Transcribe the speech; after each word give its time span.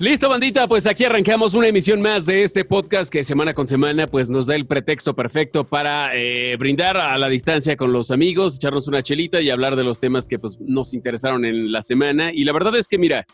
Listo, 0.00 0.28
bandita, 0.28 0.66
pues 0.66 0.88
aquí 0.88 1.04
arrancamos 1.04 1.54
una 1.54 1.68
emisión 1.68 2.02
más 2.02 2.26
de 2.26 2.42
este 2.42 2.64
podcast 2.64 3.12
que 3.12 3.22
semana 3.22 3.54
con 3.54 3.68
semana 3.68 4.08
pues 4.08 4.28
nos 4.28 4.46
da 4.46 4.56
el 4.56 4.66
pretexto 4.66 5.14
perfecto 5.14 5.62
para 5.62 6.16
eh, 6.16 6.56
brindar 6.56 6.96
a 6.96 7.16
la 7.16 7.28
distancia 7.28 7.76
con 7.76 7.92
los 7.92 8.10
amigos, 8.10 8.56
echarnos 8.56 8.88
una 8.88 9.04
chelita 9.04 9.40
y 9.40 9.50
hablar 9.50 9.76
de 9.76 9.84
los 9.84 10.00
temas 10.00 10.26
que 10.26 10.40
pues 10.40 10.58
nos 10.60 10.94
interesaron 10.94 11.44
en 11.44 11.70
la 11.70 11.80
semana. 11.80 12.32
Y 12.32 12.42
la 12.42 12.52
verdad 12.52 12.74
es 12.74 12.88
que 12.88 12.98
mira, 12.98 13.24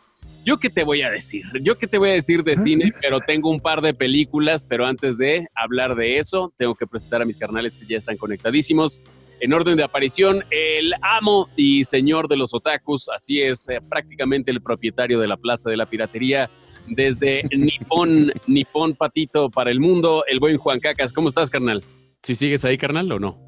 yo 0.44 0.58
qué 0.58 0.68
te 0.68 0.84
voy 0.84 1.00
a 1.00 1.10
decir, 1.10 1.44
yo 1.62 1.78
qué 1.78 1.86
te 1.86 1.96
voy 1.96 2.10
a 2.10 2.12
decir 2.12 2.44
de 2.44 2.58
cine, 2.58 2.92
pero 3.00 3.20
tengo 3.20 3.48
un 3.48 3.60
par 3.60 3.80
de 3.80 3.94
películas, 3.94 4.66
pero 4.68 4.84
antes 4.84 5.16
de 5.16 5.48
hablar 5.54 5.94
de 5.94 6.18
eso, 6.18 6.52
tengo 6.58 6.74
que 6.74 6.86
presentar 6.86 7.22
a 7.22 7.24
mis 7.24 7.38
carnales 7.38 7.78
que 7.78 7.86
ya 7.86 7.96
están 7.96 8.18
conectadísimos. 8.18 9.00
En 9.40 9.54
orden 9.54 9.76
de 9.78 9.82
aparición, 9.82 10.44
el 10.50 10.92
amo 11.00 11.48
y 11.56 11.84
señor 11.84 12.28
de 12.28 12.36
los 12.36 12.52
otakus, 12.52 13.08
así 13.08 13.40
es, 13.40 13.70
eh, 13.70 13.80
prácticamente 13.88 14.50
el 14.50 14.60
propietario 14.60 15.18
de 15.18 15.26
la 15.26 15.38
Plaza 15.38 15.70
de 15.70 15.78
la 15.78 15.86
Piratería, 15.86 16.50
desde 16.88 17.48
Nippon, 17.50 18.32
Nippon 18.46 18.94
Patito 18.94 19.50
para 19.50 19.70
el 19.70 19.80
mundo, 19.80 20.24
el 20.28 20.40
buen 20.40 20.58
Juan 20.58 20.78
Cacas. 20.78 21.14
¿Cómo 21.14 21.28
estás, 21.28 21.48
carnal? 21.48 21.82
¿Si 22.22 22.34
sigues 22.34 22.66
ahí, 22.66 22.76
carnal, 22.76 23.10
o 23.12 23.18
no? 23.18 23.38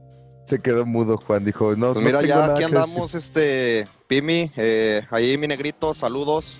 Se 0.47 0.63
quedó 0.63 0.87
mudo, 0.87 1.19
Juan. 1.19 1.45
Dijo, 1.45 1.77
no, 1.77 1.93
pues 1.93 2.07
mira, 2.07 2.23
ya 2.23 2.55
aquí 2.55 2.65
andamos, 2.65 3.15
este, 3.15 3.87
Pimi, 4.09 4.51
eh, 4.57 5.03
ahí 5.11 5.37
mi 5.37 5.47
negrito, 5.47 5.93
saludos. 5.93 6.57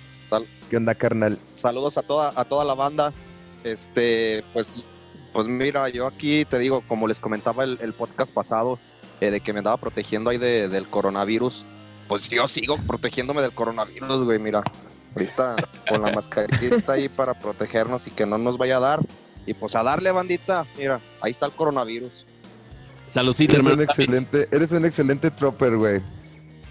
¿Qué 0.69 0.77
onda, 0.77 0.95
carnal? 0.95 1.37
Saludos 1.55 1.97
a 1.97 2.03
toda, 2.03 2.33
a 2.35 2.45
toda 2.45 2.65
la 2.65 2.75
banda. 2.75 3.13
Este, 3.63 4.43
pues, 4.53 4.67
pues 5.31 5.47
mira, 5.47 5.89
yo 5.89 6.05
aquí 6.05 6.45
te 6.45 6.59
digo, 6.59 6.83
como 6.87 7.07
les 7.07 7.19
comentaba 7.19 7.63
el, 7.63 7.77
el 7.81 7.93
podcast 7.93 8.33
pasado, 8.33 8.79
eh, 9.23 9.31
de 9.31 9.39
que 9.39 9.53
me 9.53 9.59
andaba 9.59 9.77
protegiendo 9.77 10.29
ahí 10.29 10.37
de, 10.37 10.67
del 10.67 10.87
coronavirus, 10.87 11.63
pues 12.07 12.29
yo 12.29 12.47
sigo 12.47 12.77
protegiéndome 12.77 13.41
del 13.41 13.51
coronavirus, 13.51 14.25
güey, 14.25 14.39
mira. 14.39 14.63
Ahorita 15.15 15.55
con 15.87 16.01
la 16.01 16.11
mascarita 16.11 16.93
ahí 16.93 17.07
para 17.07 17.33
protegernos 17.35 18.07
y 18.07 18.11
que 18.11 18.25
no 18.25 18.37
nos 18.37 18.57
vaya 18.57 18.77
a 18.77 18.79
dar. 18.79 18.99
Y 19.45 19.53
pues 19.53 19.75
a 19.75 19.83
darle, 19.83 20.11
bandita, 20.11 20.65
mira, 20.77 20.99
ahí 21.21 21.31
está 21.31 21.45
el 21.45 21.51
coronavirus. 21.51 22.25
Saludcita, 23.07 23.53
eres 23.53 23.65
hermano. 23.65 23.83
Un 23.83 23.89
excelente, 23.89 24.47
eres 24.51 24.71
un 24.71 24.85
excelente 24.85 25.31
tropper, 25.31 25.77
güey. 25.77 26.01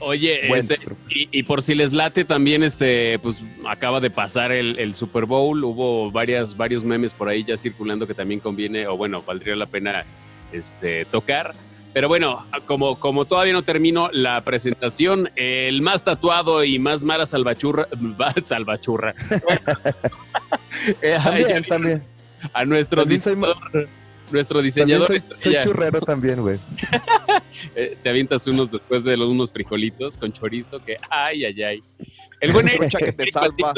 Oye, 0.00 0.52
este, 0.58 0.78
y, 1.08 1.28
y, 1.30 1.42
por 1.44 1.62
si 1.62 1.76
les 1.76 1.92
late 1.92 2.24
también, 2.24 2.64
este, 2.64 3.18
pues 3.20 3.44
acaba 3.68 4.00
de 4.00 4.10
pasar 4.10 4.50
el, 4.50 4.76
el, 4.80 4.94
Super 4.94 5.26
Bowl, 5.26 5.62
hubo 5.62 6.10
varias, 6.10 6.56
varios 6.56 6.82
memes 6.82 7.14
por 7.14 7.28
ahí 7.28 7.44
ya 7.44 7.56
circulando 7.56 8.06
que 8.06 8.14
también 8.14 8.40
conviene, 8.40 8.88
o 8.88 8.96
bueno, 8.96 9.22
valdría 9.22 9.54
la 9.54 9.66
pena 9.66 10.04
este, 10.52 11.04
tocar. 11.04 11.54
Pero 11.92 12.08
bueno, 12.08 12.44
como, 12.66 12.98
como 12.98 13.24
todavía 13.24 13.52
no 13.52 13.62
termino 13.62 14.10
la 14.12 14.42
presentación, 14.42 15.30
el 15.36 15.82
más 15.82 16.04
tatuado 16.04 16.64
y 16.64 16.78
más 16.78 17.04
mara 17.04 17.26
salvachurra, 17.32 17.86
salvachurra. 18.42 19.14
también, 21.24 21.64
también. 21.64 22.02
A 22.52 22.64
nuestro 22.64 23.04
diseñador, 23.04 23.88
nuestro 24.30 24.62
diseñador. 24.62 25.06
Soy, 25.06 25.22
soy 25.36 25.56
churrero 25.62 26.00
también, 26.00 26.40
güey. 26.40 26.58
Eh, 27.76 27.96
te 28.02 28.10
avientas 28.10 28.46
unos 28.48 28.72
después 28.72 29.04
de 29.04 29.16
los 29.16 29.28
unos 29.28 29.52
frijolitos 29.52 30.16
con 30.16 30.32
chorizo 30.32 30.84
que, 30.84 30.96
ay, 31.08 31.44
ay, 31.44 31.62
ay. 31.62 31.82
El 32.40 32.52
buen 32.52 32.68
Eric, 32.68 32.98
que 32.98 33.12
te 33.12 33.30
salva. 33.30 33.72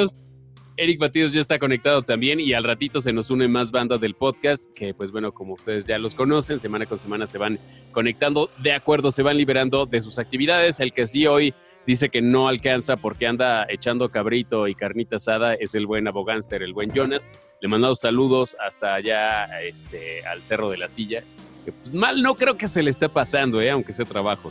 Eric 0.76 0.98
Batidos 0.98 1.32
ya 1.32 1.40
está 1.40 1.60
conectado 1.60 2.02
también 2.02 2.40
y 2.40 2.52
al 2.52 2.64
ratito 2.64 3.00
se 3.00 3.12
nos 3.12 3.30
une 3.30 3.46
más 3.46 3.70
banda 3.70 3.96
del 3.96 4.14
podcast 4.14 4.66
que 4.74 4.92
pues 4.92 5.12
bueno, 5.12 5.32
como 5.32 5.54
ustedes 5.54 5.86
ya 5.86 5.98
los 5.98 6.16
conocen, 6.16 6.58
semana 6.58 6.84
con 6.86 6.98
semana 6.98 7.28
se 7.28 7.38
van 7.38 7.60
conectando, 7.92 8.50
de 8.58 8.72
acuerdo, 8.72 9.12
se 9.12 9.22
van 9.22 9.36
liberando 9.36 9.86
de 9.86 10.00
sus 10.00 10.18
actividades. 10.18 10.80
El 10.80 10.92
que 10.92 11.06
sí 11.06 11.28
hoy 11.28 11.54
dice 11.86 12.08
que 12.08 12.20
no 12.20 12.48
alcanza 12.48 12.96
porque 12.96 13.28
anda 13.28 13.66
echando 13.68 14.08
cabrito 14.08 14.66
y 14.66 14.74
carnita 14.74 15.16
asada 15.16 15.54
es 15.54 15.76
el 15.76 15.86
buen 15.86 16.08
abogánster, 16.08 16.60
el 16.64 16.72
buen 16.72 16.92
Jonas. 16.92 17.22
Le 17.60 17.68
mandamos 17.68 18.00
saludos 18.00 18.56
hasta 18.58 18.94
allá 18.94 19.44
este, 19.62 20.26
al 20.26 20.42
Cerro 20.42 20.70
de 20.70 20.78
la 20.78 20.88
Silla. 20.88 21.22
Que 21.64 21.70
pues 21.70 21.94
mal 21.94 22.20
no 22.20 22.34
creo 22.34 22.58
que 22.58 22.66
se 22.66 22.82
le 22.82 22.90
esté 22.90 23.08
pasando, 23.08 23.60
¿eh? 23.60 23.70
aunque 23.70 23.92
sea 23.92 24.06
trabajo. 24.06 24.50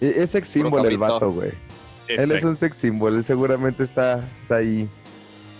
Es 0.00 0.30
sex 0.30 0.48
symbol 0.48 0.86
el 0.86 0.96
vato, 0.96 1.32
güey. 1.32 1.50
Él 2.08 2.32
es 2.32 2.44
un 2.44 2.56
sex 2.56 2.76
symbol, 2.76 3.16
él 3.16 3.24
seguramente 3.24 3.82
está, 3.82 4.20
está 4.42 4.56
ahí. 4.56 4.88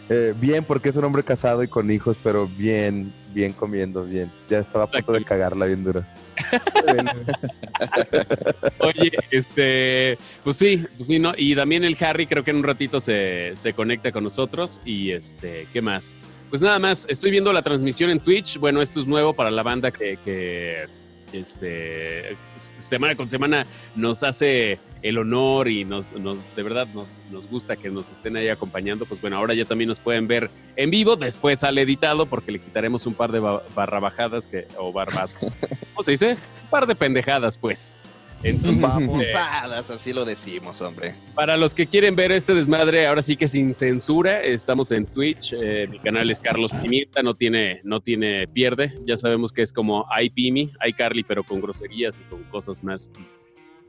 Eh, 0.08 0.34
bien, 0.36 0.64
porque 0.64 0.90
es 0.90 0.96
un 0.96 1.04
hombre 1.04 1.22
casado 1.22 1.62
y 1.62 1.68
con 1.68 1.90
hijos, 1.90 2.16
pero 2.22 2.46
bien, 2.46 3.12
bien 3.32 3.52
comiendo, 3.52 4.04
bien. 4.04 4.30
Ya 4.48 4.58
estaba 4.58 4.84
a 4.84 4.90
punto 4.90 5.12
de 5.12 5.24
cagarla 5.24 5.66
bien 5.66 5.84
dura. 5.84 6.06
Oye, 8.80 9.12
este, 9.30 10.18
pues 10.44 10.56
sí, 10.56 10.84
pues 10.96 11.08
sí, 11.08 11.18
¿no? 11.18 11.32
Y 11.36 11.54
también 11.54 11.84
el 11.84 11.96
Harry 12.00 12.26
creo 12.26 12.44
que 12.44 12.50
en 12.50 12.58
un 12.58 12.64
ratito 12.64 13.00
se, 13.00 13.52
se 13.54 13.72
conecta 13.72 14.12
con 14.12 14.24
nosotros. 14.24 14.80
Y 14.84 15.12
este, 15.12 15.66
¿qué 15.72 15.80
más? 15.80 16.14
Pues 16.50 16.60
nada 16.60 16.78
más, 16.78 17.06
estoy 17.08 17.30
viendo 17.30 17.52
la 17.52 17.62
transmisión 17.62 18.10
en 18.10 18.20
Twitch. 18.20 18.58
Bueno, 18.58 18.82
esto 18.82 19.00
es 19.00 19.06
nuevo 19.06 19.34
para 19.34 19.50
la 19.50 19.62
banda 19.62 19.90
que, 19.90 20.18
que 20.22 20.84
este, 21.32 22.36
semana 22.56 23.14
con 23.14 23.28
semana 23.28 23.66
nos 23.96 24.22
hace 24.22 24.78
el 25.02 25.18
honor 25.18 25.68
y 25.68 25.84
nos, 25.84 26.12
nos 26.12 26.36
de 26.54 26.62
verdad 26.62 26.86
nos, 26.94 27.20
nos, 27.30 27.48
gusta 27.48 27.76
que 27.76 27.90
nos 27.90 28.10
estén 28.10 28.36
ahí 28.36 28.48
acompañando. 28.48 29.04
Pues 29.04 29.20
bueno, 29.20 29.36
ahora 29.36 29.54
ya 29.54 29.64
también 29.64 29.88
nos 29.88 29.98
pueden 29.98 30.26
ver 30.28 30.50
en 30.76 30.90
vivo, 30.90 31.16
después 31.16 31.60
sale 31.60 31.82
editado 31.82 32.26
porque 32.26 32.52
le 32.52 32.58
quitaremos 32.58 33.06
un 33.06 33.14
par 33.14 33.32
de 33.32 33.40
barra 33.40 34.00
bajadas 34.00 34.46
que, 34.46 34.66
o 34.78 34.92
barbas. 34.92 35.38
¿Cómo 35.94 36.02
se 36.02 36.12
dice? 36.12 36.30
Un 36.30 36.70
par 36.70 36.86
de 36.86 36.94
pendejadas, 36.94 37.58
pues. 37.58 37.98
Entonces, 38.44 38.80
Babosadas, 38.80 39.90
así 39.90 40.12
lo 40.12 40.24
decimos, 40.24 40.80
hombre. 40.80 41.14
Para 41.34 41.56
los 41.56 41.74
que 41.74 41.86
quieren 41.86 42.16
ver 42.16 42.32
este 42.32 42.54
desmadre, 42.54 43.06
ahora 43.06 43.22
sí 43.22 43.36
que 43.36 43.48
sin 43.48 43.74
censura, 43.74 44.42
estamos 44.42 44.90
en 44.92 45.06
Twitch. 45.06 45.54
Eh, 45.60 45.86
mi 45.88 45.98
canal 45.98 46.30
es 46.30 46.40
Carlos 46.40 46.72
Pimienta, 46.72 47.22
no 47.22 47.34
tiene, 47.34 47.80
no 47.84 48.00
tiene 48.00 48.48
pierde. 48.48 48.94
Ya 49.06 49.16
sabemos 49.16 49.52
que 49.52 49.62
es 49.62 49.72
como 49.72 50.06
iPimi, 50.20 50.72
iCarly, 50.86 51.22
pero 51.22 51.44
con 51.44 51.60
groserías 51.60 52.20
y 52.20 52.24
con 52.24 52.42
cosas 52.44 52.82
más 52.82 53.10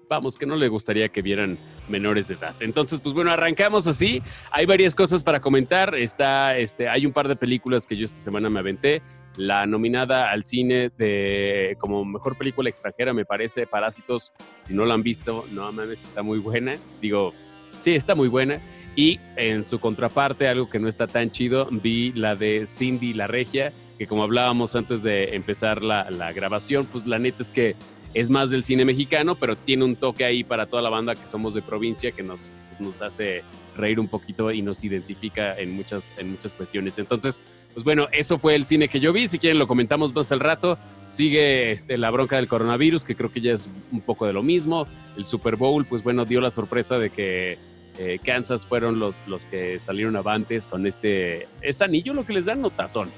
vamos, 0.09 0.37
que 0.37 0.45
no 0.45 0.55
le 0.55 0.67
gustaría 0.67 1.09
que 1.09 1.21
vieran 1.21 1.57
menores 1.87 2.27
de 2.27 2.35
edad. 2.35 2.55
Entonces, 2.59 3.01
pues 3.01 3.13
bueno, 3.13 3.31
arrancamos 3.31 3.87
así. 3.87 4.21
Hay 4.51 4.65
varias 4.65 4.95
cosas 4.95 5.23
para 5.23 5.39
comentar. 5.39 5.95
Está, 5.95 6.57
este, 6.57 6.89
hay 6.89 7.05
un 7.05 7.13
par 7.13 7.27
de 7.27 7.35
películas 7.35 7.87
que 7.87 7.95
yo 7.95 8.05
esta 8.05 8.19
semana 8.19 8.49
me 8.49 8.59
aventé. 8.59 9.01
La 9.35 9.65
nominada 9.65 10.29
al 10.29 10.43
cine 10.43 10.91
de 10.95 11.75
como 11.79 12.05
mejor 12.05 12.37
película 12.37 12.69
extranjera, 12.69 13.13
me 13.13 13.25
parece, 13.25 13.65
Parásitos. 13.65 14.31
Si 14.59 14.73
no 14.73 14.85
la 14.85 14.93
han 14.93 15.01
visto, 15.03 15.45
no 15.51 15.71
mames, 15.71 16.03
está 16.03 16.21
muy 16.21 16.37
buena. 16.37 16.73
Digo, 17.01 17.33
sí, 17.79 17.95
está 17.95 18.13
muy 18.13 18.27
buena. 18.27 18.59
Y 18.95 19.19
en 19.37 19.67
su 19.67 19.79
contraparte, 19.79 20.47
algo 20.47 20.69
que 20.69 20.79
no 20.79 20.87
está 20.87 21.07
tan 21.07 21.31
chido, 21.31 21.67
vi 21.71 22.11
la 22.13 22.35
de 22.35 22.67
Cindy 22.67 23.13
la 23.13 23.25
Regia, 23.25 23.73
que 23.97 24.05
como 24.05 24.21
hablábamos 24.23 24.75
antes 24.75 25.01
de 25.01 25.35
empezar 25.35 25.81
la, 25.81 26.11
la 26.11 26.31
grabación, 26.31 26.85
pues 26.85 27.07
la 27.07 27.17
neta 27.17 27.41
es 27.41 27.51
que 27.51 27.75
es 28.13 28.29
más 28.29 28.49
del 28.49 28.63
cine 28.63 28.85
mexicano, 28.85 29.35
pero 29.35 29.55
tiene 29.55 29.85
un 29.85 29.95
toque 29.95 30.23
ahí 30.23 30.43
para 30.43 30.67
toda 30.67 30.81
la 30.81 30.89
banda 30.89 31.15
que 31.15 31.27
somos 31.27 31.53
de 31.53 31.61
provincia 31.61 32.11
que 32.11 32.23
nos, 32.23 32.51
pues, 32.67 32.79
nos 32.79 33.01
hace 33.01 33.43
reír 33.75 33.99
un 33.99 34.07
poquito 34.07 34.51
y 34.51 34.61
nos 34.61 34.83
identifica 34.83 35.57
en 35.57 35.75
muchas, 35.75 36.11
en 36.17 36.31
muchas 36.31 36.53
cuestiones. 36.53 36.99
Entonces, 36.99 37.41
pues 37.73 37.83
bueno, 37.83 38.07
eso 38.11 38.37
fue 38.37 38.55
el 38.55 38.65
cine 38.65 38.87
que 38.87 38.99
yo 38.99 39.11
vi. 39.13 39.27
Si 39.27 39.39
quieren 39.39 39.57
lo 39.57 39.67
comentamos 39.67 40.13
más 40.13 40.31
al 40.31 40.39
rato. 40.39 40.77
Sigue 41.03 41.71
este, 41.71 41.97
la 41.97 42.11
bronca 42.11 42.35
del 42.35 42.47
coronavirus, 42.47 43.03
que 43.03 43.15
creo 43.15 43.31
que 43.31 43.41
ya 43.41 43.53
es 43.53 43.67
un 43.91 44.01
poco 44.01 44.27
de 44.27 44.33
lo 44.33 44.43
mismo. 44.43 44.85
El 45.17 45.25
Super 45.25 45.55
Bowl, 45.55 45.85
pues 45.85 46.03
bueno, 46.03 46.25
dio 46.25 46.39
la 46.39 46.51
sorpresa 46.51 46.99
de 46.99 47.09
que 47.09 47.57
eh, 47.97 48.19
Kansas 48.23 48.65
fueron 48.67 48.99
los, 48.99 49.19
los 49.27 49.45
que 49.45 49.79
salieron 49.79 50.15
avantes 50.15 50.67
con 50.67 50.85
este... 50.85 51.47
¿Es 51.61 51.81
anillo 51.81 52.13
lo 52.13 52.25
que 52.25 52.33
les 52.33 52.45
dan 52.45 52.63
o 52.63 52.69
tazón? 52.69 53.09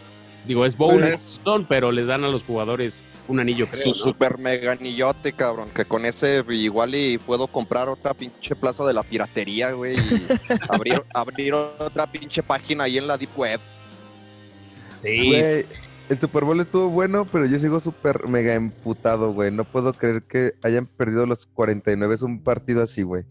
Digo, 0.48 0.66
es 0.66 0.78
bowl, 0.78 1.04
es, 1.04 1.42
pero 1.68 1.92
les 1.92 2.08
dan 2.08 2.24
a 2.24 2.28
los 2.28 2.44
jugadores 2.44 3.04
un 3.28 3.40
anillo, 3.40 3.68
creo. 3.68 3.82
Su 3.82 3.90
¿no? 3.90 3.96
super 3.96 4.38
mega 4.38 4.74
anillote, 4.74 5.34
cabrón. 5.34 5.70
Que 5.74 5.86
con 5.86 6.06
ese 6.06 6.44
igual 6.50 6.94
y 6.94 7.18
puedo 7.18 7.48
comprar 7.48 7.90
otra 7.90 8.14
pinche 8.14 8.56
plaza 8.56 8.86
de 8.86 8.94
la 8.94 9.04
piratería, 9.04 9.72
güey. 9.72 9.96
Y 9.98 10.28
abrir, 10.70 11.04
abrir 11.14 11.54
otra 11.54 12.06
pinche 12.08 12.44
página 12.44 12.84
ahí 12.84 12.98
en 12.98 13.08
la 13.08 13.18
Deep 13.18 13.36
Web. 13.36 13.60
Sí. 14.98 15.30
Güey, 15.30 15.66
el 16.10 16.20
Super 16.20 16.44
Bowl 16.44 16.60
estuvo 16.60 16.90
bueno, 16.90 17.26
pero 17.32 17.48
yo 17.48 17.58
sigo 17.58 17.80
súper 17.80 18.28
mega 18.28 18.54
emputado, 18.54 19.34
güey. 19.34 19.52
No 19.52 19.64
puedo 19.64 19.94
creer 19.94 20.22
que 20.22 20.54
hayan 20.64 20.86
perdido 20.86 21.26
los 21.26 21.48
49. 21.48 22.14
Es 22.14 22.22
un 22.22 22.44
partido 22.44 22.84
así, 22.84 23.02
güey. 23.02 23.24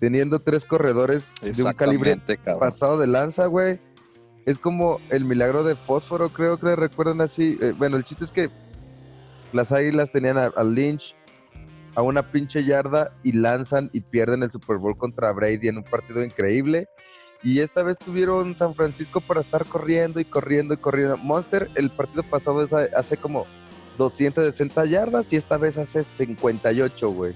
Teniendo 0.00 0.38
tres 0.40 0.64
corredores 0.64 1.34
de 1.40 1.62
un 1.62 1.72
calibre 1.72 2.16
cabrón. 2.44 2.60
pasado 2.60 2.98
de 2.98 3.06
lanza, 3.06 3.46
güey 3.46 3.80
es 4.48 4.58
como 4.58 4.98
el 5.10 5.26
milagro 5.26 5.62
de 5.62 5.76
fósforo, 5.76 6.30
creo 6.30 6.58
que 6.58 6.74
recuerdan 6.74 7.20
así. 7.20 7.58
Eh, 7.60 7.74
bueno, 7.76 7.98
el 7.98 8.04
chiste 8.04 8.24
es 8.24 8.32
que 8.32 8.48
las 9.52 9.72
águilas 9.72 10.10
tenían 10.10 10.38
a 10.38 10.64
Lynch 10.64 11.14
a 11.94 12.00
una 12.00 12.32
pinche 12.32 12.64
yarda 12.64 13.12
y 13.22 13.32
lanzan 13.32 13.90
y 13.92 14.00
pierden 14.00 14.42
el 14.42 14.50
Super 14.50 14.78
Bowl 14.78 14.96
contra 14.96 15.32
Brady 15.32 15.68
en 15.68 15.76
un 15.76 15.84
partido 15.84 16.24
increíble. 16.24 16.88
Y 17.42 17.60
esta 17.60 17.82
vez 17.82 17.98
tuvieron 17.98 18.54
San 18.54 18.74
Francisco 18.74 19.20
para 19.20 19.42
estar 19.42 19.66
corriendo 19.66 20.18
y 20.18 20.24
corriendo 20.24 20.72
y 20.72 20.78
corriendo. 20.78 21.18
Monster, 21.18 21.68
el 21.74 21.90
partido 21.90 22.22
pasado 22.22 22.62
es 22.62 22.72
hace 22.72 23.18
como 23.18 23.44
260 23.98 24.86
yardas 24.86 25.30
y 25.30 25.36
esta 25.36 25.58
vez 25.58 25.76
hace 25.76 26.02
58, 26.02 27.10
güey. 27.10 27.34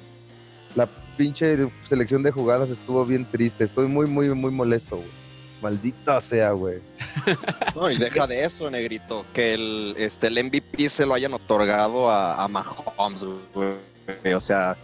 La 0.76 0.88
pinche 1.18 1.70
selección 1.82 2.22
de 2.22 2.30
jugadas 2.30 2.70
estuvo 2.70 3.04
bien 3.04 3.26
triste. 3.26 3.64
Estoy 3.64 3.86
muy, 3.86 4.06
muy, 4.06 4.34
muy 4.34 4.50
molesto, 4.50 4.96
güey. 4.96 5.21
Maldito 5.62 6.20
sea, 6.20 6.52
güey. 6.52 6.80
No, 7.74 7.90
y 7.90 7.96
deja 7.96 8.26
de 8.26 8.44
eso, 8.44 8.70
negrito, 8.70 9.24
que 9.32 9.54
el, 9.54 9.94
este, 9.96 10.26
el 10.26 10.44
MVP 10.44 10.90
se 10.90 11.06
lo 11.06 11.14
hayan 11.14 11.32
otorgado 11.32 12.10
a, 12.10 12.42
a 12.42 12.48
Mahomes, 12.48 13.24
güey. 13.54 14.34
O 14.34 14.40
sea, 14.40 14.76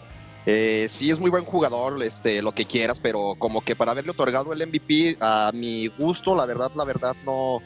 eh, 0.46 0.86
sí 0.88 1.10
es 1.10 1.18
muy 1.18 1.30
buen 1.30 1.44
jugador, 1.44 2.02
este, 2.02 2.40
lo 2.40 2.52
que 2.52 2.64
quieras, 2.64 2.98
pero 3.00 3.34
como 3.38 3.60
que 3.60 3.76
para 3.76 3.92
haberle 3.92 4.12
otorgado 4.12 4.52
el 4.52 4.66
MVP, 4.66 5.18
a 5.20 5.50
mi 5.52 5.88
gusto, 5.88 6.34
la 6.34 6.46
verdad, 6.46 6.70
la 6.74 6.84
verdad, 6.84 7.14
no, 7.26 7.60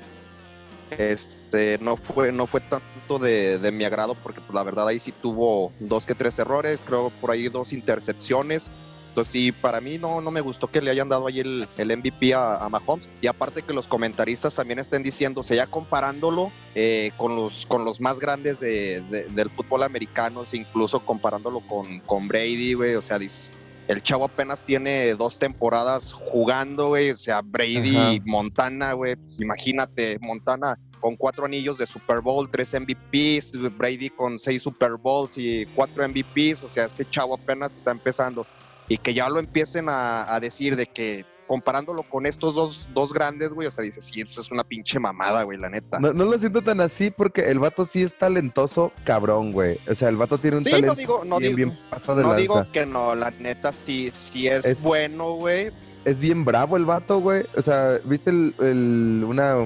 este, 0.99 1.79
no 1.81 1.97
fue, 1.97 2.33
no 2.33 2.47
fue 2.47 2.61
tanto 2.61 3.19
de, 3.19 3.59
de 3.59 3.71
mi 3.71 3.85
agrado, 3.85 4.15
porque 4.15 4.41
pues, 4.41 4.55
la 4.55 4.63
verdad 4.63 4.89
ahí 4.89 4.99
sí 4.99 5.13
tuvo 5.13 5.73
dos 5.79 6.07
que 6.07 6.15
tres 6.15 6.39
errores, 6.39 6.81
creo 6.85 7.11
por 7.21 7.31
ahí 7.31 7.49
dos 7.49 7.73
intercepciones. 7.73 8.71
Entonces 9.13 9.33
sí, 9.33 9.53
para 9.53 9.83
mí 9.83 9.99
no, 9.99 10.23
no 10.23 10.31
me 10.31 10.41
gustó 10.41 10.69
que 10.69 10.81
le 10.81 10.91
hayan 10.91 11.11
dado 11.11 11.27
ahí 11.27 11.41
el, 11.41 11.69
el 11.77 11.95
MVP 11.99 12.33
a, 12.33 12.67
Mahomes. 12.71 13.11
Y 13.21 13.27
aparte 13.27 13.61
que 13.61 13.75
los 13.75 13.87
comentaristas 13.87 14.55
también 14.55 14.79
estén 14.79 15.03
diciendo, 15.03 15.43
o 15.43 15.45
sea, 15.45 15.55
ya 15.55 15.67
comparándolo 15.67 16.51
eh, 16.75 17.13
con, 17.19 17.37
los, 17.37 17.67
con 17.67 17.85
los 17.85 18.01
más 18.01 18.19
grandes 18.19 18.61
de, 18.61 19.03
del 19.03 19.51
fútbol 19.51 19.83
americano, 19.83 20.47
incluso 20.53 21.01
comparándolo 21.01 21.61
con, 21.61 21.99
con 22.01 22.27
Brady, 22.27 22.73
güey, 22.73 22.95
o 22.95 23.03
sea, 23.03 23.19
dices, 23.19 23.51
el 23.87 24.03
chavo 24.03 24.25
apenas 24.25 24.65
tiene 24.65 25.13
dos 25.15 25.39
temporadas 25.39 26.15
jugando, 26.15 26.89
güey, 26.89 27.11
o 27.11 27.17
sea, 27.19 27.43
Brady, 27.43 28.23
Montana, 28.25 28.95
güey, 28.95 29.17
pues 29.17 29.43
imagínate, 29.43 30.19
Montana 30.23 30.79
con 31.01 31.17
cuatro 31.17 31.45
anillos 31.45 31.77
de 31.77 31.87
Super 31.87 32.23
Bowl, 32.23 32.49
tres 32.51 32.73
MVPs, 32.73 33.77
Brady 33.77 34.09
con 34.09 34.39
seis 34.39 34.63
Super 34.63 34.93
Bowls 34.93 35.37
y 35.37 35.67
cuatro 35.75 36.09
MVPs, 36.09 36.63
o 36.63 36.69
sea, 36.69 36.87
este 36.87 37.05
chavo 37.05 37.35
apenas 37.35 37.77
está 37.77 37.91
empezando 37.91 38.47
y 38.89 38.99
que 38.99 39.15
ya 39.15 39.29
lo 39.29 39.39
empiecen 39.39 39.87
a, 39.89 40.39
decir 40.41 40.77
de 40.77 40.87
que 40.87 41.25
comparándolo 41.47 42.03
con 42.05 42.25
estos 42.25 42.55
dos, 42.55 42.89
dos 42.95 43.13
grandes, 43.13 43.53
güey, 43.53 43.69
o 43.69 43.71
sea, 43.71 43.85
dices, 43.85 44.05
sí, 44.05 44.23
eso 44.23 44.41
es 44.41 44.51
una 44.51 44.65
pinche 44.65 44.99
mamada, 44.99 45.43
güey, 45.43 45.59
la 45.59 45.69
neta. 45.69 45.99
No, 45.99 46.13
lo 46.13 46.39
siento 46.39 46.63
tan 46.63 46.81
así 46.81 47.11
porque 47.11 47.51
el 47.51 47.59
vato 47.59 47.85
sí 47.85 48.03
es 48.03 48.17
talentoso, 48.17 48.93
cabrón, 49.05 49.53
güey. 49.53 49.77
O 49.91 49.95
sea, 49.95 50.09
el 50.09 50.17
vato 50.17 50.39
tiene 50.39 50.59
un 50.59 50.65
talento 50.65 50.87
no 50.87 50.95
digo, 50.95 51.25
no 51.25 51.39
bien, 51.39 51.57
digo, 51.57 51.71
bien 51.71 51.91
pasado 51.91 52.19
de 52.19 52.25
No 52.25 52.35
digo 52.37 52.67
que 52.73 52.87
no, 52.87 53.15
la 53.15 53.31
neta 53.33 53.71
sí, 53.71 54.11
sí 54.15 54.47
es, 54.49 54.83
bueno, 54.83 55.35
güey. 55.35 55.71
Es 56.05 56.21
bien 56.21 56.45
bravo 56.45 56.77
el 56.77 56.87
vato, 56.87 57.21
güey. 57.21 57.45
O 57.57 57.63
sea, 57.63 57.99
viste 58.05 58.31
el, 58.31 59.25
una, 59.27 59.57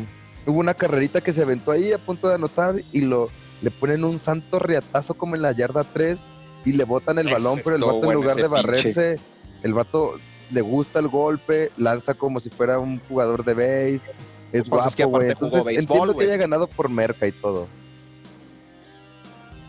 hubo 0.44 0.58
una 0.58 0.74
carrerita 0.74 1.20
que 1.20 1.32
se 1.32 1.42
aventó 1.42 1.70
ahí 1.70 1.92
a 1.92 1.98
punto 1.98 2.28
de 2.28 2.34
anotar 2.34 2.74
y 2.92 3.02
lo, 3.02 3.30
le 3.62 3.70
ponen 3.70 4.02
un 4.02 4.18
santo 4.18 4.58
riatazo 4.58 5.14
como 5.14 5.36
en 5.36 5.42
la 5.42 5.52
yarda 5.52 5.84
3 5.84 6.26
y 6.66 6.72
le 6.72 6.84
botan 6.84 7.18
el 7.18 7.28
balón, 7.28 7.60
pero 7.64 7.76
el 7.76 7.84
vato 7.84 8.04
en 8.10 8.14
lugar 8.14 8.36
de 8.36 8.48
barrerse, 8.48 9.18
el 9.62 9.72
vato 9.72 10.16
le 10.50 10.60
gusta 10.60 10.98
el 10.98 11.08
golpe, 11.08 11.70
lanza 11.76 12.14
como 12.14 12.40
si 12.40 12.50
fuera 12.50 12.78
un 12.78 12.98
jugador 13.08 13.44
de 13.44 13.54
base, 13.54 14.10
es 14.52 14.68
pues 14.68 14.96
guapo, 14.96 15.10
güey. 15.10 15.30
Entonces 15.30 15.66
entiendo 15.68 16.14
que 16.14 16.24
haya 16.24 16.36
ganado 16.36 16.66
por 16.66 16.88
merca 16.88 17.26
y 17.26 17.32
todo. 17.32 17.68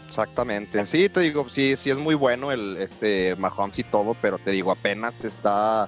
Exactamente. 0.08 0.84
Sí, 0.88 1.08
te 1.08 1.20
digo, 1.20 1.48
sí, 1.50 1.76
sí 1.78 1.92
es 1.92 2.00
muy 2.00 2.16
bueno 2.16 2.52
el 2.52 2.78
este 2.78 3.36
Mahomes 3.36 3.78
y 3.78 3.84
todo, 3.84 4.16
pero 4.20 4.40
te 4.40 4.50
digo, 4.50 4.72
apenas 4.72 5.24
está 5.24 5.88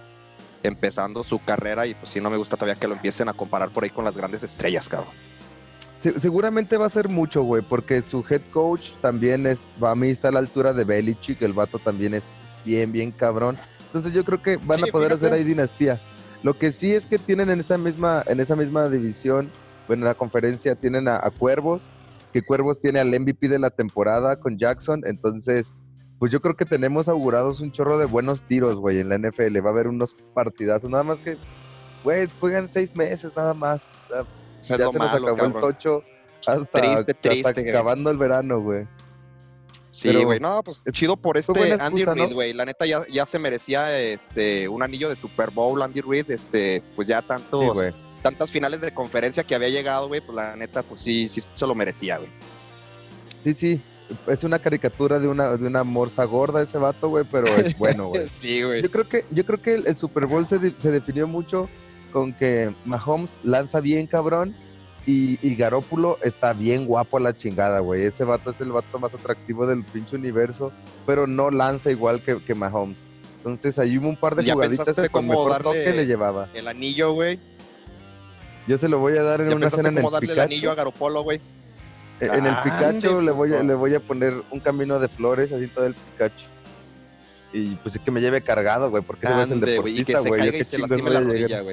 empezando 0.62 1.24
su 1.24 1.44
carrera 1.44 1.88
y 1.88 1.96
pues 1.96 2.12
sí 2.12 2.22
no 2.22 2.30
me 2.30 2.38
gusta 2.38 2.56
todavía 2.56 2.80
que 2.80 2.88
lo 2.88 2.94
empiecen 2.94 3.30
a 3.30 3.34
comparar 3.34 3.70
por 3.72 3.84
ahí 3.84 3.90
con 3.90 4.06
las 4.06 4.16
grandes 4.16 4.44
estrellas, 4.44 4.88
cabrón 4.88 5.14
seguramente 6.00 6.78
va 6.78 6.86
a 6.86 6.90
ser 6.90 7.10
mucho, 7.10 7.44
güey, 7.44 7.62
porque 7.62 8.02
su 8.02 8.24
head 8.30 8.42
coach 8.52 8.92
también 9.02 9.46
es, 9.46 9.64
va 9.84 9.92
a 9.92 9.96
mí 9.96 10.08
está 10.10 10.30
a 10.30 10.32
la 10.32 10.40
altura 10.40 10.74
de 10.74 10.84
Belichick, 10.84 11.42
el 11.42 11.54
vato 11.54 11.78
también 11.80 12.14
es 12.14 12.32
bien, 12.66 12.92
bien 12.92 13.12
cabrón. 13.12 13.58
Entonces 13.88 14.14
yo 14.14 14.24
creo 14.24 14.42
que 14.42 14.58
van 14.58 14.84
a 14.84 14.88
poder 14.88 15.14
hacer 15.14 15.34
ahí 15.34 15.44
dinastía. 15.44 16.00
Lo 16.44 16.58
que 16.58 16.72
sí 16.72 16.94
es 16.94 17.06
que 17.06 17.18
tienen 17.18 17.50
en 17.50 17.60
esa 17.60 17.78
misma, 17.78 18.24
en 18.28 18.40
esa 18.40 18.56
misma 18.56 18.88
división, 18.88 19.50
bueno, 19.88 20.04
en 20.04 20.08
la 20.08 20.16
conferencia 20.16 20.76
tienen 20.76 21.08
a, 21.08 21.22
Cuervos, 21.38 21.90
que 22.32 22.42
Cuervos 22.42 22.80
tiene 22.80 23.00
al 23.00 23.08
MVP 23.08 23.50
de 23.50 23.60
la 23.60 23.70
temporada 23.70 24.38
con 24.38 24.58
Jackson, 24.58 25.02
entonces, 25.06 25.74
pues 26.18 26.32
yo 26.32 26.40
creo 26.40 26.56
que 26.56 26.66
tenemos 26.66 27.10
augurados 27.10 27.60
un 27.60 27.72
chorro 27.72 27.98
de 27.98 28.06
buenos 28.06 28.44
tiros, 28.44 28.80
güey, 28.80 29.00
en 29.00 29.10
la 29.10 29.18
NFL. 29.18 29.58
Va 29.66 29.70
a 29.70 29.74
haber 29.74 29.88
unos 29.88 30.16
partidazos, 30.34 30.90
nada 30.90 31.04
más 31.04 31.20
que, 31.20 31.36
güey, 32.04 32.28
juegan 32.40 32.68
seis 32.68 32.96
meses 32.96 33.34
nada 33.36 33.54
más 33.54 33.88
ya 34.64 34.78
se 34.78 35.00
nos 35.00 35.14
acabó 35.14 35.46
el 35.46 35.54
tocho 35.54 36.04
hasta, 36.46 36.82
triste, 36.82 37.14
triste, 37.14 37.70
acabando 37.70 38.10
el 38.10 38.18
verano, 38.18 38.62
güey. 38.62 38.88
Sí, 39.92 40.24
güey, 40.24 40.40
no, 40.40 40.64
pues 40.64 40.82
chido 40.94 41.18
por 41.18 41.38
este 41.38 41.74
Andy 41.74 42.06
Reid, 42.06 42.34
güey. 42.34 42.54
La 42.54 42.66
neta 42.66 42.86
ya, 42.86 43.06
ya 43.08 43.26
se 43.26 43.38
merecía 43.38 44.00
este 44.00 44.70
un 44.70 44.82
anillo 44.82 45.10
de 45.10 45.16
Super 45.16 45.52
Bowl, 45.52 45.82
Andy 45.82 46.00
Reid, 46.00 46.32
este, 46.32 46.82
pues 46.96 47.08
ya 47.08 47.22
tanto, 47.22 47.74
tantas 48.22 48.50
finales 48.50 48.80
de 48.80 48.94
conferencia 48.94 49.44
que 49.44 49.56
había 49.56 49.70
llegado, 49.70 50.08
güey, 50.08 50.22
pues 50.22 50.36
la 50.36 50.56
neta, 50.56 50.84
pues 50.84 51.02
sí, 51.02 51.28
sí 51.28 51.42
se 51.54 51.68
lo 51.68 51.76
merecía, 51.76 52.18
güey. 52.18 52.30
Sí, 53.44 53.54
sí. 53.54 53.82
Es 54.26 54.44
una 54.44 54.58
caricatura 54.58 55.20
de 55.20 55.28
una, 55.28 55.56
de 55.56 55.68
una 55.68 55.84
morsa 55.84 56.24
gorda 56.24 56.64
ese 56.64 56.78
vato, 56.78 57.10
güey, 57.10 57.26
pero 57.30 57.48
es 57.48 57.78
bueno, 57.78 58.08
güey. 58.10 58.28
sí, 58.28 58.64
güey. 58.64 58.82
Yo 58.82 58.90
creo 58.90 59.08
que, 59.08 59.26
yo 59.30 59.46
creo 59.46 59.62
que 59.62 59.76
el, 59.76 59.98
Super 59.98 60.26
Bowl 60.26 60.48
se, 60.48 60.74
se 60.78 60.92
definió 60.92 61.28
mucho 61.28 61.70
con 62.10 62.34
que 62.34 62.74
Mahomes 62.86 63.38
lanza 63.44 63.80
bien 63.80 64.08
cabrón 64.08 64.56
y, 65.06 65.40
y 65.42 65.56
Garópulo 65.56 66.18
está 66.24 66.54
bien 66.54 66.86
guapo 66.86 67.18
a 67.18 67.20
la 67.20 67.36
chingada, 67.36 67.80
güey. 67.80 68.04
Ese 68.04 68.24
vato 68.24 68.52
es 68.52 68.62
el 68.62 68.72
vato 68.72 69.00
más 69.00 69.14
atractivo 69.14 69.66
del 69.66 69.84
pinche 69.84 70.16
universo, 70.16 70.72
pero 71.06 71.26
no 71.26 71.50
lanza 71.50 71.90
igual 71.92 72.22
que, 72.22 72.38
que 72.38 72.54
Mahomes. 72.54 73.06
Entonces 73.38 73.80
ahí 73.80 73.98
hubo 73.98 74.10
un 74.10 74.18
par 74.18 74.36
de 74.36 74.52
jugaditas 74.52 74.96
que 74.96 75.10
con 75.10 75.28
mejor 75.28 75.64
toque 75.64 75.94
le 75.94 76.06
llevaba. 76.06 76.48
El 76.54 76.68
anillo, 76.68 77.14
güey. 77.14 77.40
Yo 78.68 78.78
se 78.78 78.90
lo 78.90 79.00
voy 79.00 79.18
a 79.18 79.24
dar 79.24 79.42
en 79.42 79.54
una 79.54 79.70
cena 79.70 79.90
en 79.90 79.98
el 79.98 80.12
darle 80.12 80.34
el 80.34 80.40
anillo 80.40 80.72
a 80.72 80.76
Garopolo, 80.76 81.24
güey. 81.24 81.40
E, 82.20 82.26
en 82.26 82.46
el 82.46 82.56
Pikachu 82.62 83.22
le 83.22 83.32
voy, 83.32 83.54
a, 83.54 83.64
le 83.64 83.74
voy 83.74 83.96
a 83.96 84.00
poner 84.00 84.34
un 84.52 84.60
camino 84.60 85.00
de 85.00 85.08
flores 85.08 85.52
así 85.54 85.68
todo 85.68 85.86
el 85.86 85.96
Pikachu. 85.96 86.46
Y 87.54 87.76
pues 87.76 87.96
es 87.96 88.02
que 88.02 88.12
me 88.12 88.22
lleve 88.22 88.42
cargado, 88.42 88.90
güey, 88.90 89.02
porque 89.02 89.26
ese 89.26 89.42
es 89.42 89.52
el 89.52 89.62
deportista, 89.62 90.20
güey. 90.20 90.46
Yo 90.46 90.52
qué 90.52 90.66
chingos 90.66 91.02
voy 91.02 91.16
a 91.16 91.22
llegar. 91.22 91.66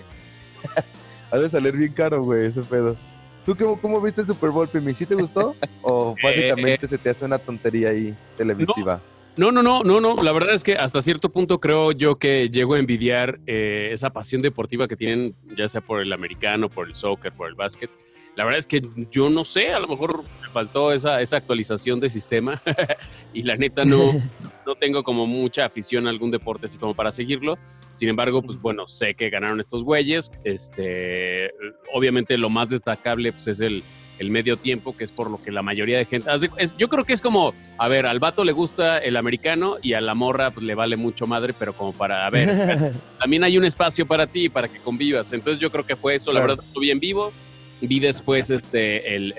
ha 1.31 1.39
de 1.39 1.49
salir 1.49 1.77
bien 1.77 1.93
caro, 1.93 2.23
güey, 2.23 2.47
ese 2.47 2.63
pedo. 2.63 2.97
¿Tú 3.45 3.57
cómo, 3.81 4.01
viste 4.01 4.23
el 4.23 4.27
Super 4.27 4.51
Bowl, 4.51 4.67
Pimi? 4.67 4.93
¿Sí 4.93 5.07
te 5.07 5.15
gustó? 5.15 5.55
¿O 5.83 6.15
eh, 6.19 6.21
básicamente 6.23 6.89
se 6.89 6.99
te 6.99 7.11
hace 7.11 7.25
una 7.25 7.39
tontería 7.39 7.91
ahí 7.91 8.15
televisiva? 8.37 9.01
No, 9.37 9.53
no, 9.53 9.63
no, 9.63 9.85
no, 9.85 10.01
no. 10.01 10.17
La 10.17 10.33
verdad 10.33 10.55
es 10.55 10.65
que 10.65 10.77
hasta 10.77 11.01
cierto 11.01 11.29
punto 11.29 11.61
creo 11.61 11.93
yo 11.93 12.17
que 12.17 12.49
llego 12.49 12.75
a 12.75 12.79
envidiar 12.79 13.39
eh, 13.47 13.91
esa 13.93 14.11
pasión 14.11 14.43
deportiva 14.43 14.89
que 14.89 14.97
tienen, 14.97 15.35
ya 15.57 15.69
sea 15.69 15.81
por 15.81 16.01
el 16.01 16.13
americano, 16.13 16.69
por 16.69 16.89
el 16.89 16.95
soccer, 16.95 17.33
por 17.33 17.49
el 17.49 17.55
básquet. 17.55 17.91
La 18.37 18.45
verdad 18.45 18.59
es 18.59 18.67
que 18.67 18.83
yo 19.11 19.31
no 19.31 19.45
sé, 19.45 19.73
a 19.73 19.81
lo 19.81 19.89
mejor 19.89 20.23
me 20.43 20.49
faltó 20.49 20.93
esa, 20.93 21.23
esa 21.23 21.39
actualización 21.39 22.01
de 22.01 22.11
sistema 22.11 22.63
y 23.33 23.43
la 23.43 23.57
neta 23.57 23.85
no, 23.85 24.13
no 24.67 24.75
tengo 24.77 25.03
como 25.03 25.27
mucha 25.27 25.65
afición 25.65 26.07
a 26.07 26.11
algún 26.11 26.31
deporte 26.31 26.67
así 26.67 26.77
como 26.77 26.95
para 26.95 27.11
seguirlo. 27.11 27.59
Sin 27.93 28.11
embargo, 28.11 28.43
pues 28.43 28.61
bueno, 28.61 28.87
sé 28.89 29.15
que 29.15 29.31
ganaron 29.31 29.59
estos 29.59 29.85
güeyes. 29.85 30.33
Este, 30.45 31.51
obviamente 31.95 32.37
lo 32.37 32.51
más 32.51 32.69
destacable 32.69 33.33
pues 33.33 33.47
es 33.49 33.61
el, 33.61 33.83
el 34.19 34.31
medio 34.31 34.57
tiempo, 34.57 34.97
que 34.97 35.05
es 35.05 35.13
por 35.13 35.31
lo 35.31 35.39
que 35.39 35.51
la 35.51 35.63
mayoría 35.63 35.99
de 35.99 36.05
gente... 36.05 36.31
yo 36.79 36.89
creo 36.89 37.05
que 37.05 37.13
es 37.13 37.23
como, 37.23 37.55
a 37.79 37.89
ver, 37.89 38.07
al 38.07 38.19
vato 38.19 38.45
le 38.45 38.53
gusta 38.53 38.99
el 38.99 39.17
americano 39.17 39.77
y 39.83 39.95
a 39.95 40.01
la 40.01 40.15
morra 40.15 40.51
pues, 40.51 40.65
le 40.65 40.75
vale 40.75 40.97
mucho 40.97 41.27
madre, 41.27 41.55
pero 41.59 41.73
como 41.73 41.93
para, 41.93 42.27
a 42.27 42.31
ver, 42.31 42.93
también 43.19 43.45
hay 43.45 43.57
un 43.59 43.65
espacio 43.65 44.07
para 44.07 44.27
ti, 44.27 44.49
para 44.49 44.69
que 44.69 44.79
convivas. 44.79 45.33
Entonces 45.33 45.59
yo 45.59 45.71
creo 45.71 45.87
que 45.87 45.97
fue 45.97 46.15
eso, 46.15 46.33
la 46.33 46.41
verdad, 46.41 46.59
estuve 46.63 46.91
en 46.91 47.01
vivo. 47.01 47.33
Vi 47.81 48.01
después 48.01 48.51
este, 48.51 49.15
el, 49.15 49.35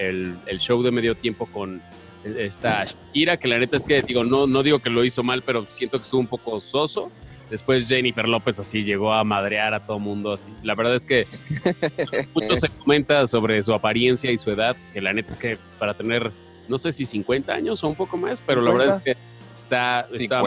el, 0.46 0.60
show 0.60 0.84
de 0.84 0.91
medio 0.91 1.15
tiempo 1.15 1.48
con 1.48 1.82
esta 2.24 2.86
Shakira, 2.86 3.38
que 3.38 3.48
la 3.48 3.58
neta 3.58 3.77
es 3.77 3.86
que 3.86 4.01
digo, 4.01 4.24
no, 4.24 4.48
no 4.48 4.63
digo 4.63 4.79
que 4.79 4.89
lo 4.89 5.03
hizo 5.03 5.24
mal, 5.24 5.41
pero 5.41 5.65
siento 5.70 5.98
que 5.98 6.03
estuvo 6.03 6.22
un 6.22 6.27
poco 6.27 6.62
soso. 6.62 7.12
Después 7.50 7.88
Jennifer 7.88 8.27
López 8.27 8.60
así 8.60 8.84
llegó 8.84 9.13
a 9.13 9.24
madrear 9.24 9.74
a 9.74 9.86
todo 9.86 10.00
mundo 10.00 10.34
así. 10.34 10.51
La 10.63 10.75
verdad 10.75 10.96
es 10.96 11.06
que 11.06 11.25
mucho 12.34 12.58
se 12.58 12.70
comenta 12.70 13.25
sobre 13.25 13.62
su 13.63 13.74
apariencia 13.74 14.32
y 14.32 14.38
su 14.38 14.51
edad, 14.51 14.75
que 14.94 15.01
la 15.01 15.13
neta 15.13 15.32
es 15.32 15.38
que 15.38 15.58
para 15.79 15.94
tener, 15.94 16.32
no 16.67 16.77
sé 16.77 16.91
si 16.91 17.06
50 17.06 17.53
años 17.53 17.84
o 17.84 17.88
un 17.88 17.96
poco 17.96 18.17
más, 18.17 18.41
pero 18.46 18.62
la 18.62 18.74
verdad 18.74 18.98
es 18.98 19.03
que 19.03 19.22
está, 19.56 20.08
está 20.13 20.41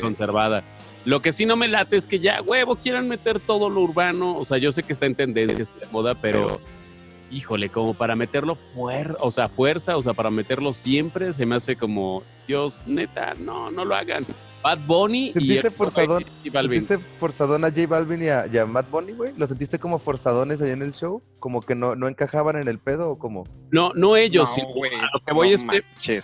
conservada. 0.00 0.62
Lo 1.06 1.22
que 1.22 1.32
sí 1.32 1.46
no 1.46 1.56
me 1.56 1.66
late 1.66 1.96
es 1.96 2.06
que 2.06 2.20
ya, 2.20 2.42
huevo, 2.42 2.76
quieran 2.76 3.08
meter 3.08 3.40
todo 3.40 3.70
lo 3.70 3.80
urbano. 3.80 4.36
O 4.36 4.44
sea, 4.44 4.58
yo 4.58 4.70
sé 4.70 4.82
que 4.82 4.92
está 4.92 5.06
en 5.06 5.14
tendencia, 5.14 5.62
esta 5.62 5.86
moda, 5.90 6.14
pero 6.14 6.60
híjole, 7.30 7.68
como 7.68 7.94
para 7.94 8.16
meterlo 8.16 8.54
fuerza, 8.54 9.16
o 9.20 9.30
sea, 9.30 9.48
fuerza, 9.48 9.96
o 9.96 10.02
sea, 10.02 10.12
para 10.12 10.30
meterlo 10.30 10.72
siempre, 10.72 11.32
se 11.32 11.46
me 11.46 11.56
hace 11.56 11.76
como, 11.76 12.22
Dios, 12.46 12.82
neta, 12.86 13.34
no, 13.38 13.70
no 13.70 13.84
lo 13.84 13.94
hagan. 13.94 14.24
Bad 14.62 14.78
Bunny 14.86 15.32
¿Sentiste 15.32 15.68
y 15.68 15.70
forzadón, 15.70 16.24
¿Sentiste 16.42 16.98
forzadón 16.98 17.64
a 17.64 17.70
J 17.70 17.86
Balvin 17.86 18.24
y 18.24 18.28
a, 18.28 18.46
y 18.46 18.66
Matt 18.66 18.90
Bunny, 18.90 19.12
güey? 19.12 19.32
¿Lo 19.38 19.46
sentiste 19.46 19.78
como 19.78 19.98
forzadones 19.98 20.60
ahí 20.60 20.70
en 20.70 20.82
el 20.82 20.92
show? 20.92 21.22
¿Como 21.38 21.62
que 21.62 21.74
no, 21.74 21.96
no 21.96 22.08
encajaban 22.08 22.56
en 22.56 22.68
el 22.68 22.78
pedo 22.78 23.10
o 23.10 23.18
cómo? 23.18 23.44
No, 23.70 23.92
no 23.94 24.16
ellos, 24.16 24.50
no, 24.58 24.64
lo 25.14 25.24
que 25.24 25.32
voy 25.32 25.52
es 25.52 25.64
que, 25.64 26.20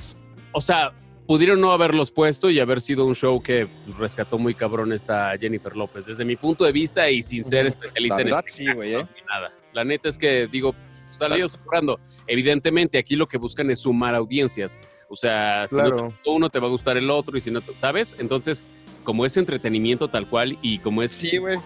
o 0.52 0.60
sea, 0.60 0.92
pudieron 1.26 1.60
no 1.60 1.72
haberlos 1.72 2.10
puesto 2.10 2.50
y 2.50 2.60
haber 2.60 2.80
sido 2.80 3.04
un 3.04 3.14
show 3.14 3.42
que 3.42 3.66
rescató 3.98 4.38
muy 4.38 4.54
cabrón 4.54 4.92
esta 4.92 5.36
Jennifer 5.38 5.74
López. 5.76 6.06
Desde 6.06 6.24
mi 6.24 6.36
punto 6.36 6.64
de 6.64 6.72
vista 6.72 7.10
y 7.10 7.22
sin 7.22 7.44
ser 7.44 7.66
especialista 7.66 8.20
en 8.20 8.26
verdad, 8.26 8.44
sí, 8.46 8.70
güey, 8.72 8.94
¿eh? 8.94 9.06
nada. 9.28 9.52
La 9.72 9.84
neta 9.84 10.08
es 10.08 10.16
que 10.16 10.46
digo, 10.46 10.74
salió 11.16 11.48
sobrando. 11.48 11.98
Evidentemente, 12.26 12.98
aquí 12.98 13.16
lo 13.16 13.26
que 13.28 13.38
buscan 13.38 13.70
es 13.70 13.80
sumar 13.80 14.14
audiencias. 14.14 14.78
O 15.08 15.16
sea, 15.16 15.66
si 15.68 15.76
no 15.76 15.84
te 15.84 16.02
gustó 16.02 16.30
uno, 16.32 16.50
te 16.50 16.58
va 16.58 16.66
a 16.66 16.70
gustar 16.70 16.96
el 16.96 17.10
otro, 17.10 17.36
y 17.36 17.40
si 17.40 17.50
no, 17.50 17.60
¿sabes? 17.76 18.16
Entonces, 18.18 18.64
como 19.04 19.24
es 19.24 19.36
entretenimiento 19.36 20.08
tal 20.08 20.26
cual 20.28 20.58
y 20.62 20.78
como 20.80 21.02
es 21.02 21.12
Sí, 21.12 21.38
güey. 21.38 21.58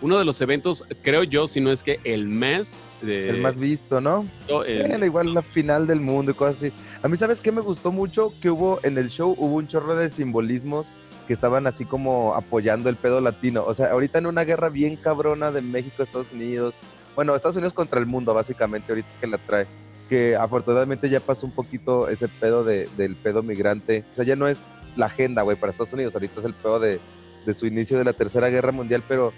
uno 0.00 0.18
de 0.18 0.24
los 0.24 0.40
eventos, 0.40 0.84
creo 1.02 1.22
yo, 1.22 1.46
si 1.48 1.60
no 1.60 1.70
es 1.70 1.82
que 1.82 2.00
el 2.04 2.28
más 2.28 2.84
de, 3.02 3.28
El 3.28 3.40
más 3.42 3.58
visto, 3.58 4.00
¿no? 4.00 4.26
el- 4.66 4.86
Bueno, 4.88 5.04
igual 5.04 5.34
la 5.34 5.42
final 5.42 5.86
del 5.86 6.00
mundo 6.00 6.32
y 6.32 6.34
cosas 6.34 6.56
así. 6.62 6.72
A 7.02 7.08
mí, 7.08 7.16
¿sabes 7.16 7.40
qué 7.42 7.52
me 7.52 7.60
gustó 7.60 7.92
mucho? 7.92 8.32
Que 8.40 8.48
hubo 8.50 8.80
en 8.82 8.96
el 8.96 9.08
show, 9.10 9.34
hubo 9.38 9.56
un 9.56 9.68
chorro 9.68 9.94
de 9.96 10.08
simbolismos 10.10 10.86
que 11.26 11.34
estaban 11.34 11.66
así 11.66 11.84
como 11.84 12.34
apoyando 12.34 12.88
el 12.88 12.96
pedo 12.96 13.20
latino. 13.20 13.62
O 13.66 13.74
sea, 13.74 13.90
ahorita 13.90 14.18
en 14.18 14.26
una 14.26 14.44
guerra 14.44 14.70
bien 14.70 14.96
cabrona 14.96 15.50
de 15.52 15.60
México, 15.60 16.02
Estados 16.02 16.32
Unidos. 16.32 16.76
Bueno, 17.18 17.34
Estados 17.34 17.56
Unidos 17.56 17.74
contra 17.74 17.98
el 17.98 18.06
mundo, 18.06 18.32
básicamente, 18.32 18.92
ahorita 18.92 19.08
que 19.20 19.26
la 19.26 19.38
trae. 19.38 19.66
Que 20.08 20.36
afortunadamente 20.36 21.10
ya 21.10 21.18
pasó 21.18 21.46
un 21.46 21.52
poquito 21.52 22.06
ese 22.06 22.28
pedo 22.28 22.62
de, 22.62 22.88
del 22.96 23.16
pedo 23.16 23.42
migrante. 23.42 24.04
O 24.12 24.14
sea, 24.14 24.24
ya 24.24 24.36
no 24.36 24.46
es 24.46 24.62
la 24.94 25.06
agenda, 25.06 25.42
güey, 25.42 25.56
para 25.58 25.72
Estados 25.72 25.92
Unidos. 25.92 26.14
Ahorita 26.14 26.38
es 26.38 26.46
el 26.46 26.54
pedo 26.54 26.78
de, 26.78 27.00
de 27.44 27.54
su 27.54 27.66
inicio 27.66 27.98
de 27.98 28.04
la 28.04 28.12
Tercera 28.12 28.50
Guerra 28.50 28.70
Mundial, 28.70 29.02
pero, 29.08 29.32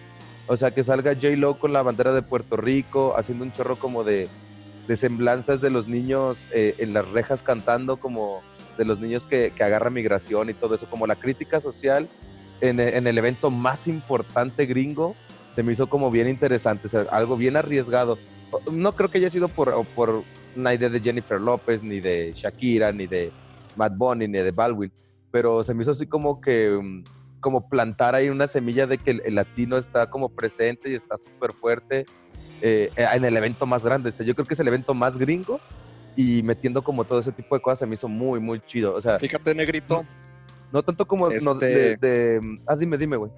o 0.47 0.59
sea, 0.59 0.73
que 0.73 0.83
salga 0.83 1.15
J-Lo 1.15 1.55
con 1.59 1.73
la 1.73 1.81
bandera 1.81 2.13
de 2.13 2.21
Puerto 2.21 2.59
Rico, 2.59 3.15
haciendo 3.17 3.47
un 3.47 3.53
chorro 3.53 3.77
como 3.77 4.05
de, 4.05 4.29
de 4.87 4.97
semblanzas 4.99 5.63
de 5.63 5.71
los 5.71 5.89
niños 5.89 6.45
eh, 6.53 6.75
en 6.81 6.93
las 6.93 7.09
rejas 7.09 7.43
cantando, 7.43 7.97
como 7.97 8.43
de 8.77 8.85
los 8.85 9.01
niños 9.01 9.25
que, 9.25 9.55
que 9.57 9.65
agarra 9.65 9.89
migración 9.89 10.51
y 10.51 10.53
todo 10.53 10.75
eso, 10.75 10.85
como 10.91 11.07
la 11.07 11.17
crítica 11.17 11.61
social 11.61 12.11
en, 12.61 12.79
en 12.79 13.07
el 13.07 13.17
evento 13.17 13.51
más 13.51 13.89
importante 13.89 14.67
gringo, 14.67 15.17
se 15.61 15.65
me 15.65 15.73
hizo 15.75 15.91
como 15.91 16.11
bien 16.11 16.27
interesante, 16.27 16.87
o 16.87 16.91
sea, 16.91 17.03
algo 17.11 17.37
bien 17.37 17.55
arriesgado. 17.55 18.17
No 18.73 18.93
creo 18.93 19.11
que 19.11 19.19
haya 19.19 19.29
sido 19.29 19.47
por, 19.49 19.75
por 19.95 20.23
una 20.57 20.73
idea 20.73 20.89
de 20.89 21.01
Jennifer 21.01 21.39
López, 21.39 21.83
ni 21.83 22.01
de 22.01 22.33
Shakira, 22.35 22.93
ni 22.93 23.07
de 23.07 23.31
Matt 23.77 23.95
Bunny, 23.95 24.27
ni 24.27 24.39
de 24.39 24.53
Baldwin, 24.53 24.91
pero 25.31 25.63
se 25.63 25.75
me 25.75 25.83
hizo 25.83 25.91
así 25.91 26.07
como 26.07 26.41
que 26.41 26.71
mm, 26.83 27.05
como 27.41 27.69
plantar 27.69 28.15
ahí 28.15 28.31
una 28.31 28.47
semilla 28.47 28.87
de 28.87 28.97
que 28.97 29.11
el, 29.11 29.23
el 29.27 29.35
latino 29.35 29.77
está 29.77 30.09
como 30.09 30.31
presente 30.31 30.89
y 30.89 30.95
está 30.95 31.19
súper 31.19 31.53
fuerte 31.53 32.07
eh, 32.63 32.91
en 32.97 33.27
el 33.27 33.37
evento 33.37 33.67
más 33.67 33.85
grande. 33.85 34.09
O 34.09 34.13
sea, 34.13 34.25
yo 34.25 34.35
creo 34.35 34.47
que 34.47 34.55
es 34.55 34.61
el 34.61 34.69
evento 34.69 34.95
más 34.95 35.19
gringo 35.19 35.61
y 36.17 36.43
metiendo 36.43 36.81
como 36.81 37.05
todo 37.05 37.21
ese 37.21 37.33
tipo 37.33 37.55
de 37.55 37.61
cosas 37.61 37.81
se 37.81 37.87
me 37.87 37.93
hizo 37.93 38.09
muy, 38.09 38.41
muy 38.41 38.63
chido. 38.63 38.95
O 38.95 39.01
sea, 39.03 39.19
Fíjate, 39.19 39.55
Negrito, 39.55 40.07
no 40.73 40.83
tanto 40.83 41.07
como 41.07 41.29
no, 41.29 41.55
de, 41.55 41.93
Este- 41.93 41.97
de- 41.99 42.41
Ah, 42.67 42.77
dime, 42.77 42.97
dime, 42.97 43.19
güey. 43.19 43.31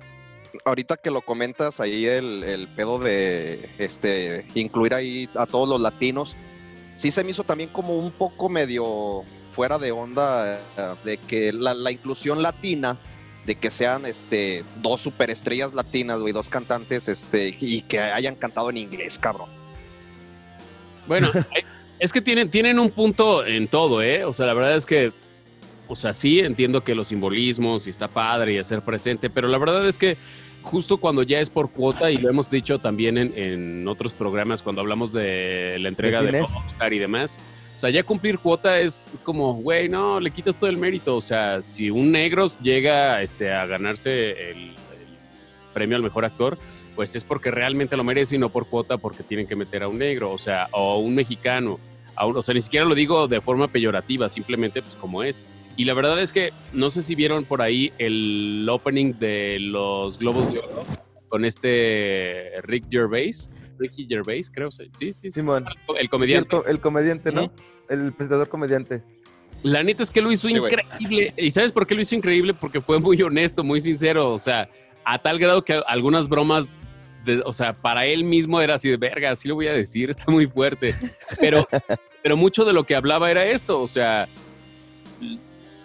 Ahorita 0.65 0.97
que 0.97 1.11
lo 1.11 1.23
comentas 1.23 1.81
ahí 1.81 2.07
el, 2.07 2.43
el 2.45 2.69
pedo 2.69 2.99
de 2.99 3.69
este 3.79 4.47
incluir 4.55 4.95
ahí 4.95 5.29
a 5.35 5.47
todos 5.47 5.69
los 5.69 5.81
latinos, 5.81 6.37
sí 6.97 7.11
se 7.11 7.25
me 7.25 7.31
hizo 7.31 7.45
también 7.45 7.71
como 7.71 7.99
un 7.99 8.11
poco 8.11 8.49
medio 8.49 9.25
fuera 9.53 9.79
de 9.79 9.93
onda 9.93 10.55
eh, 10.55 10.59
de 11.05 11.17
que 11.19 11.53
la, 11.53 11.75
la 11.75 11.91
inclusión 11.91 12.43
latina, 12.43 12.99
de 13.45 13.55
que 13.57 13.71
sean 13.71 14.07
este 14.07 14.65
dos 14.77 15.01
superestrellas 15.01 15.75
latinas, 15.75 16.21
güey, 16.21 16.33
dos 16.33 16.49
cantantes, 16.49 17.09
este, 17.09 17.55
y 17.61 17.83
que 17.83 18.01
hayan 18.01 18.35
cantado 18.35 18.71
en 18.71 18.79
inglés, 18.79 19.19
cabrón. 19.19 19.49
Bueno, 21.07 21.31
es 21.99 22.13
que 22.13 22.21
tienen, 22.21 22.51
tienen 22.51 22.79
un 22.79 22.91
punto 22.91 23.45
en 23.45 23.69
todo, 23.69 24.03
¿eh? 24.03 24.25
O 24.25 24.33
sea, 24.33 24.47
la 24.47 24.55
verdad 24.55 24.77
es 24.77 24.87
que, 24.87 25.13
o 25.93 25.97
sea, 25.97 26.13
sí 26.13 26.41
entiendo 26.41 26.83
que 26.83 26.95
los 26.95 27.09
simbolismos 27.09 27.87
y 27.87 27.91
está 27.91 28.09
padre 28.09 28.55
y 28.55 28.59
hacer 28.59 28.83
presente, 28.83 29.31
pero 29.31 29.49
la 29.49 29.59
verdad 29.59 29.87
es 29.87 29.99
que 29.99 30.17
justo 30.63 30.99
cuando 30.99 31.23
ya 31.23 31.41
es 31.41 31.51
por 31.51 31.71
cuota, 31.71 32.11
y 32.11 32.19
lo 32.19 32.29
hemos 32.29 32.51
dicho 32.51 32.79
también 32.79 33.19
en, 33.19 33.33
en 33.37 33.89
otros 33.89 34.15
programas 34.15 34.63
cuando 34.63 34.81
hablamos 34.81 35.13
de 35.13 35.77
la 35.81 35.89
entrega 35.89 36.23
¿De? 36.23 36.41
Oscar 36.41 36.93
y 36.93 36.99
demás, 36.99 37.39
o 37.77 37.79
sea, 37.79 37.91
ya 37.91 38.03
cumplir 38.05 38.39
cuota 38.39 38.79
es 38.81 39.17
como, 39.25 39.55
güey, 39.55 39.89
no, 39.89 40.21
le 40.21 40.31
quitas 40.31 40.57
todo 40.57 40.71
el 40.71 40.77
mérito. 40.77 41.17
O 41.17 41.21
sea, 41.23 41.63
si 41.63 41.91
un 41.91 42.13
negro 42.13 42.47
llega 42.63 43.21
este, 43.23 43.51
a 43.53 43.67
ganarse 43.67 44.51
el, 44.51 44.57
el 44.59 44.77
premio 45.75 45.97
al 45.97 46.03
mejor 46.03 46.25
actor, 46.25 46.59
pues 46.95 47.17
es 47.17 47.25
porque 47.25 47.51
realmente 47.51 47.97
lo 47.97 48.05
merece 48.05 48.37
y 48.37 48.39
no 48.39 48.51
por 48.51 48.67
cuota 48.67 48.99
porque 48.99 49.25
tienen 49.25 49.49
que 49.49 49.57
meter 49.57 49.83
a 49.83 49.89
un 49.89 49.99
negro, 49.99 50.31
o 50.31 50.39
sea, 50.39 50.69
o 50.71 50.93
a 50.93 50.99
un 50.99 51.15
mexicano. 51.15 51.81
A 52.15 52.27
un- 52.27 52.37
o 52.37 52.43
sea, 52.43 52.55
ni 52.55 52.61
siquiera 52.61 52.85
lo 52.87 52.95
digo 52.95 53.27
de 53.27 53.41
forma 53.41 53.67
peyorativa, 53.67 54.29
simplemente 54.29 54.81
pues 54.83 54.95
como 54.95 55.25
es. 55.25 55.43
Y 55.77 55.85
la 55.85 55.95
verdad 55.95 56.21
es 56.21 56.33
que 56.33 56.51
no 56.73 56.91
sé 56.91 57.03
si 57.03 57.15
vieron 57.15 57.45
por 57.45 57.63
ahí 57.63 57.93
el 57.99 58.67
opening 58.71 59.15
de 59.19 59.59
los 59.61 60.19
Globos 60.19 60.53
de 60.53 60.59
Oro 60.61 60.85
con 61.29 61.45
este 61.45 62.53
Rick 62.63 62.87
Gervais. 62.91 63.49
Ricky 63.79 64.07
Gervais, 64.09 64.51
creo. 64.51 64.71
Sí, 64.71 64.91
sí, 64.93 65.13
sí. 65.13 65.31
Simón. 65.31 65.65
El 65.67 65.73
Sí, 65.75 65.97
el, 66.01 66.09
comediante. 66.11 66.49
co- 66.49 66.65
el 66.67 66.79
comediante, 66.81 67.33
¿no? 67.33 67.51
El 67.89 68.13
presentador 68.13 68.49
comediante. 68.49 69.03
La 69.63 69.83
neta 69.83 70.03
es 70.03 70.11
que 70.11 70.21
lo 70.21 70.31
hizo 70.31 70.49
Sí, 70.49 70.55
increíble. 70.55 71.33
¿Y 71.37 71.51
sabes 71.51 71.73
por 71.73 71.87
qué 71.87 71.95
lo 71.95 72.03
hizo 72.03 72.15
increíble? 72.15 72.53
Porque 72.55 72.81
fue 72.81 73.01
muy 73.01 73.21
honesto, 73.23 73.65
muy 73.65 73.81
sincero. 73.81 74.33
O 74.33 74.39
sea, 74.39 74.69
a 75.05 75.19
tal 75.21 75.39
grado 75.39 75.65
que 75.65 75.81
algunas 75.87 76.29
bromas, 76.29 76.77
de- 77.25 77.43
o 77.45 77.53
sea, 77.53 77.73
para 77.73 78.05
él 78.07 78.25
mismo 78.25 78.61
era 78.61 78.75
así 78.75 78.89
de 78.91 78.97
verga, 78.99 79.31
así 79.31 79.49
lo 79.49 79.55
voy 79.55 79.69
a 79.69 79.73
decir, 79.73 80.11
está 80.27 80.31
muy 80.31 80.47
fuerte. 80.47 80.95
Pero, 81.41 81.67
pero 82.23 82.37
mucho 82.37 82.65
de 82.65 82.73
lo 82.75 82.85
que 82.85 82.95
hablaba 82.95 83.31
era 83.31 83.47
esto. 83.47 83.81
O 83.81 83.89
sea, 83.89 84.29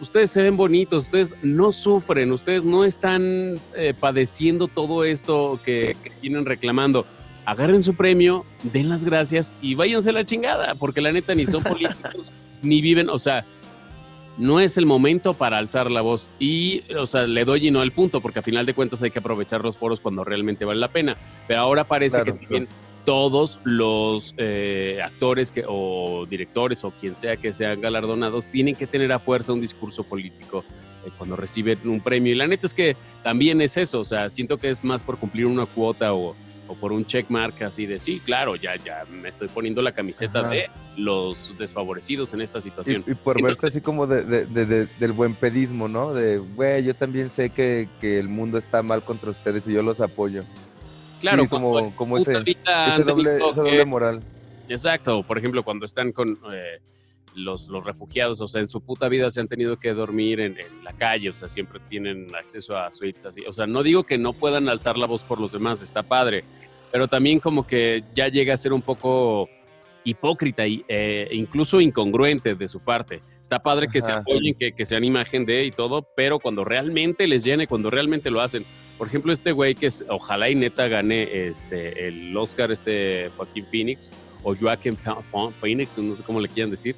ustedes 0.01 0.31
se 0.31 0.41
ven 0.41 0.57
bonitos, 0.57 1.05
ustedes 1.05 1.35
no 1.41 1.71
sufren, 1.71 2.31
ustedes 2.31 2.63
no 2.63 2.83
están 2.83 3.55
eh, 3.75 3.93
padeciendo 3.99 4.67
todo 4.67 5.03
esto 5.03 5.59
que, 5.63 5.95
que 6.03 6.11
vienen 6.21 6.45
reclamando. 6.45 7.05
Agarren 7.45 7.81
su 7.81 7.95
premio, 7.95 8.45
den 8.63 8.89
las 8.89 9.05
gracias 9.05 9.55
y 9.61 9.75
váyanse 9.75 10.09
a 10.09 10.13
la 10.13 10.25
chingada, 10.25 10.75
porque 10.75 11.01
la 11.01 11.11
neta 11.11 11.33
ni 11.33 11.45
son 11.45 11.63
políticos 11.63 12.33
ni 12.61 12.81
viven, 12.81 13.09
o 13.09 13.19
sea, 13.19 13.45
no 14.37 14.59
es 14.59 14.77
el 14.77 14.85
momento 14.85 15.33
para 15.33 15.57
alzar 15.57 15.89
la 15.91 16.01
voz. 16.01 16.29
Y, 16.39 16.83
o 16.93 17.07
sea, 17.07 17.25
le 17.25 17.43
doy 17.43 17.67
y 17.67 17.71
no 17.71 17.81
al 17.81 17.91
punto, 17.91 18.21
porque 18.21 18.39
a 18.39 18.41
final 18.41 18.65
de 18.65 18.73
cuentas 18.73 19.01
hay 19.03 19.11
que 19.11 19.19
aprovechar 19.19 19.63
los 19.63 19.77
foros 19.77 19.99
cuando 19.99 20.23
realmente 20.23 20.65
vale 20.65 20.79
la 20.79 20.89
pena. 20.89 21.15
Pero 21.47 21.61
ahora 21.61 21.83
parece 21.85 22.17
Claro, 22.17 22.33
que 22.33 22.45
también 22.45 22.67
todos 23.07 23.57
los 23.63 24.35
eh, 24.37 24.99
actores 25.01 25.49
que, 25.53 25.63
o 25.65 26.25
directores 26.29 26.83
o 26.83 26.91
quien 26.91 27.15
sea 27.15 27.37
que 27.37 27.53
sean 27.53 27.79
galardonados 27.79 28.47
tienen 28.47 28.75
que 28.75 28.85
tener 28.85 29.13
a 29.13 29.17
fuerza 29.19 29.53
un 29.53 29.61
discurso 29.61 30.03
político 30.03 30.65
eh, 31.05 31.09
cuando 31.17 31.37
reciben 31.37 31.79
un 31.85 32.01
premio. 32.01 32.33
Y 32.33 32.35
la 32.35 32.47
neta 32.47 32.67
es 32.67 32.73
que 32.73 32.97
también 33.23 33.61
es 33.61 33.77
eso, 33.77 34.01
o 34.01 34.05
sea, 34.05 34.29
siento 34.29 34.57
que 34.57 34.69
es 34.69 34.83
más 34.83 35.03
por 35.03 35.17
cumplir 35.19 35.45
una 35.45 35.65
cuota 35.65 36.13
o, 36.13 36.35
o 36.67 36.75
por 36.75 36.91
un 36.91 37.05
checkmark 37.05 37.63
así 37.63 37.85
de 37.85 37.97
sí, 38.01 38.19
claro, 38.25 38.57
ya, 38.57 38.75
ya 38.75 39.05
me 39.09 39.29
estoy 39.29 39.47
poniendo 39.47 39.81
la 39.81 39.93
camiseta 39.93 40.39
Ajá. 40.41 40.49
de 40.49 40.65
los 40.97 41.57
desfavorecidos 41.57 42.33
en 42.33 42.41
esta 42.41 42.59
situación. 42.59 43.05
Y, 43.07 43.11
y 43.11 43.15
por 43.15 43.37
Entonces- 43.37 43.61
verse 43.61 43.77
así 43.77 43.81
como 43.81 44.05
de, 44.05 44.23
de- 44.23 44.45
de- 44.47 44.65
de- 44.65 44.87
del 44.99 45.13
buen 45.13 45.33
pedismo, 45.33 45.87
¿no? 45.87 46.13
De, 46.13 46.39
güey, 46.39 46.83
yo 46.83 46.93
también 46.93 47.29
sé 47.29 47.51
que, 47.51 47.87
que 48.01 48.19
el 48.19 48.27
mundo 48.27 48.57
está 48.57 48.83
mal 48.83 49.01
contra 49.01 49.29
ustedes 49.29 49.65
y 49.69 49.71
yo 49.71 49.81
los 49.81 50.01
apoyo. 50.01 50.43
Claro, 51.21 51.43
Sí, 51.43 51.47
como, 51.49 51.95
como 51.95 52.17
ese, 52.17 52.39
vida 52.41 52.87
ese 52.87 53.03
doble, 53.03 53.37
esa 53.37 53.61
doble 53.61 53.85
moral. 53.85 54.19
Exacto, 54.69 55.23
por 55.23 55.37
ejemplo, 55.37 55.63
cuando 55.63 55.85
están 55.85 56.11
con 56.11 56.37
eh, 56.51 56.79
los, 57.35 57.67
los 57.69 57.85
refugiados, 57.85 58.41
o 58.41 58.47
sea, 58.47 58.61
en 58.61 58.67
su 58.67 58.81
puta 58.81 59.07
vida 59.07 59.29
se 59.29 59.41
han 59.41 59.47
tenido 59.47 59.77
que 59.77 59.93
dormir 59.93 60.39
en, 60.39 60.59
en 60.59 60.83
la 60.83 60.93
calle, 60.93 61.29
o 61.29 61.33
sea, 61.33 61.47
siempre 61.47 61.79
tienen 61.89 62.27
acceso 62.35 62.77
a 62.77 62.91
suites 62.91 63.25
así. 63.25 63.43
O 63.47 63.53
sea, 63.53 63.65
no 63.67 63.83
digo 63.83 64.03
que 64.03 64.17
no 64.17 64.33
puedan 64.33 64.69
alzar 64.69 64.97
la 64.97 65.07
voz 65.07 65.23
por 65.23 65.39
los 65.39 65.51
demás, 65.53 65.81
está 65.81 66.03
padre, 66.03 66.43
pero 66.91 67.07
también 67.07 67.39
como 67.39 67.65
que 67.65 68.03
ya 68.13 68.27
llega 68.27 68.53
a 68.53 68.57
ser 68.57 68.73
un 68.73 68.81
poco 68.81 69.49
hipócrita 70.09 70.65
y 70.65 70.83
eh, 70.87 71.27
incluso 71.31 71.81
incongruente 71.81 72.55
de 72.55 72.67
su 72.67 72.79
parte. 72.79 73.21
Está 73.41 73.59
padre 73.59 73.87
que 73.91 74.01
se 74.01 74.11
apoyen, 74.11 74.55
que, 74.55 74.73
que 74.73 74.85
sean 74.85 75.03
imagen 75.03 75.45
de 75.45 75.65
y 75.65 75.71
todo, 75.71 76.07
pero 76.15 76.39
cuando 76.39 76.63
realmente 76.63 77.27
les 77.27 77.43
llene, 77.43 77.67
cuando 77.67 77.89
realmente 77.89 78.29
lo 78.31 78.41
hacen. 78.41 78.63
Por 78.97 79.07
ejemplo, 79.07 79.31
este 79.31 79.51
güey 79.51 79.75
que 79.75 79.87
es, 79.87 80.05
ojalá 80.09 80.49
y 80.49 80.55
neta 80.55 80.87
gane 80.87 81.23
este, 81.47 82.07
el 82.07 82.35
Oscar, 82.35 82.71
este 82.71 83.29
Joaquín 83.35 83.65
Phoenix, 83.69 84.11
o 84.43 84.55
Ph- 84.55 85.53
Phoenix, 85.59 85.97
no 85.97 86.13
sé 86.15 86.23
cómo 86.23 86.39
le 86.39 86.47
quieran 86.47 86.71
decir. 86.71 86.95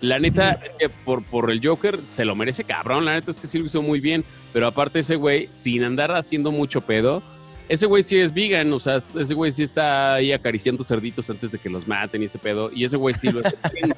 La 0.00 0.18
neta, 0.18 0.58
por, 1.04 1.22
por 1.24 1.50
el 1.50 1.60
Joker 1.62 1.98
se 2.08 2.24
lo 2.24 2.34
merece 2.34 2.64
cabrón, 2.64 3.04
la 3.04 3.14
neta 3.14 3.30
es 3.30 3.38
que 3.38 3.46
sí 3.46 3.58
lo 3.58 3.66
hizo 3.66 3.82
muy 3.82 4.00
bien, 4.00 4.24
pero 4.52 4.66
aparte 4.66 5.00
ese 5.00 5.16
güey, 5.16 5.46
sin 5.48 5.84
andar 5.84 6.12
haciendo 6.12 6.50
mucho 6.52 6.80
pedo, 6.80 7.22
ese 7.70 7.86
güey 7.86 8.02
sí 8.02 8.18
es 8.18 8.34
vegan, 8.34 8.72
o 8.72 8.80
sea, 8.80 8.96
ese 8.96 9.32
güey 9.32 9.52
sí 9.52 9.62
está 9.62 10.14
ahí 10.14 10.32
acariciando 10.32 10.82
cerditos 10.82 11.30
antes 11.30 11.52
de 11.52 11.58
que 11.58 11.70
los 11.70 11.86
maten 11.86 12.20
y 12.20 12.24
ese 12.24 12.36
pedo, 12.36 12.68
y 12.74 12.82
ese 12.82 12.96
güey 12.96 13.14
sí 13.14 13.30
lo 13.30 13.40
está 13.40 13.56
haciendo. 13.62 13.94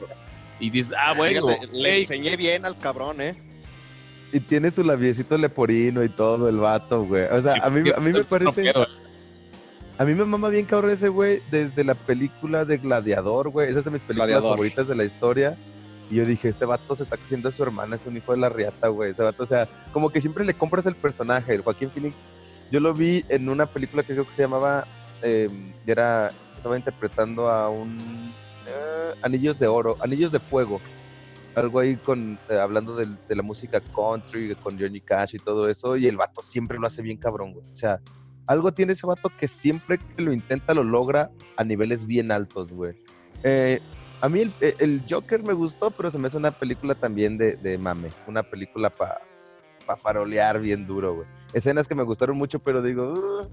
Y 0.60 0.68
dices, 0.68 0.94
ah, 0.96 1.14
bueno, 1.16 1.48
Fíjate, 1.48 1.68
le 1.72 2.00
enseñé 2.00 2.36
bien 2.36 2.66
al 2.66 2.76
cabrón, 2.76 3.22
¿eh? 3.22 3.34
Y 4.30 4.40
tiene 4.40 4.70
su 4.70 4.84
labiecito 4.84 5.38
leporino 5.38 6.04
y 6.04 6.10
todo 6.10 6.50
el 6.50 6.58
vato, 6.58 7.02
güey. 7.02 7.24
O 7.24 7.40
sea, 7.40 7.54
a 7.62 7.70
mí, 7.70 7.90
a 7.90 7.98
mí 7.98 8.10
me 8.12 8.24
parece... 8.24 8.72
A 9.98 10.04
mí 10.04 10.14
me 10.14 10.24
mama 10.24 10.50
bien 10.50 10.66
cabrón 10.66 10.90
ese 10.90 11.08
güey 11.08 11.40
desde 11.50 11.82
la 11.82 11.94
película 11.94 12.66
de 12.66 12.76
Gladiador, 12.76 13.48
güey. 13.48 13.70
Esa 13.70 13.78
es 13.78 13.84
de 13.86 13.90
mis 13.90 14.02
películas 14.02 14.28
Gladiador. 14.28 14.50
favoritas 14.50 14.86
de 14.86 14.96
la 14.96 15.04
historia. 15.04 15.56
Y 16.10 16.16
yo 16.16 16.26
dije, 16.26 16.48
este 16.48 16.66
vato 16.66 16.94
se 16.94 17.04
está 17.04 17.16
cogiendo 17.16 17.48
a 17.48 17.52
su 17.52 17.62
hermana, 17.62 17.96
es 17.96 18.04
un 18.04 18.16
hijo 18.16 18.32
de 18.32 18.38
la 18.38 18.50
riata, 18.50 18.88
güey. 18.88 19.12
Ese 19.12 19.22
vato, 19.22 19.42
o 19.42 19.46
sea, 19.46 19.66
como 19.92 20.10
que 20.10 20.20
siempre 20.20 20.44
le 20.44 20.52
compras 20.54 20.84
el 20.86 20.94
personaje. 20.94 21.54
El 21.54 21.62
Joaquín 21.62 21.90
Phoenix, 21.90 22.22
yo 22.72 22.80
lo 22.80 22.92
vi 22.92 23.24
en 23.28 23.48
una 23.48 23.66
película 23.66 24.02
que 24.02 24.14
creo 24.14 24.26
que 24.26 24.32
se 24.32 24.42
llamaba, 24.42 24.86
eh, 25.22 25.48
era, 25.86 26.32
estaba 26.56 26.76
interpretando 26.76 27.48
a 27.48 27.68
un 27.68 27.98
eh, 28.66 29.12
Anillos 29.22 29.60
de 29.60 29.68
Oro, 29.68 29.96
Anillos 30.00 30.32
de 30.32 30.40
Fuego. 30.40 30.80
Algo 31.54 31.80
ahí 31.80 31.96
con, 31.96 32.38
eh, 32.48 32.58
hablando 32.58 32.96
de, 32.96 33.06
de, 33.28 33.36
la 33.36 33.42
música 33.42 33.80
country, 33.94 34.56
con 34.56 34.78
Johnny 34.78 35.02
Cash 35.02 35.34
y 35.34 35.38
todo 35.38 35.68
eso. 35.68 35.98
Y 35.98 36.06
el 36.06 36.16
vato 36.16 36.40
siempre 36.40 36.78
lo 36.78 36.86
hace 36.86 37.02
bien 37.02 37.18
cabrón, 37.18 37.52
güey. 37.52 37.70
O 37.70 37.74
sea, 37.74 38.00
algo 38.46 38.72
tiene 38.72 38.94
ese 38.94 39.06
vato 39.06 39.30
que 39.38 39.46
siempre 39.46 39.98
que 39.98 40.22
lo 40.22 40.32
intenta 40.32 40.74
lo 40.74 40.82
logra 40.82 41.30
a 41.56 41.64
niveles 41.64 42.06
bien 42.06 42.32
altos, 42.32 42.72
güey. 42.72 42.94
Eh, 43.44 43.80
a 44.20 44.28
mí 44.28 44.50
el, 44.60 45.02
Joker 45.08 45.42
me 45.42 45.52
gustó, 45.52 45.90
pero 45.90 46.10
se 46.10 46.18
me 46.18 46.28
hace 46.28 46.36
una 46.36 46.52
película 46.52 46.94
también 46.94 47.36
de, 47.36 47.78
mame. 47.78 48.08
Una 48.26 48.42
película 48.42 48.88
para 48.88 49.20
pa 49.82 49.96
farolear 49.96 50.60
bien 50.60 50.86
duro, 50.86 51.14
güey. 51.14 51.28
Escenas 51.52 51.86
que 51.86 51.94
me 51.94 52.02
gustaron 52.02 52.36
mucho, 52.36 52.58
pero 52.58 52.82
digo, 52.82 53.48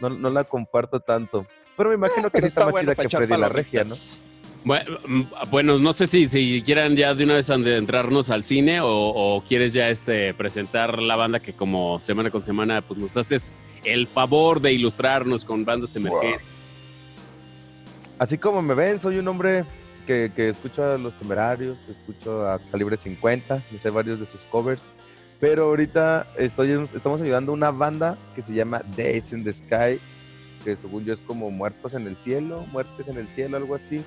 no, 0.00 0.10
no, 0.10 0.30
la 0.30 0.44
comparto 0.44 1.00
tanto. 1.00 1.46
Pero 1.76 1.90
me 1.90 1.94
imagino 1.94 2.28
eh, 2.28 2.30
que 2.32 2.46
está, 2.46 2.66
más 2.66 2.80
chida 2.80 2.94
que 2.94 3.08
Freddy 3.08 3.36
la 3.36 3.48
Regia, 3.48 3.84
¿no? 3.84 3.94
Mm, 4.64 5.22
bueno, 5.50 5.78
no 5.78 5.92
sé 5.92 6.06
si, 6.06 6.28
si 6.28 6.62
quieran 6.62 6.96
ya 6.96 7.14
de 7.14 7.24
una 7.24 7.34
vez 7.34 7.48
adentrarnos 7.50 8.30
al 8.30 8.44
cine 8.44 8.80
o, 8.82 9.42
quieres 9.46 9.72
ya 9.72 9.88
este 9.88 10.34
presentar 10.34 11.00
la 11.00 11.16
banda 11.16 11.40
que 11.40 11.52
como 11.52 12.00
semana 12.00 12.30
con 12.30 12.42
semana 12.42 12.82
pues 12.82 12.98
nos 12.98 13.16
haces 13.16 13.54
el 13.84 14.06
favor 14.06 14.60
de 14.60 14.72
ilustrarnos 14.72 15.44
con 15.44 15.64
bandas 15.64 15.94
emergentes. 15.96 16.42
Así 18.18 18.36
como 18.36 18.60
me 18.62 18.74
ven, 18.74 18.98
soy 18.98 19.18
un 19.18 19.28
hombre 19.28 19.64
que, 20.06 20.32
que 20.34 20.48
escucho 20.48 20.84
a 20.84 20.98
los 20.98 21.14
temerarios, 21.14 21.88
escucho 21.88 22.48
a 22.48 22.58
Calibre 22.58 22.96
50, 22.96 23.62
me 23.70 23.78
sé 23.78 23.90
varios 23.90 24.18
de 24.18 24.26
sus 24.26 24.40
covers, 24.42 24.82
pero 25.40 25.64
ahorita 25.64 26.26
estoy, 26.36 26.70
estamos 26.94 27.20
ayudando 27.20 27.52
a 27.52 27.54
una 27.54 27.70
banda 27.70 28.18
que 28.34 28.42
se 28.42 28.54
llama 28.54 28.82
Days 28.96 29.32
in 29.32 29.44
the 29.44 29.52
Sky, 29.52 30.00
que 30.64 30.74
según 30.74 31.04
yo 31.04 31.12
es 31.12 31.20
como 31.20 31.50
Muertos 31.50 31.94
en 31.94 32.06
el 32.06 32.16
Cielo, 32.16 32.64
Muertes 32.72 33.08
en 33.08 33.18
el 33.18 33.28
Cielo, 33.28 33.56
algo 33.56 33.74
así. 33.74 34.02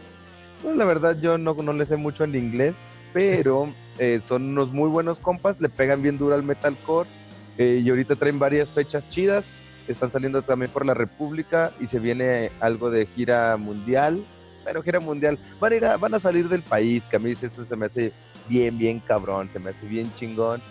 Bueno, 0.62 0.78
la 0.78 0.86
verdad 0.86 1.18
yo 1.20 1.38
no, 1.38 1.54
no 1.54 1.74
le 1.74 1.86
sé 1.86 1.96
mucho 1.96 2.26
el 2.26 2.36
inglés, 2.36 2.80
pero 3.14 3.70
eh, 3.98 4.20
son 4.22 4.50
unos 4.50 4.72
muy 4.72 4.90
buenos 4.90 5.20
compas, 5.20 5.60
le 5.62 5.70
pegan 5.70 6.02
bien 6.02 6.18
duro 6.18 6.36
al 6.36 6.44
metalcore 6.44 7.10
eh, 7.58 7.82
y 7.84 7.90
ahorita 7.90 8.16
traen 8.16 8.38
varias 8.38 8.70
fechas 8.70 9.10
chidas, 9.10 9.64
están 9.88 10.12
saliendo 10.12 10.42
también 10.42 10.72
por 10.72 10.86
la 10.86 10.94
República 10.94 11.72
y 11.80 11.88
se 11.88 12.00
viene 12.00 12.52
algo 12.60 12.92
de 12.92 13.06
gira 13.06 13.56
mundial, 13.56 14.24
pero 14.66 14.84
gira 14.84 15.00
mundial, 15.00 15.40
van 15.62 15.72
a, 15.72 15.76
ir 15.78 15.84
van 15.98 16.14
a 16.14 16.20
salir 16.20 16.50
del 16.50 16.62
país, 16.62 17.08
que 17.08 17.16
a 17.16 17.20
mí 17.20 17.32
esto 17.32 17.64
se 17.64 17.76
me 17.78 17.86
hace 17.86 18.12
bien, 18.50 18.78
bien 18.78 19.00
cabrón, 19.00 19.50
se 19.50 19.60
me 19.60 19.70
hace 19.70 19.88
bien 19.88 20.14
chingón 20.14 20.62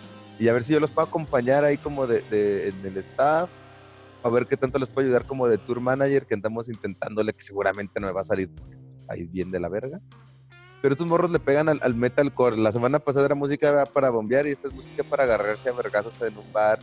y 0.41 0.47
a 0.47 0.53
ver 0.53 0.63
si 0.63 0.73
yo 0.73 0.79
los 0.79 0.89
puedo 0.89 1.07
acompañar 1.07 1.63
ahí 1.63 1.77
como 1.77 2.07
de, 2.07 2.21
de, 2.31 2.69
en 2.69 2.83
el 2.83 2.97
staff, 2.97 3.47
a 4.23 4.29
ver 4.29 4.47
qué 4.47 4.57
tanto 4.57 4.79
les 4.79 4.89
puedo 4.89 5.05
ayudar 5.05 5.23
como 5.27 5.47
de 5.47 5.59
tour 5.59 5.79
manager, 5.79 6.25
que 6.25 6.33
andamos 6.33 6.67
intentándole, 6.67 7.31
que 7.31 7.43
seguramente 7.43 7.99
no 7.99 8.07
me 8.07 8.13
va 8.13 8.21
a 8.21 8.23
salir 8.23 8.49
ahí 9.07 9.27
bien 9.27 9.51
de 9.51 9.59
la 9.59 9.69
verga. 9.69 9.99
Pero 10.81 10.95
estos 10.95 11.05
morros 11.05 11.29
le 11.29 11.37
pegan 11.37 11.69
al, 11.69 11.79
al 11.83 11.93
metalcore. 11.93 12.57
La 12.57 12.71
semana 12.71 12.97
pasada 12.97 13.27
era 13.27 13.35
música 13.35 13.83
para 13.93 14.09
bombear 14.09 14.47
y 14.47 14.49
esta 14.49 14.67
es 14.67 14.73
música 14.73 15.03
para 15.03 15.25
agarrarse 15.25 15.69
a 15.69 15.73
vergazos 15.73 16.19
en 16.23 16.35
un 16.35 16.51
bar 16.51 16.79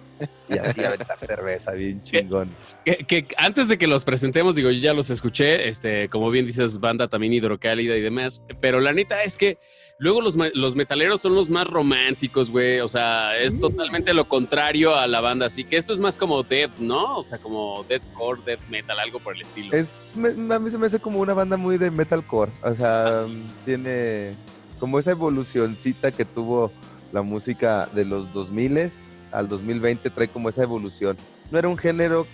y 0.48 0.56
así 0.56 0.84
aventar 0.84 1.18
cerveza, 1.26 1.72
bien 1.72 2.00
chingón. 2.02 2.54
Que, 2.84 3.26
antes 3.38 3.66
de 3.66 3.76
que 3.76 3.88
los 3.88 4.04
presentemos, 4.04 4.54
digo, 4.54 4.70
yo 4.70 4.78
ya 4.78 4.94
los 4.94 5.10
escuché, 5.10 5.68
este, 5.68 6.08
como 6.08 6.30
bien 6.30 6.46
dices, 6.46 6.78
banda 6.78 7.08
también 7.08 7.32
hidrocálida 7.32 7.96
y 7.96 8.02
demás, 8.02 8.44
pero 8.60 8.78
la 8.78 8.92
neta 8.92 9.24
es 9.24 9.36
que 9.36 9.58
Luego 10.00 10.21
los, 10.21 10.37
los 10.55 10.76
metaleros 10.76 11.21
son 11.21 11.35
los 11.35 11.50
más 11.50 11.67
románticos, 11.67 12.50
güey. 12.50 12.78
O 12.81 12.88
sea, 12.88 13.37
es 13.37 13.57
mm. 13.57 13.61
totalmente 13.61 14.14
lo 14.14 14.28
contrario 14.28 14.95
a 14.95 15.09
la 15.09 15.21
banda. 15.21 15.47
Así 15.47 15.64
que 15.64 15.76
esto 15.76 15.93
es 15.93 15.99
más 15.99 16.17
como 16.17 16.45
death, 16.45 16.78
¿no? 16.78 17.19
O 17.19 17.25
sea, 17.25 17.38
como 17.38 17.85
deathcore, 17.88 18.40
death 18.47 18.61
metal, 18.69 18.99
algo 19.00 19.19
por 19.19 19.35
el 19.35 19.43
estilo. 19.43 19.76
Es, 19.76 20.14
a 20.17 20.59
mí 20.59 20.71
se 20.71 20.78
me 20.78 20.87
hace 20.87 21.00
como 21.00 21.19
una 21.19 21.35
banda 21.35 21.57
muy 21.57 21.78
de 21.78 21.90
metalcore. 21.90 22.52
O 22.62 22.75
sea, 22.75 23.25
tiene 23.64 24.37
como 24.78 25.00
esa 25.00 25.11
evolucioncita 25.11 26.13
que 26.13 26.25
tuvo 26.25 26.71
la 27.13 27.23
música 27.23 27.89
de 27.93 28.04
los 28.04 28.32
2000 28.32 28.91
al 29.32 29.49
2020 29.49 30.11
trae 30.11 30.28
como 30.28 30.49
esa 30.49 30.63
evolución. 30.63 31.17
No 31.50 31.58
era 31.58 31.69
un 31.69 31.76
género, 31.76 32.26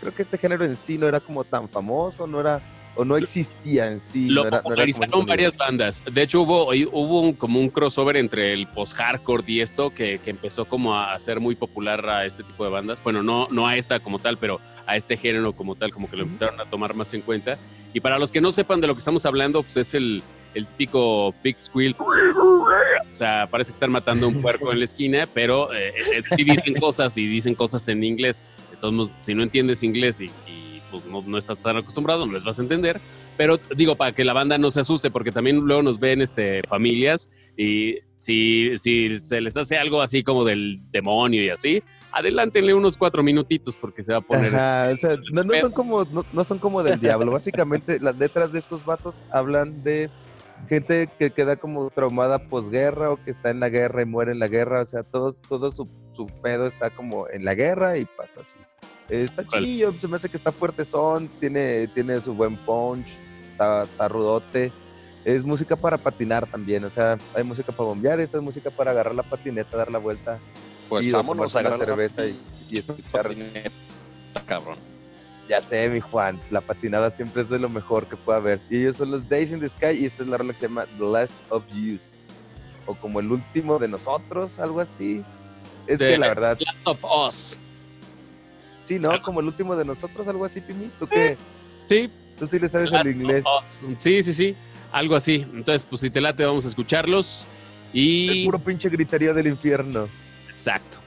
creo 0.00 0.14
que 0.14 0.22
este 0.22 0.38
género 0.38 0.64
en 0.64 0.76
sí 0.76 0.98
no 0.98 1.08
era 1.08 1.20
como 1.20 1.44
tan 1.44 1.68
famoso, 1.68 2.26
no 2.26 2.40
era 2.40 2.60
o 2.98 3.04
no 3.04 3.16
existía 3.16 3.92
en 3.92 4.00
sí. 4.00 4.28
Lo 4.28 4.50
popularizaron 4.50 5.24
varias 5.24 5.56
bandas. 5.56 6.02
De 6.12 6.22
hecho, 6.22 6.42
hubo, 6.42 6.70
hubo 6.70 7.20
un, 7.20 7.32
como 7.32 7.60
un 7.60 7.70
crossover 7.70 8.16
entre 8.16 8.52
el 8.52 8.66
post-hardcore 8.66 9.44
y 9.46 9.60
esto 9.60 9.94
que, 9.94 10.18
que, 10.18 10.30
empezó 10.30 10.64
como 10.64 10.96
a 10.96 11.14
hacer 11.14 11.38
muy 11.38 11.54
popular 11.54 12.04
a 12.10 12.24
este 12.24 12.42
tipo 12.42 12.64
de 12.64 12.70
bandas. 12.70 13.00
Bueno, 13.00 13.22
no, 13.22 13.46
no 13.52 13.68
a 13.68 13.76
esta 13.76 14.00
como 14.00 14.18
tal, 14.18 14.36
pero 14.36 14.60
a 14.84 14.96
este 14.96 15.16
género 15.16 15.52
como 15.52 15.76
tal, 15.76 15.92
como 15.92 16.10
que 16.10 16.16
lo 16.16 16.24
empezaron 16.24 16.60
a 16.60 16.64
tomar 16.64 16.94
más 16.94 17.14
en 17.14 17.20
cuenta. 17.20 17.56
Y 17.94 18.00
para 18.00 18.18
los 18.18 18.32
que 18.32 18.40
no 18.40 18.50
sepan 18.50 18.80
de 18.80 18.88
lo 18.88 18.94
que 18.94 18.98
estamos 18.98 19.24
hablando, 19.26 19.62
pues 19.62 19.76
es 19.76 19.94
el, 19.94 20.20
el 20.54 20.66
típico 20.66 21.32
Big 21.44 21.60
Squeal. 21.60 21.94
O 22.00 23.14
sea, 23.14 23.46
parece 23.48 23.70
que 23.70 23.74
están 23.74 23.92
matando 23.92 24.26
a 24.26 24.28
un 24.28 24.42
puerco 24.42 24.72
en 24.72 24.80
la 24.80 24.84
esquina, 24.84 25.28
pero 25.32 25.72
eh, 25.72 25.92
eh, 26.16 26.22
sí 26.36 26.42
dicen 26.42 26.74
cosas 26.80 27.16
y 27.16 27.28
dicen 27.28 27.54
cosas 27.54 27.88
en 27.88 28.02
inglés. 28.02 28.44
Entonces, 28.72 29.16
si 29.16 29.36
no 29.36 29.44
entiendes 29.44 29.84
inglés 29.84 30.20
y 30.20 30.28
pues 30.90 31.04
no, 31.06 31.38
estás 31.38 31.60
tan 31.60 31.76
acostumbrado, 31.76 32.26
no 32.26 32.32
les 32.32 32.44
vas 32.44 32.58
a 32.58 32.62
entender. 32.62 33.00
Pero 33.36 33.58
digo, 33.76 33.96
para 33.96 34.12
que 34.12 34.24
la 34.24 34.32
banda 34.32 34.58
no 34.58 34.70
se 34.70 34.80
asuste, 34.80 35.10
porque 35.10 35.32
también 35.32 35.58
luego 35.58 35.82
nos 35.82 35.98
ven 35.98 36.20
este, 36.20 36.62
familias 36.68 37.30
y 37.56 37.98
si, 38.16 38.76
si 38.78 39.20
se 39.20 39.40
les 39.40 39.56
hace 39.56 39.76
algo 39.76 40.02
así 40.02 40.22
como 40.22 40.44
del 40.44 40.80
demonio 40.90 41.42
y 41.42 41.50
así, 41.50 41.82
adelántenle 42.12 42.74
unos 42.74 42.96
cuatro 42.96 43.22
minutitos 43.22 43.76
porque 43.76 44.02
se 44.02 44.12
va 44.12 44.18
a 44.18 44.22
poner. 44.22 44.52
o 44.54 44.96
sea, 44.96 45.16
no, 45.32 45.54
son 45.60 45.72
como, 45.72 46.04
no, 46.32 46.44
son 46.44 46.58
como 46.58 46.82
del 46.82 47.00
diablo. 47.00 47.32
Básicamente, 47.32 48.00
las 48.00 48.16
letras 48.16 48.52
de 48.52 48.58
estos 48.58 48.84
vatos 48.84 49.22
hablan 49.30 49.82
de 49.82 50.10
gente 50.68 51.08
que 51.18 51.30
queda 51.30 51.56
como 51.56 51.90
traumada 51.90 52.38
posguerra 52.38 53.10
o 53.10 53.22
que 53.22 53.30
está 53.30 53.50
en 53.50 53.60
la 53.60 53.68
guerra 53.68 54.02
y 54.02 54.06
muere 54.06 54.32
en 54.32 54.38
la 54.38 54.48
guerra. 54.48 54.82
O 54.82 54.86
sea, 54.86 55.02
todos, 55.02 55.42
todo 55.42 55.70
su, 55.70 55.88
su 56.18 56.26
pedo 56.26 56.66
está 56.66 56.90
como 56.90 57.28
en 57.28 57.44
la 57.44 57.54
guerra 57.54 57.96
y 57.96 58.04
pasa 58.04 58.40
así. 58.40 58.58
Está 59.08 59.44
chillo, 59.46 59.92
se 59.92 60.08
me 60.08 60.16
hace 60.16 60.28
que 60.28 60.36
está 60.36 60.50
fuerte 60.50 60.84
son, 60.84 61.28
tiene, 61.38 61.86
tiene 61.86 62.20
su 62.20 62.34
buen 62.34 62.56
punch, 62.56 63.06
está, 63.52 64.08
rudote. 64.08 64.72
Es 65.24 65.44
música 65.44 65.76
para 65.76 65.96
patinar 65.96 66.44
también, 66.50 66.84
o 66.84 66.90
sea, 66.90 67.16
hay 67.36 67.44
música 67.44 67.70
para 67.70 67.88
bombear, 67.88 68.18
esta 68.18 68.38
es 68.38 68.42
música 68.42 68.70
para 68.70 68.90
agarrar 68.90 69.14
la 69.14 69.22
patineta, 69.22 69.76
dar 69.76 69.92
la 69.92 69.98
vuelta. 69.98 70.40
Pues 70.88 71.12
vámonos 71.12 71.54
a 71.54 71.62
la 71.62 71.76
cerveza 71.76 72.26
y, 72.26 72.36
y 72.68 72.78
escuchar. 72.78 73.30
Cabrón. 74.46 74.76
Ya 75.48 75.60
sé, 75.60 75.88
mi 75.88 76.00
Juan, 76.00 76.40
la 76.50 76.60
patinada 76.60 77.12
siempre 77.12 77.42
es 77.42 77.48
de 77.48 77.60
lo 77.60 77.68
mejor 77.68 78.06
que 78.06 78.16
puede 78.16 78.38
haber. 78.38 78.60
Y 78.68 78.80
ellos 78.80 78.96
son 78.96 79.12
los 79.12 79.28
Days 79.28 79.52
in 79.52 79.60
the 79.60 79.68
Sky 79.68 79.92
y 80.00 80.06
esta 80.06 80.24
es 80.24 80.28
la 80.28 80.36
rola 80.36 80.52
que 80.52 80.58
se 80.58 80.66
llama 80.66 80.86
The 80.98 81.04
Last 81.04 81.38
of 81.50 81.62
Use. 81.72 82.26
O 82.86 82.94
como 82.94 83.20
el 83.20 83.30
último 83.30 83.78
de 83.78 83.86
nosotros, 83.86 84.58
algo 84.58 84.80
así. 84.80 85.22
Es 85.88 85.98
que 85.98 86.18
la 86.18 86.28
verdad. 86.28 86.58
Last 86.60 86.78
of 86.84 87.04
Us. 87.04 87.58
Sí, 88.82 88.98
¿no? 88.98 89.20
Como 89.22 89.40
el 89.40 89.46
último 89.46 89.74
de 89.74 89.84
nosotros, 89.84 90.28
algo 90.28 90.44
así, 90.44 90.60
Pimi. 90.60 90.90
¿Tú 90.98 91.06
qué? 91.06 91.36
Sí. 91.88 92.10
Tú 92.38 92.46
sí 92.46 92.58
le 92.58 92.68
sabes 92.68 92.92
el 92.92 93.08
inglés. 93.08 93.44
Sí, 93.98 94.22
sí, 94.22 94.32
sí. 94.32 94.54
Algo 94.92 95.16
así. 95.16 95.46
Entonces, 95.52 95.84
pues 95.88 96.00
si 96.00 96.10
te 96.10 96.20
late, 96.20 96.44
vamos 96.44 96.64
a 96.64 96.68
escucharlos. 96.68 97.44
Y. 97.92 98.28
El 98.40 98.44
puro 98.44 98.58
pinche 98.58 98.88
gritería 98.88 99.32
del 99.32 99.48
infierno. 99.48 100.08
Exacto. 100.48 100.98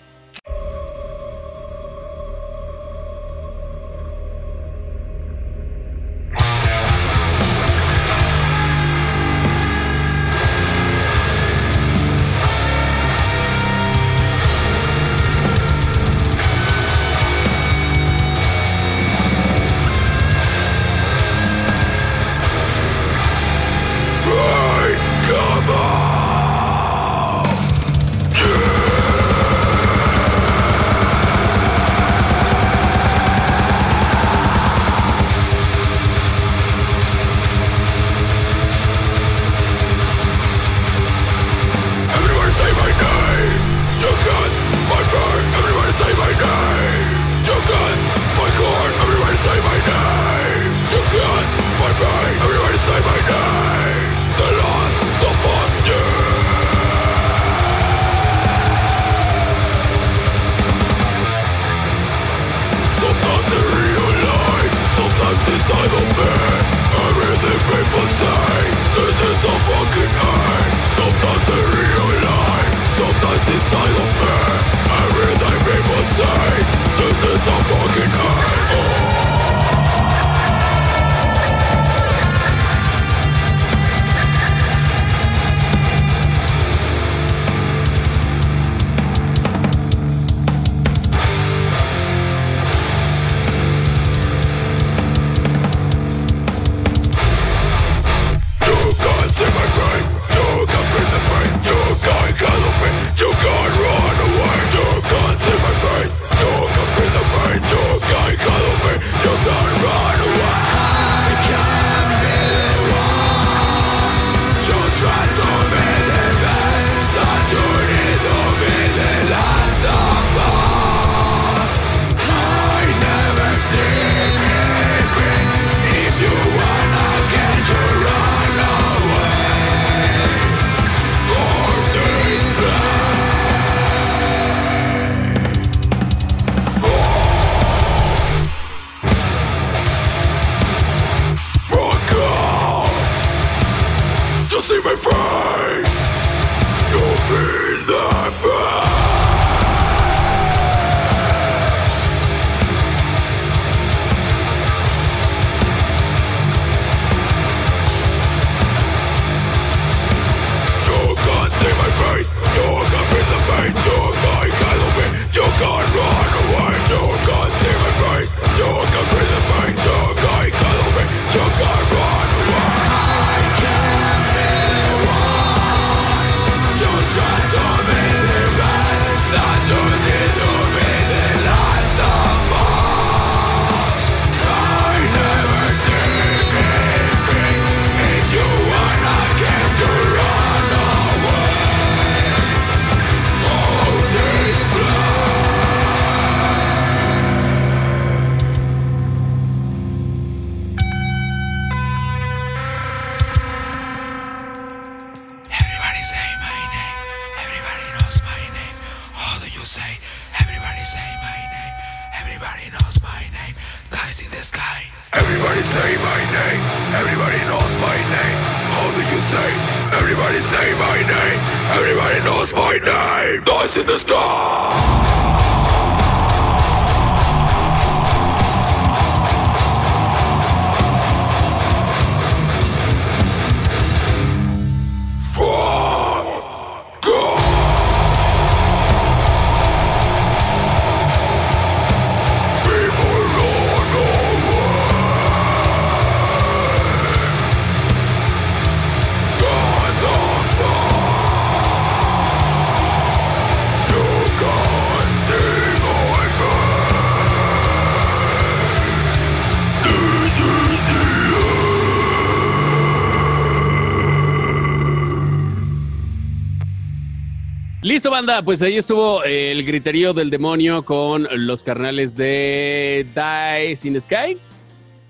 Banda. 268.21 268.41
Pues 268.43 268.62
ahí 268.62 268.77
estuvo 268.77 269.23
eh, 269.23 269.51
el 269.51 269.65
griterío 269.65 270.13
del 270.13 270.29
demonio 270.29 270.84
con 270.86 271.27
los 271.31 271.63
carnales 271.63 272.15
de 272.15 273.05
Dice 273.15 273.88
in 273.88 273.95
the 273.95 273.99
Sky. 274.01 274.38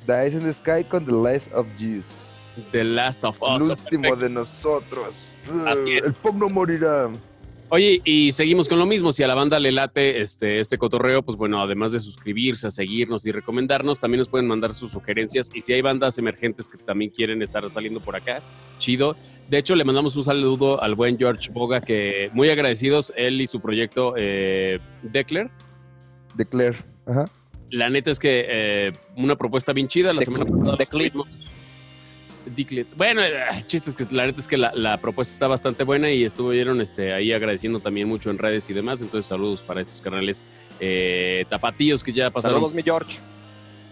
Dice 0.07 0.37
in 0.37 0.43
the 0.43 0.53
Sky 0.53 0.85
con 0.87 1.05
The 1.05 1.11
Last 1.11 1.53
of 1.53 1.67
Us. 1.79 2.39
The 2.71 2.83
Last 2.85 3.25
of 3.25 3.41
Us. 3.41 3.63
el 3.63 3.71
último 3.71 4.01
Perfecto. 4.03 4.15
de 4.23 4.29
nosotros. 4.29 5.33
Así 5.65 5.97
es. 5.97 6.03
El 6.05 6.13
pop 6.13 6.35
no 6.35 6.47
morirá. 6.47 7.09
Oye, 7.73 8.01
y 8.03 8.33
seguimos 8.33 8.67
con 8.67 8.79
lo 8.79 8.85
mismo. 8.85 9.13
Si 9.13 9.23
a 9.23 9.27
la 9.29 9.33
banda 9.33 9.57
le 9.57 9.71
late 9.71 10.19
este, 10.19 10.59
este 10.59 10.77
cotorreo, 10.77 11.23
pues 11.23 11.37
bueno, 11.37 11.61
además 11.61 11.93
de 11.93 12.01
suscribirse, 12.01 12.67
a 12.67 12.69
seguirnos 12.69 13.25
y 13.25 13.31
recomendarnos, 13.31 13.97
también 13.97 14.19
nos 14.19 14.27
pueden 14.27 14.45
mandar 14.45 14.73
sus 14.73 14.91
sugerencias. 14.91 15.49
Y 15.53 15.61
si 15.61 15.71
hay 15.71 15.81
bandas 15.81 16.17
emergentes 16.17 16.67
que 16.67 16.77
también 16.77 17.11
quieren 17.11 17.41
estar 17.41 17.67
saliendo 17.69 18.01
por 18.01 18.17
acá, 18.17 18.41
chido. 18.77 19.15
De 19.49 19.57
hecho, 19.57 19.75
le 19.75 19.85
mandamos 19.85 20.17
un 20.17 20.25
saludo 20.25 20.83
al 20.83 20.95
buen 20.95 21.17
George 21.17 21.49
Boga, 21.49 21.79
que 21.79 22.29
muy 22.33 22.49
agradecidos, 22.49 23.13
él 23.15 23.39
y 23.39 23.47
su 23.47 23.61
proyecto 23.61 24.15
eh, 24.17 24.77
Decler. 25.03 25.49
Declare. 26.35 26.75
Ajá. 27.05 27.23
La 27.69 27.89
neta 27.89 28.11
es 28.11 28.19
que 28.19 28.47
eh, 28.49 28.91
una 29.15 29.37
propuesta 29.37 29.71
bien 29.71 29.87
chida. 29.87 30.11
La 30.11 30.19
semana 30.19 30.43
pasada. 30.43 30.75
Declit. 30.75 31.13
Declit. 32.45 32.87
Bueno, 32.97 33.21
eh, 33.21 33.31
chiste 33.67 33.89
es 33.91 33.95
que 33.95 34.15
la 34.15 34.25
neta 34.25 34.39
es 34.41 34.47
que 34.47 34.57
la, 34.57 34.71
la 34.73 34.99
propuesta 34.99 35.33
está 35.33 35.47
bastante 35.47 35.83
buena 35.83 36.11
y 36.11 36.23
estuvieron 36.23 36.81
este, 36.81 37.13
ahí 37.13 37.33
agradeciendo 37.33 37.79
también 37.79 38.07
mucho 38.07 38.29
en 38.29 38.37
redes 38.37 38.69
y 38.69 38.73
demás. 38.73 39.01
Entonces, 39.01 39.27
saludos 39.27 39.61
para 39.61 39.81
estos 39.81 40.01
canales 40.01 40.45
eh, 40.79 41.45
tapatíos 41.49 42.03
que 42.03 42.13
ya 42.13 42.31
pasaron 42.31 42.57
Saludos, 42.57 42.73
mi 42.73 42.81
George. 42.83 43.19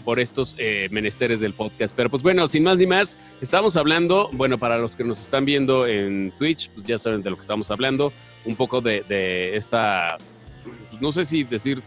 por 0.03 0.19
estos 0.19 0.55
eh, 0.57 0.87
menesteres 0.91 1.39
del 1.39 1.53
podcast. 1.53 1.95
Pero 1.95 2.09
pues 2.09 2.23
bueno, 2.23 2.47
sin 2.47 2.63
más 2.63 2.77
ni 2.77 2.87
más, 2.87 3.19
estamos 3.41 3.77
hablando, 3.77 4.29
bueno, 4.33 4.57
para 4.57 4.77
los 4.77 4.95
que 4.95 5.03
nos 5.03 5.21
están 5.21 5.45
viendo 5.45 5.85
en 5.85 6.33
Twitch, 6.39 6.69
pues 6.71 6.87
ya 6.87 6.97
saben 6.97 7.21
de 7.21 7.29
lo 7.29 7.35
que 7.35 7.41
estamos 7.41 7.69
hablando, 7.69 8.11
un 8.45 8.55
poco 8.55 8.81
de, 8.81 9.03
de 9.07 9.55
esta, 9.55 10.17
pues, 10.89 11.01
no 11.01 11.11
sé 11.11 11.25
si 11.25 11.43
decir 11.43 11.83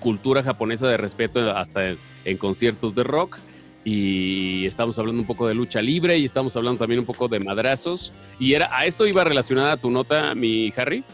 cultura 0.00 0.42
japonesa 0.42 0.88
de 0.88 0.96
respeto 0.96 1.50
hasta 1.56 1.90
en, 1.90 1.98
en 2.24 2.36
conciertos 2.38 2.94
de 2.94 3.04
rock. 3.04 3.38
Y 3.84 4.64
estamos 4.66 4.98
hablando 4.98 5.20
un 5.20 5.26
poco 5.26 5.46
de 5.46 5.54
lucha 5.54 5.82
libre 5.82 6.16
y 6.16 6.24
estamos 6.24 6.56
hablando 6.56 6.78
también 6.78 7.00
un 7.00 7.06
poco 7.06 7.28
de 7.28 7.38
madrazos. 7.38 8.12
Y 8.38 8.54
era 8.54 8.74
a 8.76 8.86
esto 8.86 9.06
iba 9.06 9.22
relacionada 9.24 9.76
tu 9.76 9.90
nota, 9.90 10.34
mi 10.34 10.72
Harry. 10.76 11.04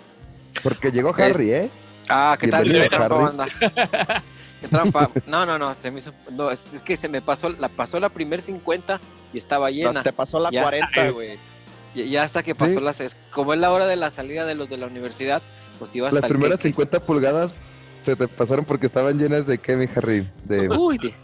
Porque 0.62 0.92
llegó 0.92 1.14
Harry, 1.18 1.50
¿eh? 1.50 1.70
Ah, 2.08 2.36
¿qué 2.40 2.48
tal? 2.48 2.64
¿Qué 2.70 2.88
trampa, 2.88 3.08
banda? 3.08 3.46
¿Qué 4.60 4.68
trampa? 4.68 5.10
No, 5.26 5.44
no, 5.46 5.58
no, 5.58 5.74
se 5.80 5.90
me 5.90 5.98
hizo- 6.00 6.12
no, 6.32 6.50
es, 6.50 6.72
es 6.72 6.82
que 6.82 6.96
se 6.96 7.08
me 7.08 7.20
pasó, 7.20 7.48
la 7.50 7.68
pasó 7.68 7.98
la 7.98 8.08
primer 8.08 8.40
50 8.42 9.00
y 9.32 9.38
estaba 9.38 9.70
llena. 9.70 10.02
te 10.02 10.12
pasó 10.12 10.38
la 10.38 10.50
Ya. 10.50 10.62
40, 10.62 11.10
güey. 11.10 11.38
Y 11.94 12.08
ya 12.10 12.22
hasta 12.22 12.42
que 12.44 12.54
pasó 12.54 12.78
Sí. 12.78 12.84
las, 12.84 13.00
es- 13.00 13.16
como 13.32 13.52
es 13.54 13.58
la 13.60 13.72
hora 13.72 13.86
de 13.86 13.96
la 13.96 14.10
salida 14.12 14.44
de 14.46 14.54
los 14.54 14.68
de 14.70 14.76
la 14.76 14.86
universidad, 14.86 15.42
pues 15.78 15.94
iba 15.96 16.08
hasta 16.08 16.20
Las 16.20 16.28
primeras 16.28 16.58
que- 16.58 16.64
que- 16.64 16.68
50 16.68 17.00
pulgadas 17.00 17.52
se 18.04 18.14
te 18.16 18.28
pasaron 18.28 18.64
porque 18.64 18.86
estaban 18.86 19.18
llenas 19.18 19.46
de 19.46 19.58
qué, 19.58 19.76
mi 19.76 19.86
Harry? 19.94 20.28
De, 20.44 20.68
Uy, 20.68 20.98
de, 20.98 21.14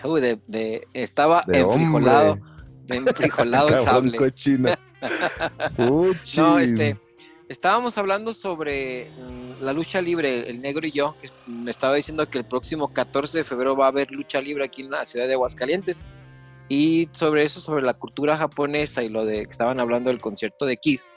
uy, 0.04 0.20
de, 0.20 0.38
de- 0.46 0.86
estaba 0.94 1.42
de 1.46 1.60
enfrijolado, 1.60 2.38
de 2.86 2.96
enfrijolado 2.96 3.68
el 3.68 3.74
sable. 3.84 4.18
No, 6.36 6.58
este, 6.58 6.98
estábamos 7.48 7.96
hablando 7.98 8.34
sobre 8.34 9.06
mm, 9.16 9.62
la 9.64 9.72
lucha 9.72 10.00
libre, 10.00 10.48
el 10.48 10.60
negro 10.60 10.86
y 10.86 10.92
yo, 10.92 11.14
me 11.46 11.70
estaba 11.70 11.94
diciendo 11.94 12.28
que 12.28 12.38
el 12.38 12.44
próximo 12.44 12.92
14 12.92 13.38
de 13.38 13.44
febrero 13.44 13.76
va 13.76 13.86
a 13.86 13.88
haber 13.88 14.10
lucha 14.10 14.40
libre 14.40 14.64
aquí 14.64 14.82
en 14.82 14.90
la 14.90 15.04
ciudad 15.06 15.26
de 15.26 15.34
Aguascalientes. 15.34 16.04
Y 16.68 17.08
sobre 17.12 17.42
eso, 17.42 17.60
sobre 17.60 17.82
la 17.82 17.94
cultura 17.94 18.36
japonesa 18.36 19.02
y 19.02 19.08
lo 19.08 19.24
de 19.24 19.42
que 19.44 19.50
estaban 19.50 19.80
hablando 19.80 20.08
del 20.10 20.20
concierto 20.20 20.66
de 20.66 20.76
Kiss, 20.76 21.10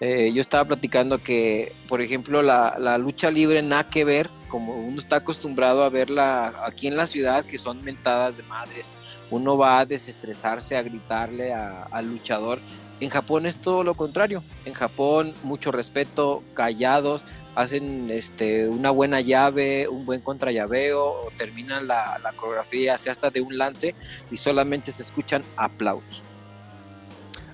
eh, 0.00 0.30
yo 0.34 0.40
estaba 0.42 0.66
platicando 0.66 1.18
que, 1.18 1.72
por 1.88 2.02
ejemplo, 2.02 2.42
la, 2.42 2.76
la 2.78 2.98
lucha 2.98 3.30
libre 3.30 3.62
nada 3.62 3.86
que 3.88 4.04
ver, 4.04 4.28
como 4.48 4.74
uno 4.74 4.98
está 4.98 5.16
acostumbrado 5.16 5.84
a 5.84 5.88
verla 5.88 6.54
aquí 6.64 6.86
en 6.86 6.96
la 6.96 7.06
ciudad, 7.06 7.44
que 7.44 7.58
son 7.58 7.84
mentadas 7.84 8.38
de 8.38 8.42
madres, 8.44 8.88
uno 9.30 9.56
va 9.56 9.80
a 9.80 9.86
desestresarse, 9.86 10.76
a 10.76 10.82
gritarle 10.82 11.52
al 11.52 12.08
luchador. 12.08 12.58
En 13.00 13.10
Japón 13.10 13.46
es 13.46 13.58
todo 13.58 13.84
lo 13.84 13.94
contrario. 13.94 14.42
En 14.64 14.72
Japón, 14.72 15.32
mucho 15.44 15.70
respeto, 15.70 16.42
callados, 16.54 17.24
hacen 17.54 18.10
este, 18.10 18.68
una 18.68 18.90
buena 18.90 19.20
llave, 19.20 19.88
un 19.88 20.06
buen 20.06 20.20
contrallaveo, 20.20 21.28
terminan 21.36 21.86
la, 21.86 22.20
coreografía, 22.36 22.94
así 22.94 23.08
hasta 23.08 23.30
de 23.30 23.40
un 23.40 23.58
lance, 23.58 23.94
y 24.30 24.36
solamente 24.36 24.92
se 24.92 25.02
escuchan 25.02 25.42
aplausos. 25.56 26.22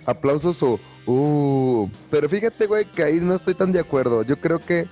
Aplausos 0.06 0.62
o. 0.62 0.78
Uh, 1.06 1.88
pero 2.10 2.28
fíjate, 2.28 2.66
güey, 2.66 2.86
que 2.86 3.02
ahí 3.02 3.20
no 3.20 3.34
estoy 3.34 3.54
tan 3.54 3.72
de 3.72 3.80
acuerdo. 3.80 4.22
Yo 4.22 4.38
creo 4.40 4.58
que 4.58 4.86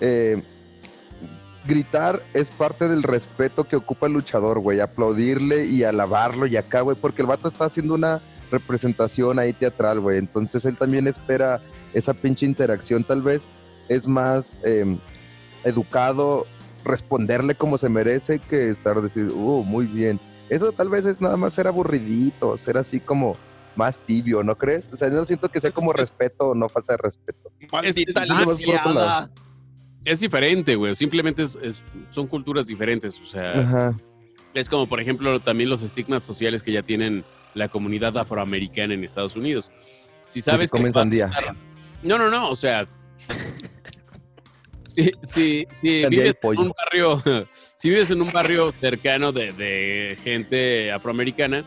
eh, 0.00 0.42
gritar 1.68 2.22
es 2.32 2.50
parte 2.50 2.88
del 2.88 3.02
respeto 3.04 3.64
que 3.64 3.76
ocupa 3.76 4.06
el 4.06 4.14
luchador, 4.14 4.58
güey. 4.58 4.80
Aplaudirle 4.80 5.66
y 5.66 5.84
alabarlo 5.84 6.46
y 6.46 6.56
acá, 6.56 6.80
güey, 6.80 6.96
porque 7.00 7.22
el 7.22 7.28
vato 7.28 7.46
está 7.46 7.66
haciendo 7.66 7.94
una 7.94 8.20
representación 8.50 9.38
ahí 9.38 9.52
teatral, 9.52 10.00
güey. 10.00 10.18
Entonces 10.18 10.64
él 10.64 10.76
también 10.76 11.06
espera 11.06 11.60
esa 11.92 12.14
pinche 12.14 12.46
interacción, 12.46 13.04
tal 13.04 13.22
vez 13.22 13.48
es 13.88 14.06
más 14.06 14.56
eh, 14.64 14.98
educado 15.64 16.46
responderle 16.84 17.54
como 17.54 17.78
se 17.78 17.88
merece 17.88 18.38
que 18.38 18.70
estar 18.70 19.00
decir, 19.02 19.30
uh, 19.30 19.62
muy 19.64 19.86
bien. 19.86 20.18
Eso 20.48 20.72
tal 20.72 20.88
vez 20.88 21.04
es 21.04 21.20
nada 21.20 21.36
más 21.36 21.52
ser 21.52 21.66
aburridito, 21.66 22.56
ser 22.56 22.78
así 22.78 22.98
como 22.98 23.34
más 23.76 24.00
tibio, 24.00 24.42
¿no 24.42 24.56
crees? 24.56 24.88
O 24.92 24.96
sea, 24.96 25.08
yo 25.08 25.14
no 25.14 25.24
siento 25.24 25.50
que 25.50 25.60
sea 25.60 25.70
como 25.70 25.92
respeto 25.92 26.48
o 26.48 26.54
no 26.54 26.68
falta 26.68 26.94
de 26.94 26.98
respeto. 26.98 27.52
Maldita 27.70 28.24
Es- 30.12 30.20
diferente, 30.20 30.74
güey. 30.76 30.94
Simplemente 30.94 31.42
es- 31.42 31.58
es- 31.62 31.82
son 32.10 32.26
culturas 32.26 32.66
diferentes. 32.66 33.18
O 33.20 33.26
sea, 33.26 33.52
Ajá. 33.60 33.94
es 34.54 34.68
como, 34.68 34.86
por 34.86 35.00
ejemplo, 35.00 35.38
también 35.40 35.68
los 35.70 35.82
estigmas 35.82 36.22
sociales 36.22 36.62
que 36.62 36.72
ya 36.72 36.82
tienen 36.82 37.24
la 37.54 37.68
comunidad 37.68 38.16
afroamericana 38.18 38.94
en 38.94 39.04
Estados 39.04 39.36
Unidos. 39.36 39.72
Si 40.26 40.40
sabes 40.40 40.70
que 40.70 40.78
comen 40.78 40.90
vas 40.92 40.96
a 40.96 41.00
sandía. 41.00 41.26
estar- 41.26 41.54
No, 42.02 42.18
no, 42.18 42.28
no. 42.30 42.50
O 42.50 42.56
sea, 42.56 42.86
si, 44.86 45.10
si, 45.22 45.66
si 45.80 46.06
vives 46.08 46.36
en 46.42 46.58
un 46.58 46.72
barrio, 46.76 47.22
si 47.76 47.90
vives 47.90 48.10
en 48.10 48.22
un 48.22 48.32
barrio 48.32 48.72
cercano 48.72 49.32
de, 49.32 49.52
de 49.52 50.16
gente 50.22 50.90
afroamericana, 50.92 51.64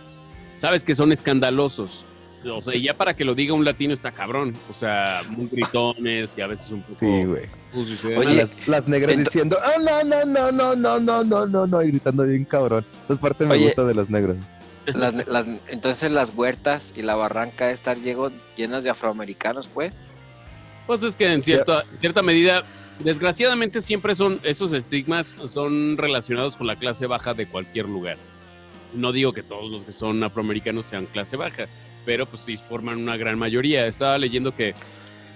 sabes 0.56 0.84
que 0.84 0.96
son 0.96 1.12
escandalosos. 1.12 2.06
O 2.50 2.62
sea, 2.62 2.74
ya 2.80 2.94
para 2.96 3.14
que 3.14 3.24
lo 3.24 3.36
diga 3.36 3.54
un 3.54 3.64
latino 3.66 3.94
está 3.94 4.12
cabrón. 4.12 4.54
O 4.70 4.74
sea, 4.74 5.22
muy 5.30 5.48
gritones 5.48 6.38
y 6.38 6.42
a 6.42 6.48
veces 6.48 6.72
un 6.72 6.82
poco 6.82 7.00
Sí, 7.00 7.24
güey. 7.26 7.44
y 7.74 8.16
Oye, 8.16 8.36
las, 8.36 8.68
las 8.68 8.88
negras 8.88 9.16
ento- 9.16 9.20
diciendo, 9.20 9.58
ah, 9.64 9.74
no, 9.80 10.04
no, 10.04 10.26
no, 10.26 10.52
no, 10.52 10.76
no, 10.76 11.00
no, 11.00 11.24
no, 11.24 11.46
no, 11.46 11.68
no, 11.68 11.82
y 11.84 11.88
gritando 11.92 12.24
bien 12.24 12.46
cabrón. 12.46 12.86
Esa 13.04 13.14
es 13.14 13.20
parte 13.20 13.46
me 13.46 13.54
Oye. 13.56 13.66
gusta 13.66 13.84
de 13.86 13.94
los 13.94 14.10
negros. 14.10 14.38
Las- 14.88 15.28
las- 15.28 15.46
entonces 15.70 16.12
las 16.12 16.34
huertas 16.36 16.94
y 16.98 17.04
la 17.04 17.16
barranca 17.16 17.68
de 17.68 17.74
estar 17.74 17.98
llego- 17.98 18.32
llenas 18.58 18.84
de 18.84 18.90
afroamericanos, 18.90 19.68
pues. 19.68 20.08
Pues 20.88 21.04
es 21.04 21.16
que 21.16 21.32
en 21.32 21.44
cierta, 21.44 21.84
cierta 22.00 22.24
medida, 22.24 22.64
desgraciadamente 23.04 23.82
siempre 23.82 24.16
son, 24.16 24.40
esos 24.44 24.74
estigmas 24.74 25.36
son 25.48 25.96
relacionados 25.98 26.58
con 26.58 26.66
la 26.66 26.76
clase 26.76 27.06
baja 27.06 27.36
de 27.36 27.48
cualquier 27.48 27.86
lugar. 27.88 28.18
No 28.96 29.12
digo 29.12 29.32
que 29.32 29.44
todos 29.44 29.70
los 29.72 29.86
que 29.86 29.92
son 29.92 30.22
afroamericanos 30.24 30.88
sean 30.88 31.06
clase 31.06 31.38
baja, 31.38 31.66
pero 32.06 32.26
pues 32.26 32.42
sí 32.42 32.58
forman 32.58 33.00
una 33.00 33.18
gran 33.18 33.38
mayoría. 33.38 33.86
Estaba 33.86 34.18
leyendo 34.18 34.56
que, 34.56 34.74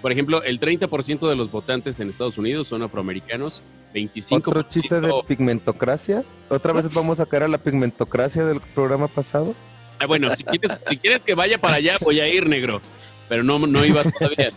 por 0.02 0.12
ejemplo, 0.12 0.42
el 0.42 0.60
30% 0.60 1.28
de 1.28 1.36
los 1.36 1.50
votantes 1.50 2.00
en 2.00 2.08
Estados 2.08 2.38
Unidos 2.38 2.68
son 2.68 2.82
afroamericanos, 2.82 3.62
25%... 3.94 4.38
Otro 4.38 4.62
chiste 4.62 5.00
de 5.00 5.12
pigmentocracia. 5.26 6.24
Otra 6.48 6.72
vez 6.72 6.88
vamos 6.94 7.20
a 7.20 7.26
caer 7.26 7.44
a 7.44 7.48
la 7.48 7.58
pigmentocracia 7.58 8.44
del 8.44 8.60
programa 8.74 9.08
pasado. 9.08 9.54
Ah, 9.98 10.06
bueno, 10.06 10.30
si 10.34 10.44
quieres, 10.44 10.78
si 10.88 10.96
quieres 10.98 11.22
que 11.22 11.34
vaya 11.34 11.58
para 11.58 11.76
allá, 11.76 11.96
voy 12.02 12.20
a 12.20 12.28
ir, 12.28 12.46
negro. 12.46 12.80
Pero 13.28 13.42
no, 13.42 13.58
no 13.58 13.84
iba 13.84 14.02
todavía. 14.04 14.50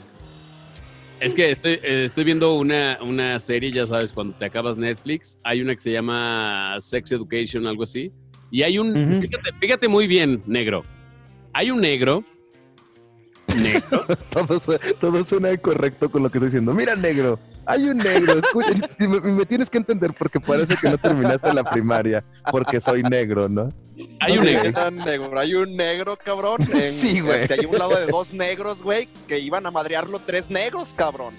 Es 1.20 1.34
que 1.34 1.52
estoy, 1.52 1.80
estoy 1.84 2.24
viendo 2.24 2.54
una, 2.56 2.98
una 3.02 3.40
serie, 3.40 3.72
ya 3.72 3.86
sabes, 3.86 4.14
cuando 4.14 4.38
te 4.38 4.46
acabas 4.46 4.78
Netflix, 4.78 5.38
hay 5.44 5.62
una 5.62 5.74
que 5.74 5.82
se 5.82 5.92
llama 5.92 6.76
Sex 6.80 7.12
Education, 7.12 7.68
algo 7.68 7.84
así. 7.84 8.12
Y 8.52 8.64
hay 8.64 8.80
un, 8.80 8.96
Ujú. 8.98 9.22
fíjate, 9.22 9.52
fíjate 9.60 9.88
muy 9.88 10.08
bien, 10.08 10.42
negro. 10.46 10.84
Hay 11.54 11.72
un 11.72 11.82
negro, 11.82 12.24
negro, 13.56 14.06
Todo, 14.30 14.60
su- 14.60 14.78
todo 15.00 15.24
suena 15.24 15.56
correcto 15.58 16.10
con 16.12 16.24
lo 16.24 16.30
que 16.30 16.38
estoy 16.38 16.48
diciendo. 16.50 16.74
Mira, 16.74 16.96
negro, 16.96 17.40
hay 17.66 17.84
un 17.90 17.98
negro. 17.98 18.38
Escucha, 18.40 18.72
y 19.00 19.08
me, 19.08 19.20
me 19.20 19.46
tienes 19.46 19.70
que 19.70 19.80
entender 19.80 20.14
porque 20.14 20.40
parece 20.40 20.76
que 20.76 20.90
no 20.90 20.98
terminaste 20.98 21.52
la 21.54 21.64
primaria 21.64 22.24
porque 22.52 22.80
soy 22.80 23.02
negro, 23.04 23.50
¿no? 23.50 23.70
hay 24.22 24.38
un 24.38 24.46
negro. 24.46 25.40
Hay 25.40 25.54
un 25.56 25.76
negro, 25.76 26.18
cabrón. 26.24 26.58
En, 26.74 26.94
Sí, 26.94 27.20
güey. 27.20 27.42
este, 27.42 27.56
hay 27.56 27.66
un 27.66 27.78
lado 27.78 27.96
de 27.98 28.06
dos 28.06 28.32
negros, 28.34 28.82
güey, 28.84 29.10
que 29.28 29.40
iban 29.40 29.66
a 29.66 29.72
madrearlo 29.72 30.20
tres 30.26 30.50
negros, 30.50 30.90
cabrón. 30.96 31.34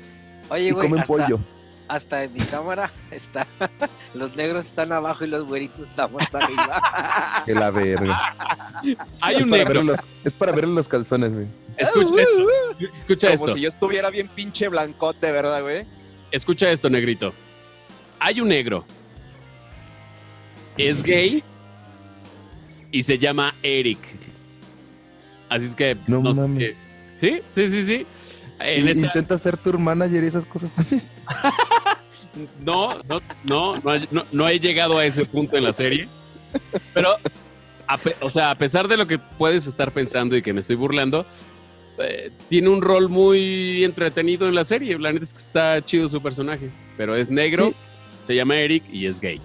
Oye, 0.51 0.65
Y 0.69 0.71
güey, 0.73 0.89
comen 0.89 1.01
hasta, 1.03 1.13
pollo. 1.15 1.39
Hasta 1.91 2.25
en 2.25 2.33
mi 2.33 2.41
cámara 2.41 2.91
está. 3.11 3.47
los 4.15 4.37
negros 4.37 4.67
están 4.67 4.93
abajo 4.93 5.25
y 5.25 5.29
los 5.29 5.47
güeritos 5.47 5.89
estamos 5.89 6.23
arriba. 6.33 7.43
Que 7.47 7.55
la 7.55 7.71
verga. 7.71 8.35
Hay 9.21 9.37
es, 9.37 9.43
un 9.43 9.51
para 9.51 9.65
negro. 9.65 9.83
los, 9.83 9.99
es 10.25 10.33
para 10.33 10.53
verle 10.53 10.75
los 10.75 10.89
calzones, 10.89 11.33
güey. 11.33 11.47
Escucha 11.77 12.23
esto. 12.23 12.49
Escucha 13.01 13.27
Como 13.33 13.45
esto. 13.47 13.55
si 13.55 13.61
yo 13.63 13.69
estuviera 13.69 14.11
bien 14.11 14.29
pinche 14.29 14.69
blancote, 14.69 15.31
¿verdad, 15.33 15.63
güey? 15.63 15.87
Escucha 16.31 16.71
esto, 16.71 16.89
negrito. 16.91 17.33
Hay 18.21 18.41
un 18.41 18.49
negro. 18.49 18.85
Es 20.77 21.03
gay 21.03 21.43
y 22.93 23.03
se 23.03 23.19
llama 23.19 23.55
Eric. 23.63 23.99
Así 25.49 25.67
es 25.67 25.75
que 25.75 25.97
No 26.07 26.21
no 26.23 26.33
mames. 26.35 26.79
Sí, 27.21 27.41
sí, 27.53 27.67
sí, 27.67 27.85
sí. 27.85 28.07
En 28.61 28.87
Y- 28.87 28.91
esta- 28.91 29.07
Intenta 29.07 29.39
ser 29.39 29.57
tu 29.57 29.79
manager 29.79 30.23
y 30.23 30.27
esas 30.27 30.45
cosas 30.47 30.71
también. 30.73 31.03
no, 32.65 32.99
no, 33.09 33.21
no, 33.49 33.77
no, 34.11 34.25
no- 34.33 34.49
he 34.49 34.59
llegado 34.61 34.99
a 34.99 35.05
ese 35.07 35.25
punto 35.25 35.57
en 35.57 35.65
la 35.65 35.73
serie. 35.73 36.09
Pero, 36.95 37.11
a 37.87 37.99
o 38.21 38.31
sea, 38.31 38.51
a 38.51 38.55
pesar 38.59 38.89
de 38.89 38.97
lo 38.97 39.07
que 39.07 39.19
puedes 39.19 39.67
estar 39.67 39.93
pensando 39.93 40.37
y 40.37 40.43
que 40.43 40.53
me 40.53 40.61
estoy 40.61 40.77
burlando, 40.77 41.25
eh, 41.99 42.31
tiene 42.49 42.69
un 42.71 42.81
rol 42.83 43.09
muy 43.09 43.85
entretenido 43.85 44.49
en 44.49 44.55
la 44.55 44.65
serie. 44.65 44.99
La 44.99 45.13
neta 45.13 45.25
es 45.25 45.33
que 45.33 45.41
está 45.41 45.81
chido 45.85 46.09
su 46.09 46.21
personaje. 46.23 46.71
Pero 46.97 47.15
es 47.17 47.31
negro, 47.31 47.69
Sí. 47.69 47.75
se 48.29 48.35
llama 48.37 48.57
Eric 48.57 48.85
y 48.93 49.07
es 49.07 49.21
gay. 49.21 49.41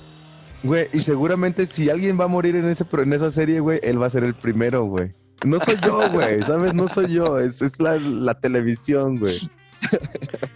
Güey, 0.64 0.88
y 0.94 1.00
seguramente 1.00 1.66
si 1.66 1.90
alguien 1.90 2.20
va 2.20 2.26
a 2.26 2.28
morir 2.28 2.56
en, 2.56 2.68
ese, 2.70 2.86
en 2.92 3.14
esa 3.14 3.30
serie, 3.30 3.60
güey, 3.60 3.80
él 3.84 4.02
va 4.02 4.08
a 4.08 4.10
ser 4.10 4.24
el 4.24 4.34
primero, 4.34 4.86
güey. 4.86 5.12
No 5.46 5.60
soy 5.60 5.76
yo, 5.84 6.10
güey, 6.10 6.42
¿sabes? 6.42 6.74
No 6.74 6.88
soy 6.88 7.12
yo, 7.14 7.38
es, 7.40 7.62
es 7.62 7.80
la, 7.80 7.98
la 7.98 8.34
televisión, 8.34 9.18
güey. 9.20 9.38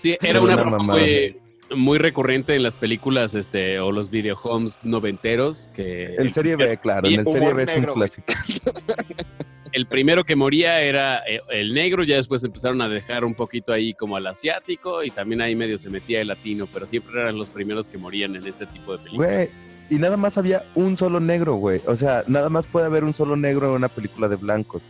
Sí, 0.00 0.16
era 0.22 0.40
una 0.40 0.54
una 0.54 0.62
broma 0.62 0.76
mamada. 0.78 1.00
muy, 1.00 1.36
muy 1.76 1.98
recurrente 1.98 2.54
en 2.56 2.62
las 2.62 2.76
películas 2.76 3.34
este, 3.34 3.78
o 3.80 3.92
los 3.92 4.10
videohomes 4.10 4.80
noventeros. 4.82 5.68
Que 5.74 6.14
En 6.16 6.32
serie 6.32 6.56
B, 6.56 6.78
claro, 6.78 7.06
en 7.08 7.20
el 7.20 7.26
serie 7.26 7.52
B 7.52 7.62
es 7.64 7.76
un 7.76 7.84
clásico. 7.84 8.26
el 9.72 9.86
primero 9.86 10.24
que 10.24 10.34
moría 10.36 10.80
era 10.82 11.18
eh, 11.28 11.40
el 11.50 11.74
negro, 11.74 12.02
ya 12.02 12.16
después 12.16 12.42
empezaron 12.42 12.80
a 12.82 12.88
dejar 12.88 13.24
un 13.24 13.34
poquito 13.34 13.72
ahí 13.72 13.94
como 13.94 14.16
al 14.16 14.26
asiático 14.26 15.04
y 15.04 15.10
también 15.10 15.40
ahí 15.42 15.54
medio 15.54 15.78
se 15.78 15.90
metía 15.90 16.20
el 16.20 16.28
latino, 16.28 16.66
pero 16.72 16.86
siempre 16.86 17.20
eran 17.20 17.38
los 17.38 17.48
primeros 17.50 17.88
que 17.88 17.98
morían 17.98 18.34
en 18.36 18.46
este 18.46 18.66
tipo 18.66 18.92
de 18.96 18.98
películas. 19.04 19.30
Güey, 19.30 19.50
y 19.90 19.94
nada 19.96 20.16
más 20.16 20.38
había 20.38 20.62
un 20.74 20.96
solo 20.96 21.20
negro, 21.20 21.54
güey. 21.54 21.80
O 21.86 21.94
sea, 21.94 22.24
nada 22.26 22.48
más 22.48 22.66
puede 22.66 22.86
haber 22.86 23.04
un 23.04 23.12
solo 23.12 23.36
negro 23.36 23.68
en 23.68 23.74
una 23.74 23.88
película 23.88 24.28
de 24.28 24.36
blancos. 24.36 24.82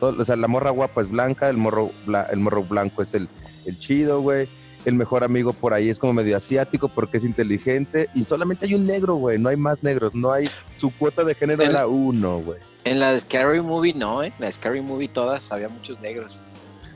Todo- 0.00 0.20
o 0.20 0.24
sea, 0.24 0.34
la 0.36 0.48
morra 0.48 0.70
guapa 0.70 1.00
es 1.00 1.08
blanca, 1.10 1.48
el 1.48 1.56
morro, 1.56 1.90
bla- 2.06 2.26
el 2.32 2.40
morro 2.40 2.64
blanco 2.64 3.02
es 3.02 3.14
el, 3.14 3.28
el 3.66 3.78
chido, 3.78 4.20
güey. 4.20 4.48
El 4.84 4.94
mejor 4.94 5.24
amigo 5.24 5.54
por 5.54 5.72
ahí 5.72 5.88
es 5.88 5.98
como 5.98 6.12
medio 6.12 6.36
asiático 6.36 6.88
porque 6.88 7.16
es 7.16 7.24
inteligente. 7.24 8.10
Y 8.14 8.24
solamente 8.24 8.66
hay 8.66 8.74
un 8.74 8.86
negro, 8.86 9.14
güey. 9.14 9.38
No 9.38 9.48
hay 9.48 9.56
más 9.56 9.82
negros. 9.82 10.14
No 10.14 10.30
hay. 10.30 10.50
Su 10.76 10.90
cuota 10.90 11.24
de 11.24 11.34
género 11.34 11.62
El- 11.62 11.70
era 11.70 11.86
uno, 11.86 12.38
güey. 12.40 12.58
En 12.84 13.00
la 13.00 13.12
de 13.12 13.20
Scary 13.20 13.62
Movie 13.62 13.94
no, 13.94 14.22
¿eh? 14.22 14.26
En 14.26 14.34
la 14.40 14.46
de 14.46 14.52
Scary 14.52 14.82
Movie 14.82 15.08
todas 15.08 15.50
había 15.50 15.70
muchos 15.70 15.98
negros. 16.00 16.42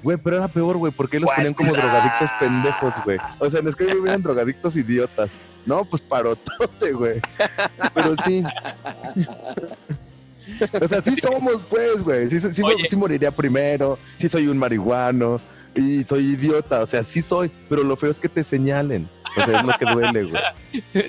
Güey, 0.03 0.19
pero 0.19 0.37
era 0.37 0.49
peor, 0.49 0.77
güey, 0.77 0.93
porque 0.93 1.19
los 1.19 1.31
ponían 1.35 1.55
como 1.55 1.73
drogadictos 1.73 2.31
pendejos, 2.39 2.93
güey. 3.05 3.19
O 3.39 3.49
sea, 3.49 3.61
en 3.61 3.73
Scary 3.73 3.95
Movie 3.95 4.11
eran 4.11 4.23
drogadictos 4.23 4.77
idiotas. 4.77 5.31
No, 5.65 5.85
pues 5.87 6.03
parotote, 6.03 6.93
güey. 6.93 7.21
Pero 7.95 8.15
sí. 8.25 8.45
O 10.81 10.89
sea, 10.89 11.01
sí 11.03 11.15
somos, 11.17 11.63
pues, 11.69 12.03
güey. 12.03 12.29
Sí, 12.31 12.39
sí 12.41 12.97
moriría 12.97 13.31
primero. 13.31 13.99
Sí 14.19 14.29
soy 14.29 14.47
un 14.49 14.59
marihuano. 14.59 15.39
Y 15.75 16.05
soy 16.05 16.25
idiota. 16.35 16.81
O 16.83 16.87
sea, 16.87 17.05
sí 17.05 17.21
soy. 17.21 17.51
Pero 17.69 17.83
lo 17.85 17.97
feo 17.97 18.11
es 18.11 18.19
que 18.21 18.29
te 18.29 18.43
señalen. 18.43 19.09
O 19.37 19.45
sea, 19.45 19.59
es 19.61 19.65
lo 19.67 19.73
que 19.75 19.85
duele, 19.85 20.25
güey. 20.25 20.43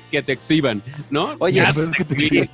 que 0.11 0.21
te 0.21 0.33
exhiban, 0.33 0.81
¿no? 1.09 1.35
Oye, 1.39 1.63
es 1.63 1.91
que 1.97 2.03
te. 2.05 2.49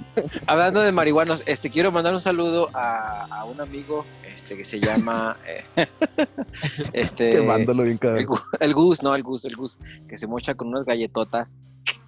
Hablando 0.48 0.82
de 0.82 0.92
marihuanos, 0.92 1.44
este 1.48 1.70
quiero 1.70 1.92
mandar 1.92 2.14
un 2.14 2.22
saludo 2.22 2.70
a, 2.74 3.26
a 3.32 3.46
un 3.46 3.60
amigo 3.60 4.06
este 4.26 4.56
que 4.56 4.64
se 4.64 4.80
llama 4.80 5.36
eh, 5.48 5.88
este 6.94 7.32
Quemándolo 7.32 7.84
bien 7.84 7.94
el, 7.94 8.00
cabrón. 8.00 8.26
Gu- 8.26 8.58
el 8.60 8.74
Gus, 8.74 9.04
no, 9.04 9.16
el 9.16 9.24
Gus, 9.24 9.46
el 9.46 9.56
Gus, 9.56 9.78
que 10.08 10.18
se 10.18 10.28
mocha 10.28 10.54
con 10.56 10.68
unas 10.70 10.86
galletotas 10.86 11.58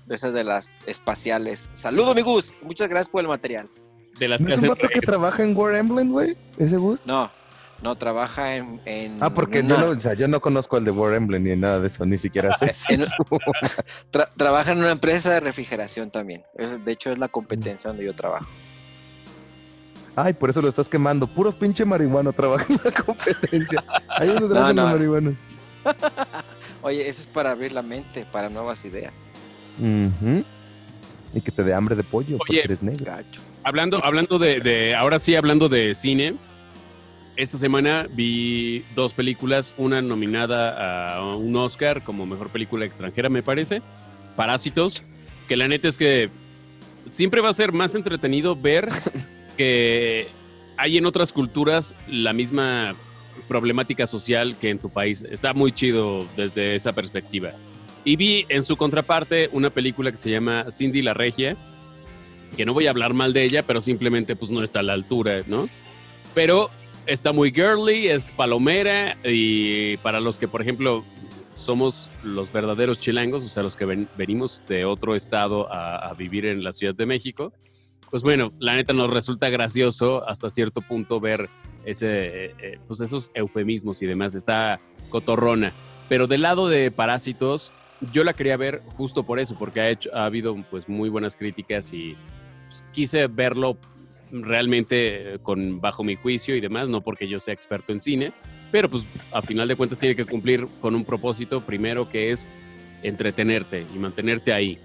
de 0.05 0.15
esas 0.15 0.33
de 0.33 0.43
las 0.43 0.79
espaciales. 0.85 1.69
Saludo, 1.73 2.13
mi 2.15 2.21
Gus. 2.21 2.55
Muchas 2.61 2.89
gracias 2.89 3.09
por 3.09 3.21
el 3.21 3.27
material. 3.27 3.67
de 4.19 4.27
las 4.27 4.41
¿No 4.41 4.47
que 4.47 4.53
es 4.53 4.61
un 4.61 4.69
vato 4.69 4.87
que 4.87 5.01
trabaja 5.01 5.43
en 5.43 5.55
War 5.57 5.75
Emblem, 5.75 6.11
güey? 6.11 6.37
¿Ese 6.57 6.77
bus? 6.77 7.05
No, 7.05 7.29
no 7.81 7.95
trabaja 7.95 8.55
en, 8.55 8.81
en 8.85 9.17
Ah, 9.21 9.29
porque 9.33 9.59
una- 9.59 9.77
no, 9.77 9.89
o 9.91 9.99
sea, 9.99 10.13
yo 10.13 10.27
no 10.27 10.39
conozco 10.41 10.77
el 10.77 10.85
de 10.85 10.91
War 10.91 11.13
Emblem 11.13 11.43
ni 11.43 11.55
nada 11.55 11.79
de 11.79 11.87
eso, 11.87 12.05
ni 12.05 12.17
siquiera 12.17 12.53
sé. 12.55 12.67
si- 12.73 12.93
en- 12.95 13.05
tra- 14.11 14.29
trabaja 14.35 14.71
en 14.71 14.79
una 14.79 14.91
empresa 14.91 15.31
de 15.33 15.39
refrigeración 15.39 16.09
también. 16.09 16.43
Es- 16.57 16.83
de 16.83 16.91
hecho, 16.91 17.11
es 17.11 17.17
la 17.19 17.27
competencia 17.27 17.89
donde 17.89 18.05
yo 18.05 18.13
trabajo. 18.13 18.47
Ay, 20.15 20.33
por 20.33 20.49
eso 20.49 20.61
lo 20.63 20.69
estás 20.69 20.89
quemando. 20.89 21.27
Puro 21.27 21.51
pinche 21.51 21.85
marihuano 21.85 22.33
trabaja 22.33 22.65
en 22.73 22.79
la 22.83 22.91
competencia. 22.91 23.83
Ahí 24.09 24.29
es 24.29 24.33
donde 24.33 24.49
trabajan 24.49 24.75
no. 24.75 24.81
los 24.83 24.91
marihuanos. 24.93 25.33
Oye, 26.81 27.07
eso 27.07 27.21
es 27.21 27.27
para 27.27 27.51
abrir 27.51 27.71
la 27.71 27.83
mente, 27.83 28.25
para 28.31 28.49
nuevas 28.49 28.83
ideas. 28.85 29.13
Ujú. 29.79 30.43
Y 31.33 31.41
que 31.41 31.51
te 31.51 31.63
dé 31.63 31.73
hambre 31.73 31.95
de 31.95 32.03
pollo 32.03 32.37
porque 32.39 32.53
Oye. 32.53 32.63
eres 32.63 32.81
negro. 32.81 33.05
Gacho. 33.05 33.41
Hablando, 33.63 34.03
hablando 34.03 34.39
de, 34.39 34.59
de- 34.59 34.95
ahora 34.95 35.19
sí, 35.19 35.35
hablando 35.35 35.69
de 35.69 35.93
cine, 35.93 36.35
esta 37.37 37.57
semana 37.59 38.07
vi 38.11 38.83
dos 38.95 39.13
películas, 39.13 39.73
una 39.77 40.01
nominada 40.01 41.15
a 41.15 41.35
un 41.35 41.55
Oscar 41.55 42.03
como 42.03 42.25
mejor 42.25 42.49
película 42.49 42.83
extranjera, 42.83 43.29
me 43.29 43.43
parece, 43.43 43.81
Parásitos, 44.35 45.03
que 45.47 45.55
la 45.55 45.67
neta 45.67 45.87
es 45.87 45.97
que 45.97 46.29
siempre 47.09 47.41
va 47.41 47.49
a 47.49 47.53
ser 47.53 47.71
más 47.71 47.95
entretenido 47.95 48.55
ver 48.55 48.87
que 49.57 50.27
hay 50.77 50.97
en 50.97 51.05
otras 51.05 51.31
culturas 51.31 51.95
la 52.07 52.33
misma 52.33 52.95
problemática 53.47 54.07
social 54.07 54.55
que 54.59 54.71
en 54.71 54.79
tu 54.79 54.89
país. 54.89 55.23
Está 55.29 55.53
muy 55.53 55.71
chido 55.71 56.25
desde 56.35 56.75
esa 56.75 56.93
perspectiva. 56.93 57.51
Y 58.03 58.15
vi 58.15 58.45
en 58.49 58.63
su 58.63 58.77
contraparte 58.77 59.49
una 59.51 59.69
película 59.69 60.11
que 60.11 60.17
se 60.17 60.31
llama 60.31 60.65
Cindy 60.71 61.01
la 61.01 61.13
Regia, 61.13 61.55
que 62.55 62.65
no 62.65 62.73
voy 62.73 62.87
a 62.87 62.91
hablar 62.91 63.13
mal 63.13 63.33
de 63.33 63.43
ella, 63.43 63.63
pero 63.63 63.81
simplemente 63.81 64.35
pues 64.35 64.49
no 64.49 64.63
está 64.63 64.79
a 64.79 64.83
la 64.83 64.93
altura, 64.93 65.41
¿no? 65.47 65.67
Pero 66.33 66.69
está 67.07 67.33
muy 67.33 67.51
girly, 67.51 68.07
es 68.07 68.31
palomera 68.31 69.17
y 69.23 69.97
para 69.97 70.19
los 70.19 70.37
que, 70.37 70.47
por 70.47 70.61
ejemplo, 70.61 71.03
somos 71.55 72.09
los 72.23 72.51
verdaderos 72.51 72.99
chilangos, 72.99 73.43
o 73.43 73.47
sea, 73.47 73.63
los 73.63 73.75
que 73.75 74.07
venimos 74.17 74.61
de 74.67 74.85
otro 74.85 75.15
estado 75.15 75.67
a, 75.71 76.13
vivir 76.13 76.45
en 76.45 76.63
la 76.63 76.71
Ciudad 76.71 76.93
de 76.93 77.05
México, 77.05 77.51
pues 78.11 78.23
bueno, 78.23 78.51
la 78.59 78.75
neta 78.75 78.93
nos 78.93 79.11
resulta 79.11 79.49
gracioso 79.49 80.27
hasta 80.27 80.49
cierto 80.49 80.81
punto 80.81 81.19
ver 81.19 81.49
ese, 81.85 82.45
eh, 82.45 82.55
eh, 82.59 82.79
pues 82.87 83.01
esos 83.01 83.31
eufemismos 83.33 84.01
y 84.01 84.05
demás. 84.05 84.35
Está 84.35 84.79
cotorrona. 85.09 85.73
Pero 86.07 86.27
del 86.27 86.41
lado 86.41 86.69
de 86.69 86.89
Parásitos, 86.91 87.73
yo 88.13 88.23
la 88.23 88.33
quería 88.33 88.55
ver 88.55 88.81
justo 88.95 89.23
por 89.23 89.39
eso, 89.39 89.55
porque 89.57 89.81
ha, 89.81 89.89
hecho, 89.89 90.09
ha 90.13 90.25
habido 90.25 90.55
pues 90.69 90.87
muy 90.87 91.09
buenas 91.09 91.35
críticas 91.35 91.91
y 91.91 92.15
pues, 92.67 92.85
quise 92.93 93.27
verlo 93.27 93.77
realmente 94.31 95.35
eh, 95.35 95.39
con 95.41 95.79
bajo 95.79 96.03
mi 96.03 96.15
juicio 96.15 96.55
y 96.55 96.61
demás, 96.61 96.89
no 96.89 97.01
porque 97.01 97.27
yo 97.27 97.39
sea 97.39 97.53
experto 97.53 97.93
en 97.93 98.01
cine, 98.01 98.31
pero 98.71 98.89
pues 98.89 99.03
a 99.31 99.41
final 99.41 99.67
de 99.67 99.75
cuentas 99.75 99.99
tiene 99.99 100.15
que 100.15 100.25
cumplir 100.25 100.67
con 100.81 100.95
un 100.95 101.05
propósito 101.05 101.61
primero 101.61 102.09
que 102.09 102.31
es 102.31 102.49
entretenerte 103.03 103.85
y 103.93 103.97
mantenerte 103.99 104.53
ahí. 104.53 104.79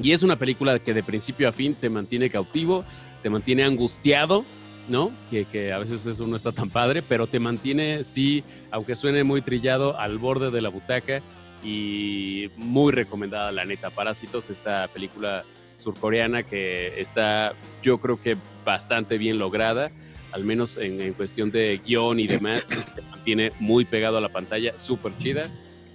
Y 0.00 0.12
es 0.12 0.22
una 0.22 0.38
película 0.38 0.78
que 0.78 0.94
de 0.94 1.02
principio 1.02 1.48
a 1.48 1.52
fin 1.52 1.74
te 1.74 1.90
mantiene 1.90 2.30
cautivo, 2.30 2.84
te 3.22 3.30
mantiene 3.30 3.64
angustiado, 3.64 4.44
¿no? 4.88 5.10
Que, 5.30 5.44
que, 5.44 5.72
a 5.72 5.78
veces 5.78 6.06
eso 6.06 6.26
no 6.26 6.36
está 6.36 6.52
tan 6.52 6.70
padre, 6.70 7.02
pero 7.02 7.26
te 7.26 7.40
mantiene, 7.40 8.04
sí, 8.04 8.44
aunque 8.70 8.94
suene 8.94 9.24
muy 9.24 9.42
trillado, 9.42 9.98
al 9.98 10.18
borde 10.18 10.50
de 10.50 10.62
la 10.62 10.68
butaca 10.68 11.20
y 11.64 12.50
muy 12.56 12.92
recomendada, 12.92 13.50
la 13.50 13.64
neta. 13.64 13.90
Parásitos, 13.90 14.50
esta 14.50 14.88
película 14.88 15.44
surcoreana 15.78 16.42
que 16.42 17.00
está, 17.00 17.54
yo 17.82 17.98
creo 17.98 18.20
que 18.20 18.36
bastante 18.64 19.16
bien 19.16 19.38
lograda, 19.38 19.90
al 20.32 20.44
menos 20.44 20.76
en, 20.76 21.12
cuestión 21.14 21.50
de 21.50 21.80
guion 21.84 22.20
y 22.20 22.26
demás, 22.26 22.64
te 22.94 23.02
mantiene 23.02 23.50
muy 23.60 23.84
pegado 23.84 24.18
a 24.18 24.20
la 24.20 24.28
pantalla, 24.28 24.76
súper 24.76 25.12
chida. 25.18 25.48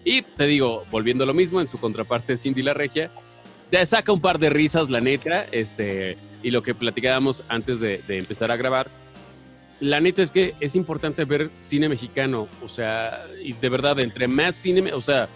Y 0.06 0.22
te 0.22 0.48
digo, 0.48 0.84
volviendo 0.92 1.24
a 1.24 1.28
lo 1.28 1.34
mismo, 1.34 1.62
en 1.62 1.68
su 1.68 1.78
contraparte 1.78 2.36
Cindy 2.36 2.64
la 2.64 2.74
Regia, 2.74 3.12
te 3.70 3.86
saca 3.86 4.12
un 4.12 4.22
par 4.22 4.40
de 4.40 4.50
risas, 4.50 4.90
la 4.90 5.02
neta, 5.02 5.46
este, 5.52 6.18
y 6.42 6.52
lo 6.52 6.62
que 6.64 6.74
platicábamos 6.76 7.44
antes 7.50 7.80
de, 7.80 8.02
de 8.08 8.18
empezar 8.18 8.52
a 8.52 8.56
grabar, 8.56 8.88
la 9.80 10.00
neta 10.00 10.22
es 10.22 10.32
que 10.32 10.54
es 10.60 10.76
importante 10.76 11.26
ver 11.26 11.50
cine 11.60 11.90
mexicano, 11.90 12.48
o 12.64 12.70
sea, 12.70 13.26
y 13.42 13.54
de 13.54 13.70
verdad, 13.70 14.00
entre 14.00 14.28
más 14.28 14.56
cine, 14.56 14.94
o 14.94 15.02
sea, 15.02 15.28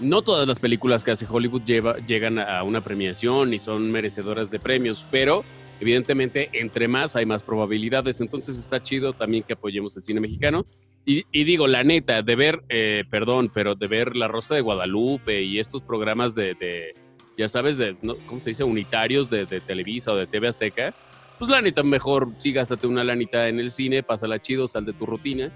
no 0.00 0.22
todas 0.22 0.46
las 0.46 0.58
películas 0.58 1.04
que 1.04 1.12
hace 1.12 1.26
Hollywood 1.28 1.62
llegan 1.62 2.38
a 2.38 2.62
una 2.62 2.80
premiación 2.80 3.54
y 3.54 3.58
son 3.58 3.90
merecedoras 3.90 4.50
de 4.50 4.58
premios, 4.58 5.06
pero 5.10 5.44
evidentemente 5.80 6.50
entre 6.52 6.88
más 6.88 7.16
hay 7.16 7.26
más 7.26 7.42
probabilidades, 7.42 8.20
entonces 8.20 8.58
está 8.58 8.82
chido 8.82 9.12
también 9.12 9.42
que 9.42 9.54
apoyemos 9.54 9.96
el 9.96 10.02
cine 10.02 10.20
mexicano. 10.20 10.66
Y, 11.08 11.22
digo, 11.44 11.68
la 11.68 11.84
neta, 11.84 12.22
de 12.22 12.34
ver, 12.34 12.64
eh, 12.68 13.04
perdón, 13.08 13.48
pero 13.54 13.76
de 13.76 13.86
ver 13.86 14.16
La 14.16 14.26
Rosa 14.26 14.56
de 14.56 14.60
Guadalupe 14.60 15.40
y 15.40 15.60
estos 15.60 15.80
programas 15.82 16.34
de, 16.34 16.96
ya 17.38 17.46
sabes, 17.46 17.78
de, 17.78 17.96
¿cómo 18.26 18.40
se 18.40 18.50
dice? 18.50 18.64
Unitarios 18.64 19.30
de, 19.30 19.46
Televisa 19.46 20.10
o 20.10 20.16
de 20.16 20.26
TV 20.26 20.48
Azteca, 20.48 20.92
pues 21.38 21.48
la 21.48 21.62
neta, 21.62 21.84
mejor 21.84 22.30
sí 22.38 22.50
gástate 22.50 22.88
una 22.88 23.04
lanita 23.04 23.48
en 23.48 23.60
el 23.60 23.70
cine, 23.70 24.02
pásala 24.02 24.40
chido, 24.40 24.66
sal 24.66 24.84
de 24.84 24.94
tu 24.94 25.06
rutina. 25.06 25.52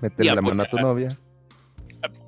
Métele 0.00 0.34
la 0.34 0.40
mano 0.40 0.62
a 0.62 0.66
tu 0.66 0.78
novia 0.78 1.18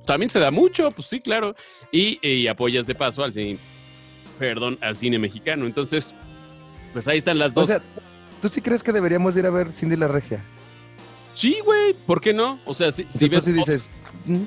también 0.04 0.30
se 0.30 0.38
da 0.38 0.50
mucho, 0.50 0.90
pues 0.90 1.08
sí, 1.08 1.20
claro. 1.20 1.54
Y, 1.90 2.46
apoyas 2.46 2.86
de 2.86 2.94
paso 2.94 3.24
al 3.24 3.32
cine, 3.32 3.58
perdón, 4.38 4.78
al 4.80 4.96
cine 4.96 5.18
mexicano. 5.18 5.66
Entonces, 5.66 6.14
pues 6.92 7.08
ahí 7.08 7.18
están 7.18 7.38
las 7.38 7.54
dos. 7.54 7.64
O 7.64 7.66
sea, 7.66 7.82
¿tú 8.40 8.48
sí 8.48 8.60
crees 8.60 8.82
que 8.82 8.92
deberíamos 8.92 9.36
ir 9.36 9.46
a 9.46 9.50
ver 9.50 9.70
Cindy 9.70 9.96
la 9.96 10.08
Regia? 10.08 10.44
Sí, 11.34 11.58
güey, 11.64 11.94
¿por 12.06 12.20
qué 12.20 12.32
no? 12.32 12.60
O 12.64 12.74
sea, 12.74 12.92
si, 12.92 13.04
si 13.08 13.28
ves. 13.28 13.44
dices. 13.44 13.90
¿Mm? 14.24 14.42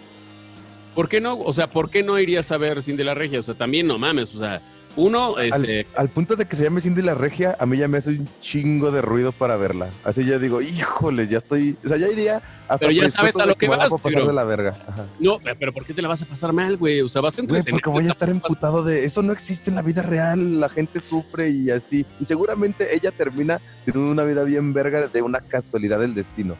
¿Por 0.95 1.09
qué 1.09 1.21
no? 1.21 1.37
O 1.39 1.53
sea, 1.53 1.67
¿por 1.67 1.89
qué 1.89 2.01
no 2.01 2.17
irías 2.17 2.51
a 2.51 2.57
ver 2.57 2.81
Cindy 2.81 3.03
la 3.03 3.13
Regia? 3.13 3.39
O 3.39 3.43
sea, 3.43 3.55
también 3.55 3.85
no 3.87 3.97
mames, 3.99 4.33
o 4.33 4.39
sea 4.39 4.61
uno, 4.97 5.37
este... 5.39 5.85
Al, 5.95 6.09
punto 6.09 6.35
de 6.35 6.45
que 6.45 6.55
se 6.55 6.63
llame 6.63 6.81
Cindy 6.81 7.01
la 7.01 7.13
Regia, 7.13 7.55
a 7.59 7.65
mí 7.65 7.77
ya 7.77 7.87
me 7.87 7.99
hace 7.99 8.09
un 8.09 8.27
chingo 8.41 8.91
de 8.91 9.01
ruido 9.01 9.31
para 9.31 9.55
verla. 9.55 9.89
Así 10.03 10.25
ya 10.25 10.39
digo, 10.39 10.61
híjole, 10.61 11.27
ya 11.27 11.37
estoy... 11.37 11.77
O 11.85 11.87
sea, 11.87 11.97
ya 11.97 12.09
iría 12.09 12.41
hasta 12.67 12.79
Pero 12.79 12.91
ya 12.91 13.09
sabes 13.09 13.35
a 13.35 13.45
lo 13.45 13.55
que, 13.55 13.67
vas, 13.67 13.93
a 13.93 13.97
pasar 13.97 14.25
de 14.25 14.33
la 14.33 14.43
verga. 14.43 14.77
No, 15.19 15.37
pero 15.59 15.71
¿por 15.71 15.85
qué 15.85 15.93
te 15.93 16.01
la 16.01 16.09
vas 16.09 16.21
a 16.23 16.25
pasar 16.25 16.51
mal, 16.51 16.75
güey? 16.77 17.01
O 17.01 17.09
sea, 17.09 17.21
vas 17.21 17.37
a 17.37 17.41
entretener. 17.41 17.71
porque 17.71 17.89
voy 17.89 18.07
a 18.07 18.11
estar 18.11 18.29
emputado 18.29 18.83
de... 18.83 19.05
Eso 19.05 19.21
no 19.21 19.31
existe 19.31 19.69
en 19.69 19.75
la 19.75 19.83
vida 19.83 20.01
real, 20.01 20.59
la 20.59 20.67
gente 20.67 20.99
sufre 20.99 21.49
y 21.49 21.69
así. 21.69 22.05
Y 22.19 22.25
seguramente 22.25 22.93
ella 22.93 23.11
termina 23.11 23.59
teniendo 23.85 24.11
una 24.11 24.23
vida 24.23 24.43
bien 24.43 24.73
verga 24.73 25.07
de 25.07 25.21
una 25.21 25.39
casualidad 25.39 25.99
del 25.99 26.15
destino 26.15 26.57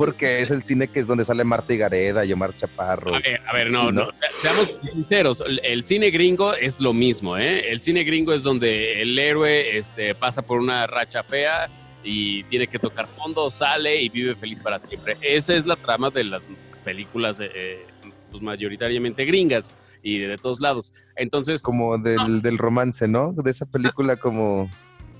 porque 0.00 0.40
es 0.40 0.50
el 0.50 0.62
cine 0.62 0.88
que 0.88 1.00
es 1.00 1.06
donde 1.06 1.26
sale 1.26 1.44
Marta 1.44 1.74
Gareda 1.74 2.24
y 2.24 2.32
Omar 2.32 2.56
Chaparro. 2.56 3.16
A 3.16 3.52
ver, 3.52 3.70
no, 3.70 3.92
no, 3.92 4.08
seamos 4.40 4.72
sinceros, 4.94 5.44
el 5.62 5.84
cine 5.84 6.08
gringo 6.08 6.54
es 6.54 6.80
lo 6.80 6.94
mismo, 6.94 7.36
¿eh? 7.36 7.70
El 7.70 7.82
cine 7.82 8.02
gringo 8.02 8.32
es 8.32 8.42
donde 8.42 9.02
el 9.02 9.18
héroe 9.18 9.76
este, 9.76 10.14
pasa 10.14 10.40
por 10.40 10.58
una 10.58 10.86
racha 10.86 11.22
fea 11.22 11.68
y 12.02 12.44
tiene 12.44 12.66
que 12.66 12.78
tocar 12.78 13.06
fondo, 13.08 13.50
sale 13.50 14.00
y 14.00 14.08
vive 14.08 14.34
feliz 14.34 14.62
para 14.62 14.78
siempre. 14.78 15.18
Esa 15.20 15.52
es 15.54 15.66
la 15.66 15.76
trama 15.76 16.08
de 16.08 16.24
las 16.24 16.46
películas 16.82 17.38
eh, 17.42 17.84
pues 18.30 18.42
mayoritariamente 18.42 19.26
gringas 19.26 19.70
y 20.02 20.16
de, 20.16 20.38
todos 20.38 20.60
lados. 20.60 20.94
Entonces... 21.14 21.60
Como 21.60 21.98
del, 21.98 22.40
del 22.40 22.56
romance, 22.56 23.06
¿no? 23.06 23.34
De 23.34 23.50
esa 23.50 23.66
película 23.66 24.16
como... 24.16 24.70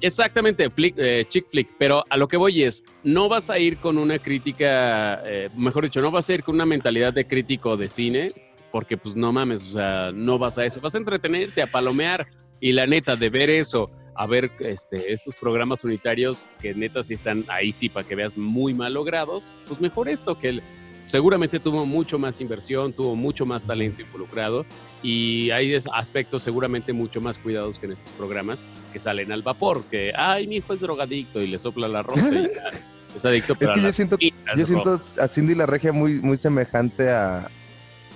Exactamente, 0.01 0.71
flick, 0.71 0.95
eh, 0.99 1.25
chick 1.29 1.47
flick, 1.51 1.69
pero 1.79 2.05
a 2.09 2.17
lo 2.17 2.27
que 2.27 2.37
voy 2.37 2.63
es, 2.63 2.85
no 3.03 3.29
vas 3.29 3.51
a 3.51 3.59
ir 3.59 3.77
con 3.77 3.99
una 3.99 4.19
crítica, 4.19 5.23
eh, 5.27 5.51
mejor 5.57 5.85
dicho, 5.85 6.01
no 6.01 6.11
vas 6.11 6.31
a 6.31 6.35
ir 6.35 6.43
con 6.43 6.55
una 6.55 6.67
mentalidad 6.67 7.13
de 7.13 7.27
crítico 7.27 7.77
de 7.77 7.89
cine, 7.89 8.29
porque 8.73 8.97
pues 8.97 9.17
no 9.17 9.33
mames, 9.33 9.69
o 9.69 9.73
sea, 9.73 10.11
no 10.13 10.39
vas 10.39 10.59
a 10.59 10.65
eso, 10.65 10.81
vas 10.81 10.95
a 10.95 10.99
entretenerte, 10.99 11.61
a 11.61 11.67
palomear, 11.67 12.27
y 12.61 12.73
la 12.73 12.87
neta, 12.87 13.17
de 13.17 13.31
ver 13.31 13.51
eso, 13.51 13.91
a 14.15 14.27
ver 14.27 14.51
este, 14.61 15.13
estos 15.13 15.35
programas 15.35 15.85
unitarios 15.85 16.47
que 16.61 16.75
neta 16.75 17.03
sí 17.03 17.15
están 17.15 17.45
ahí 17.49 17.73
sí 17.73 17.89
para 17.89 18.07
que 18.07 18.15
veas 18.15 18.37
muy 18.37 18.75
mal 18.75 18.95
logrados, 18.95 19.59
pues 19.67 19.81
mejor 19.81 20.09
esto 20.09 20.39
que 20.39 20.49
el 20.49 20.63
seguramente 21.11 21.59
tuvo 21.59 21.85
mucho 21.85 22.21
más 22.21 22.41
inversión, 22.41 22.93
tuvo 22.93 23.17
mucho 23.17 23.45
más 23.45 23.67
talento 23.67 24.01
involucrado 24.01 24.65
y 25.03 25.51
hay 25.51 25.77
aspectos 25.93 26.45
seguramente 26.45 26.93
mucho 26.93 27.21
más 27.21 27.39
cuidados 27.39 27.81
que 27.81 27.87
en 27.87 27.93
estos 27.93 28.13
programas 28.13 28.65
que 28.93 29.01
salen 29.01 29.33
al 29.33 29.43
vapor, 29.43 29.83
que, 29.91 30.13
ay, 30.17 30.47
mi 30.47 30.57
hijo 30.57 30.73
es 30.73 30.81
drogadicto 30.81 31.43
y 31.43 31.49
le 31.49 31.59
sopla 31.59 31.89
la 31.89 32.03
rosa 32.03 32.29
y 32.31 32.49
es 33.17 33.25
adicto. 33.25 33.57
Pero 33.57 33.73
es 33.73 33.79
que 33.79 33.83
yo 33.83 33.93
siento, 33.93 34.17
yo 34.57 34.67
siento 34.67 34.95
a 34.95 35.27
Cindy 35.27 35.57
la 35.57 35.67
Regia 35.67 35.93
muy, 35.93 36.21
muy 36.21 36.37
semejante 36.37 37.11
a, 37.11 37.49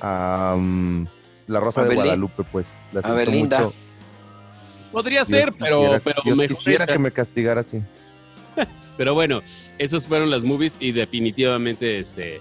a 0.00 0.54
um, 0.56 1.04
la 1.48 1.58
Rosa 1.58 1.84
de 1.84 1.96
Guadalupe, 1.96 2.44
pues. 2.44 2.76
La 2.92 3.00
a 3.00 3.12
Belinda. 3.12 3.68
Podría 4.92 5.24
ser, 5.24 5.52
pero, 5.58 6.00
pero 6.04 6.22
quisiera 6.46 6.86
que 6.86 7.00
me 7.00 7.10
castigara 7.10 7.62
así. 7.62 7.82
pero 8.96 9.14
bueno, 9.14 9.42
esas 9.78 10.06
fueron 10.06 10.30
las 10.30 10.44
movies 10.44 10.76
y 10.78 10.92
definitivamente 10.92 11.98
este 11.98 12.40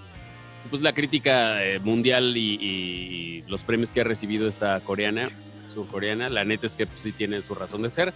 pues 0.70 0.82
la 0.82 0.92
crítica 0.92 1.64
eh, 1.64 1.78
mundial 1.78 2.36
y, 2.36 3.44
los 3.46 3.62
premios 3.62 3.92
que 3.92 4.00
ha 4.00 4.04
recibido 4.04 4.48
esta 4.48 4.80
coreana, 4.80 5.28
surcoreana, 5.74 6.28
la 6.28 6.44
neta 6.44 6.66
es 6.66 6.76
que 6.76 6.86
pues, 6.86 7.00
sí 7.00 7.12
tiene 7.12 7.40
su 7.42 7.54
razón 7.54 7.82
de 7.82 7.90
ser. 7.90 8.12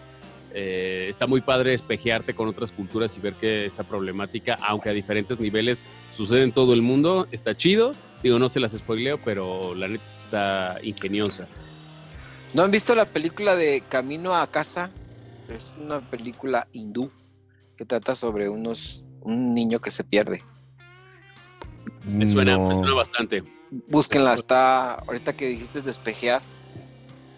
Eh, 0.55 1.07
está 1.09 1.27
muy 1.27 1.43
padre 1.43 1.75
espejearte 1.75 2.35
con 2.35 2.49
otras 2.49 2.73
culturas 2.73 3.17
y 3.17 3.21
ver 3.21 3.35
que 3.35 3.67
esta 3.67 3.85
problemática, 3.85 4.59
aunque 4.67 4.89
a 4.89 4.93
diferentes 4.93 5.39
niveles, 5.39 5.87
sucede 6.13 6.43
en 6.43 6.53
todo 6.53 6.73
el 6.73 6.83
mundo. 6.83 7.29
Está 7.31 7.55
chido. 7.55 7.93
Digo, 8.23 8.39
no 8.39 8.49
se 8.49 8.59
las 8.59 8.73
spoileo, 8.73 9.19
pero 9.19 9.75
la 9.75 9.87
neta 9.87 10.05
es 10.05 10.15
que 10.15 10.21
está 10.21 10.79
ingeniosa. 10.83 11.47
¿No 12.55 12.63
han 12.63 12.71
visto 12.71 12.95
la 12.95 13.05
película 13.05 13.55
de 13.55 13.83
Camino 13.89 14.35
a 14.35 14.51
casa? 14.51 14.91
Es 15.55 15.77
una 15.79 16.01
película 16.01 16.67
hindú 16.73 17.11
que 17.77 17.85
trata 17.85 18.15
sobre 18.15 18.49
unos 18.49 19.05
un 19.21 19.55
niño 19.55 19.81
que 19.81 19.91
se 19.91 20.05
pierde. 20.05 20.43
Me 22.13 22.27
suena, 22.27 22.57
bastante. 22.59 23.43
Búsquenla, 23.89 24.35
está, 24.35 24.95
ahorita 24.95 25.35
que 25.35 25.49
dijiste 25.49 25.83
despejear, 25.83 26.41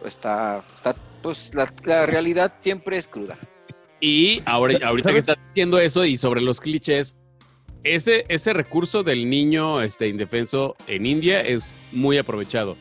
está, 0.05 0.63
está, 0.75 0.95
pues 1.23 1.53
la, 1.55 2.07
realidad 2.07 2.55
siempre 2.59 2.97
es 2.97 3.09
cruda. 3.09 3.37
Y 4.01 4.43
ahora, 4.47 4.79
ahorita 4.87 5.13
que 5.13 5.19
estás 5.19 5.37
diciendo 5.49 5.79
eso 5.79 6.05
y 6.05 6.17
sobre 6.17 6.41
los 6.41 6.61
clichés, 6.61 7.19
ese, 7.85 8.25
ese 8.29 8.53
recurso 8.53 9.03
del 9.03 9.29
niño 9.29 9.83
este, 9.83 10.09
indefenso 10.09 10.77
en 10.87 11.07
India 11.07 11.41
es 11.41 11.75
muy 11.93 12.19
aprovechado. 12.19 12.77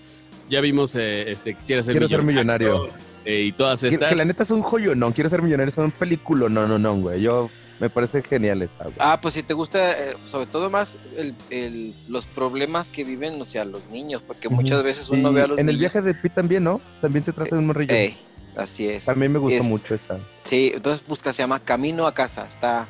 Ya 0.50 0.62
vimos, 0.62 0.96
eh, 0.96 1.30
este, 1.30 1.54
quisiera 1.54 1.82
ser 1.82 1.94
Quiero 1.94 2.08
ser 2.08 2.24
millonario. 2.24 2.90
Eh, 3.26 3.44
y 3.44 3.52
todas 3.52 3.84
estas. 3.84 4.10
Que 4.10 4.16
la 4.16 4.26
neta 4.26 4.44
es 4.44 4.52
un 4.52 4.62
joyo, 4.62 4.96
no. 4.96 5.14
Quiero 5.14 5.30
ser 5.30 5.42
millonario, 5.42 5.70
es 5.70 5.78
un 5.78 5.92
película, 5.92 6.50
no, 6.50 6.68
no, 6.68 6.80
no, 6.80 6.96
güey. 6.96 7.22
Yo 7.22 7.50
Me 7.80 7.90
parece 7.90 8.22
genial 8.22 8.62
esa, 8.62 8.84
güey. 8.84 8.96
Ah, 9.00 9.20
pues 9.22 9.34
si 9.36 9.44
te 9.44 9.54
gusta, 9.54 9.92
eh, 9.94 10.16
sobre 10.26 10.48
todo 10.48 10.70
más 10.70 10.98
el, 11.16 11.34
el- 11.50 11.94
los 12.10 12.26
problemas 12.26 12.90
que 12.90 13.04
viven, 13.06 13.42
o 13.42 13.46
sea, 13.46 13.64
los 13.64 13.86
niños, 13.90 14.22
porque 14.26 14.50
muchas 14.50 14.84
veces 14.84 15.10
uno 15.10 15.32
Y 15.32 15.34
ve 15.36 15.42
a 15.44 15.48
los 15.48 15.60
en 15.60 15.70
el 15.70 15.78
niños. 15.78 15.94
viaje 15.94 16.02
de 16.02 16.14
Pi 16.14 16.30
también, 16.30 16.64
¿no? 16.66 16.82
También 17.02 17.24
se 17.24 17.32
trata 17.32 17.56
de 17.56 17.60
un 17.60 17.68
morrillo. 17.68 17.94
Ey, 17.94 18.18
así 18.58 18.90
es. 18.90 19.06
También 19.06 19.32
me 19.32 19.40
gustó 19.40 19.60
Es- 19.60 19.66
mucho 19.66 19.96
esa. 19.96 20.20
Sí, 20.44 20.72
entonces 20.76 21.06
busca, 21.08 21.32
se 21.32 21.42
llama 21.44 21.60
Camino 21.62 22.06
a 22.06 22.14
casa. 22.14 22.46
Está. 22.50 22.86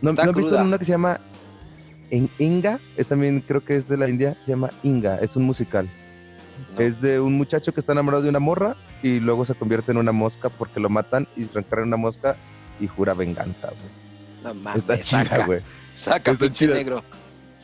¿No, 0.00 0.10
está 0.10 0.24
¿no 0.24 0.30
has 0.30 0.36
visto 0.36 0.48
cruda. 0.50 0.62
una 0.64 0.78
que 0.78 0.84
se 0.86 0.92
llama 0.92 1.20
In- 2.10 2.30
Inga? 2.38 2.78
Es 2.96 3.08
también 3.08 3.40
creo 3.46 3.62
que 3.62 3.76
es 3.76 3.86
de 3.86 3.98
la 3.98 4.08
India. 4.08 4.34
Se 4.46 4.52
llama 4.52 4.70
Inga. 4.82 5.16
Es 5.16 5.36
un 5.36 5.42
musical. 5.44 5.90
No. 6.74 6.80
Es 6.80 7.02
de 7.02 7.20
un 7.20 7.34
muchacho 7.36 7.72
que 7.74 7.80
está 7.80 7.92
enamorado 7.92 8.22
de 8.22 8.30
una 8.30 8.38
morra 8.40 8.76
y 9.02 9.20
luego 9.20 9.44
se 9.44 9.54
convierte 9.54 9.92
en 9.92 9.98
una 9.98 10.12
mosca 10.12 10.48
porque 10.48 10.80
lo 10.80 10.88
matan 10.88 11.28
y 11.36 11.42
en 11.42 11.64
una 11.82 11.96
mosca 11.98 12.36
y 12.80 12.86
jura 12.86 13.12
venganza, 13.14 13.68
güey. 13.68 14.01
No 14.42 14.54
mames, 14.54 14.82
Está 14.82 15.00
chida, 15.00 15.24
saca, 15.24 15.46
güey. 15.46 15.60
saca 15.94 16.32
Está 16.32 16.44
pinche 16.44 16.66
chida. 16.66 16.74
negro. 16.74 17.02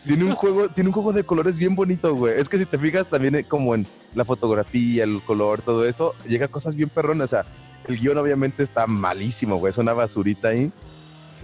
Tiene 0.07 0.24
un 0.24 0.35
juego, 0.35 0.68
tiene 0.68 0.89
un 0.89 0.95
juego 0.95 1.12
de 1.12 1.24
colores 1.24 1.59
bien 1.59 1.74
bonito, 1.74 2.14
güey. 2.14 2.39
Es 2.41 2.49
que 2.49 2.57
si 2.59 2.64
te 2.64 2.79
fijas 2.79 3.11
también 3.11 3.35
eh, 3.35 3.45
como 3.45 3.74
en 3.74 3.87
la 4.14 4.24
fotografía, 4.24 5.05
el 5.05 5.20
color, 5.22 5.61
todo 5.61 5.85
eso, 5.87 6.14
llega 6.26 6.47
a 6.47 6.49
cosas 6.49 6.74
bien 6.74 6.89
perronas. 6.89 7.24
O 7.24 7.37
sea, 7.37 7.45
el 7.89 7.99
guion 7.99 8.16
obviamente 8.16 8.62
está 8.62 8.87
malísimo, 8.87 9.57
güey. 9.57 9.70
Es 9.70 9.79
una 9.79 9.93
basurita 9.93 10.49
ahí. 10.49 10.70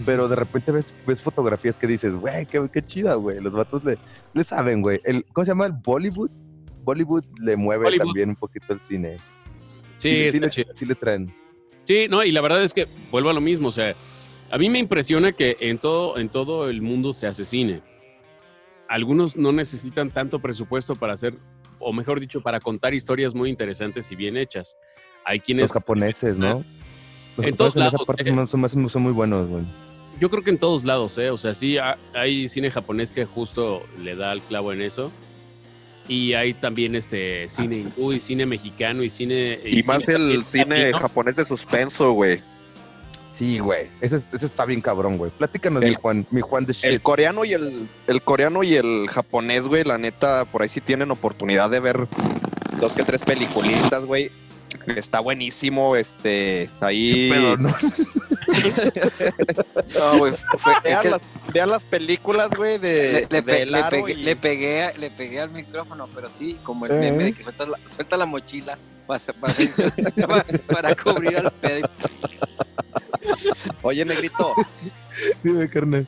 Pero 0.07 0.29
de 0.29 0.37
repente 0.37 0.73
ves, 0.73 0.95
ves 1.07 1.21
fotografías 1.23 1.79
que 1.79 1.87
dices, 1.87 2.17
güey, 2.17 2.47
qué, 2.47 2.69
qué 2.73 2.85
chida, 2.85 3.15
güey. 3.15 3.41
Los 3.41 3.55
vatos 3.55 3.85
le, 3.85 3.99
le 4.33 4.45
saben, 4.45 4.83
güey. 4.83 5.01
El, 5.05 5.25
¿Cómo 5.33 5.45
se 5.45 5.51
llama? 5.51 5.67
El 5.67 5.73
Bollywood. 5.73 6.31
Bollywood 6.85 7.25
le 7.41 7.57
mueve 7.57 7.85
Bollywood. 7.85 8.07
también 8.07 8.29
un 8.31 8.37
poquito 8.37 8.73
el 8.73 8.81
cine. 8.81 9.17
Sí, 9.99 10.31
sí, 10.31 10.39
está 10.39 10.47
le, 10.47 10.67
sí 10.75 10.87
le 10.87 10.95
traen. 10.95 11.35
Sí, 11.85 12.07
no, 12.09 12.25
y 12.25 12.33
la 12.33 12.41
verdad 12.41 12.63
es 12.63 12.73
que 12.75 12.89
vuelvo 13.11 13.31
a 13.31 13.33
lo 13.33 13.41
mismo, 13.41 13.69
o 13.69 13.73
sea, 13.73 13.95
a 14.55 14.59
mí 14.59 14.69
me 14.71 14.79
impresiona 14.79 15.33
que 15.33 15.57
en 15.61 15.79
todo, 15.79 16.17
en 16.19 16.29
todo 16.29 16.69
el 16.69 16.81
mundo 16.81 17.13
se 17.13 17.27
hace 17.27 17.45
cine. 17.45 17.83
Algunos 18.89 19.37
no 19.37 19.51
necesitan 19.53 20.11
tanto 20.11 20.39
presupuesto 20.39 20.95
para 20.95 21.15
hacer, 21.15 21.35
o 21.79 21.93
mejor 21.93 22.21
dicho, 22.21 22.41
para 22.41 22.61
contar 22.61 22.95
historias 22.95 23.35
muy 23.35 23.49
interesantes 23.51 24.11
y 24.13 24.17
bien 24.17 24.37
hechas. 24.37 24.77
Hay 25.25 25.41
quienes, 25.41 25.65
Los 25.65 25.73
japoneses, 25.73 26.39
¿no? 26.39 26.63
Los 27.37 27.47
En 27.47 27.57
todos 27.57 27.77
en 27.77 27.83
esa 27.83 27.93
lados, 27.93 28.07
parte 28.07 28.31
eh. 28.31 28.35
son, 28.47 28.69
son- 28.69 28.89
son 28.89 29.03
muy 29.03 29.13
buenos, 29.13 29.49
güey. 29.49 29.65
yo 30.21 30.31
creo 30.31 30.45
que 30.45 30.51
en 30.51 30.59
todos 30.59 30.85
lados, 30.85 31.19
¿eh? 31.19 31.31
O 31.31 31.39
sea, 31.39 31.55
sí, 31.55 31.79
ha- 31.79 31.99
hay 32.13 32.49
cine 32.49 32.71
japonés 32.71 33.11
que 33.11 33.25
justo 33.25 33.83
le 34.05 34.15
da 34.15 34.33
el 34.33 34.41
clavo 34.43 34.73
en 34.73 34.83
eso. 34.83 35.11
Y 36.07 36.35
hay 36.35 36.53
también 36.53 36.95
este 36.95 37.49
cine 37.49 37.79
hindú 37.79 38.13
y 38.13 38.21
cine 38.21 38.45
mexicano 38.45 39.03
y 39.03 39.09
cine... 39.11 39.59
Y 39.65 39.83
más 39.85 40.05
cine 40.05 40.17
el 40.19 40.23
también 40.23 40.45
cine 40.45 40.79
latino. 40.83 40.99
japonés 40.99 41.37
de 41.37 41.45
suspenso, 41.47 42.13
güey. 42.13 42.41
Sí, 43.35 43.59
güey. 43.59 43.89
Ese, 44.01 44.15
ese 44.15 44.47
está 44.47 44.65
bien 44.65 44.81
cabrón, 44.81 45.17
güey. 45.19 45.33
Platícanos, 45.33 45.83
El- 45.83 45.89
mi 45.89 45.95
Juan, 45.97 46.25
mi 46.31 46.41
Juan 46.41 46.67
de 46.67 46.73
shit. 46.73 46.85
El 46.85 47.01
coreano 47.01 47.45
y 47.45 47.53
el, 47.53 47.89
el 48.07 48.23
coreano 48.23 48.63
y 48.63 48.77
el 48.77 49.09
japonés, 49.11 49.67
güey, 49.67 49.83
la 49.83 49.99
neta, 49.99 50.45
por 50.45 50.63
ahí 50.63 50.69
sí 50.69 50.81
tienen 50.81 51.11
oportunidad 51.11 51.69
de 51.69 51.81
ver 51.81 52.07
dos 52.81 52.95
que 52.95 53.03
tres 53.03 53.23
peliculitas, 53.25 54.05
güey. 54.05 54.31
Está 54.87 55.21
buenísimo, 55.21 55.97
este, 55.97 56.69
ahí... 56.81 57.31
Pero 57.33 57.57
no. 57.57 57.75
No, 59.95 60.19
güey. 60.19 60.35
fue- 60.59 60.73
es 60.73 60.83
Vean, 60.85 61.03
que 61.03 61.11
las, 61.11 61.23
vean 61.53 61.71
las 61.71 61.85
películas, 61.85 62.51
güey, 62.57 62.79
de, 62.79 63.27
le, 63.31 63.37
le 63.37 63.43
pe- 63.43 63.53
de 63.65 63.67
le 63.67 63.85
pegué, 63.85 64.13
y- 64.13 64.17
le, 64.25 64.37
pegué, 64.37 64.93
le 64.99 65.11
pegué 65.11 65.41
al 65.41 65.51
micrófono, 65.51 66.09
pero 66.15 66.29
sí, 66.29 66.59
como 66.63 66.87
el 66.87 66.93
Eh. 66.93 66.95
meme 67.01 67.25
de 67.25 67.33
que 67.33 67.43
suelta 67.45 67.67
la, 67.67 67.79
suelta 67.89 68.17
la 68.17 68.27
mochila 68.27 68.77
para, 69.07 69.21
para, 69.41 69.55
para 70.69 70.95
cubrir 70.97 71.39
al 71.39 71.51
pedo. 71.53 71.89
Oye, 73.83 74.05
negrito, 74.05 74.55
Dime, 75.43 75.69
carnal. 75.69 76.07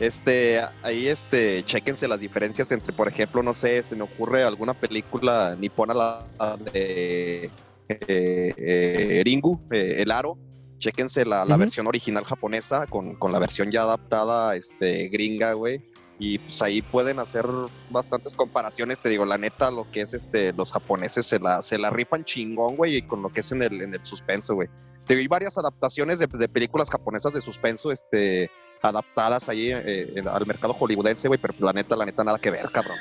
Este, 0.00 0.60
ahí, 0.82 1.06
este, 1.08 1.62
chéquense 1.62 2.08
las 2.08 2.20
diferencias 2.20 2.72
entre, 2.72 2.92
por 2.92 3.06
ejemplo, 3.06 3.42
no 3.42 3.52
sé, 3.52 3.82
se 3.82 3.94
me 3.94 4.02
ocurre 4.02 4.42
alguna 4.42 4.72
película 4.72 5.54
nipona 5.60 5.92
la 5.92 6.26
la 6.38 6.56
de 6.56 7.50
eh, 7.88 8.54
eh, 8.56 9.22
Ringu, 9.22 9.60
eh, 9.70 9.96
El 9.98 10.10
Aro, 10.10 10.38
chéquense 10.78 11.26
la, 11.26 11.44
la 11.44 11.58
versión 11.58 11.86
original 11.86 12.24
japonesa 12.24 12.86
con, 12.86 13.14
con 13.16 13.30
la 13.30 13.38
versión 13.38 13.70
ya 13.70 13.82
adaptada, 13.82 14.56
este, 14.56 15.08
gringa, 15.08 15.52
güey. 15.52 15.82
Y 16.18 16.38
pues 16.38 16.60
ahí 16.62 16.80
pueden 16.82 17.18
hacer 17.18 17.46
bastantes 17.90 18.34
comparaciones, 18.34 18.98
te 19.00 19.10
digo, 19.10 19.26
la 19.26 19.38
neta, 19.38 19.70
lo 19.70 19.90
que 19.90 20.00
es 20.00 20.14
este, 20.14 20.52
los 20.54 20.72
japoneses 20.72 21.26
se 21.26 21.38
la, 21.38 21.62
se 21.62 21.78
la 21.78 21.90
rifan 21.90 22.24
chingón, 22.24 22.76
güey, 22.76 22.96
y 22.96 23.02
con 23.02 23.22
lo 23.22 23.30
que 23.30 23.40
es 23.40 23.52
en 23.52 23.62
el, 23.62 23.82
en 23.82 23.92
el 23.92 24.04
suspenso, 24.04 24.54
güey. 24.54 24.68
Te 25.06 25.14
vi 25.14 25.26
varias 25.28 25.58
adaptaciones 25.58 26.18
de, 26.18 26.26
de 26.26 26.48
películas 26.48 26.90
japonesas 26.90 27.32
de 27.32 27.40
suspenso, 27.40 27.90
este, 27.90 28.50
adaptadas 28.82 29.48
ahí 29.48 29.70
eh, 29.72 30.12
en- 30.16 30.28
al 30.28 30.46
mercado 30.46 30.72
hollywoodense, 30.74 31.28
güey, 31.28 31.38
pero 31.40 31.52
pues, 31.52 31.62
la 31.62 31.72
neta, 31.72 31.96
la 31.96 32.06
neta, 32.06 32.24
nada 32.24 32.38
que 32.38 32.50
ver, 32.50 32.68
cabrón. 32.70 32.96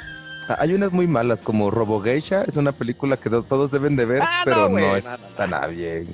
Ah, 0.49 0.57
Hay 0.59 0.73
unas 0.73 0.91
muy 0.91 1.05
malas, 1.07 1.41
como 1.41 1.69
Robo 1.71 2.01
Geisha. 2.01 2.43
Es 2.43 2.57
una 2.57 2.71
película 2.71 3.17
que 3.17 3.29
do- 3.29 3.43
todos 3.43 3.69
deben 3.71 3.95
de 3.95 4.05
ver, 4.05 4.21
Ah, 4.23 4.41
pero 4.45 4.67
no, 4.69 4.95
está 4.95 5.17
no, 5.17 5.17
no, 5.17 5.45
no. 5.45 5.47
nada 5.47 5.67
bien. 5.67 6.07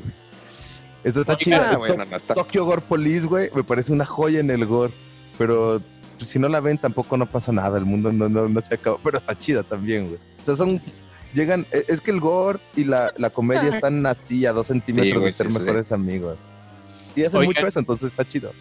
Eso 1.04 1.22
está 1.22 1.38
chida. 1.38 1.76
güey, 1.76 1.92
To- 1.92 1.98
no, 1.98 2.06
no, 2.06 2.16
está- 2.16 2.34
Tokyo 2.34 2.66
Gore 2.66 2.82
Police, 2.82 3.28
güey, 3.28 3.50
me 3.54 3.64
parece 3.64 3.94
una 3.94 4.06
joya 4.06 4.40
en 4.40 4.50
el 4.50 4.66
gore. 4.66 4.92
Pero 5.38 5.82
pues, 6.18 6.30
si 6.30 6.40
no 6.40 6.48
la 6.48 6.60
ven, 6.60 6.78
tampoco 6.78 7.16
no 7.18 7.26
pasa 7.26 7.52
nada. 7.52 7.78
El 7.78 7.86
mundo 7.86 8.12
no, 8.12 8.28
no, 8.30 8.48
no 8.50 8.62
se 8.62 8.76
acaba. 8.76 8.98
Pero 9.04 9.18
está 9.18 9.38
chida 9.38 9.64
también, 9.64 10.08
güey. 10.10 10.20
O 10.42 10.46
sea, 10.46 10.56
son. 10.56 10.82
Llegan. 11.34 11.66
e- 11.72 11.86
Es 11.90 12.00
que 12.02 12.12
el 12.12 12.20
gore 12.22 12.60
y 12.76 12.86
la, 12.86 13.14
la 13.18 13.30
comedia 13.30 13.68
están 13.70 14.06
así 14.06 14.46
a 14.46 14.54
dos 14.54 14.68
centímetros 14.68 15.16
güey, 15.22 15.26
de 15.26 15.32
ser 15.32 15.48
sí, 15.48 15.54
sí. 15.54 15.60
mejores 15.60 15.92
amigos. 15.92 16.38
Y 17.16 17.24
hacen 17.24 17.40
Oigan. 17.42 17.54
mucho 17.54 17.68
eso, 17.68 17.80
entonces 17.80 18.08
está 18.12 18.26
chido. 18.26 18.52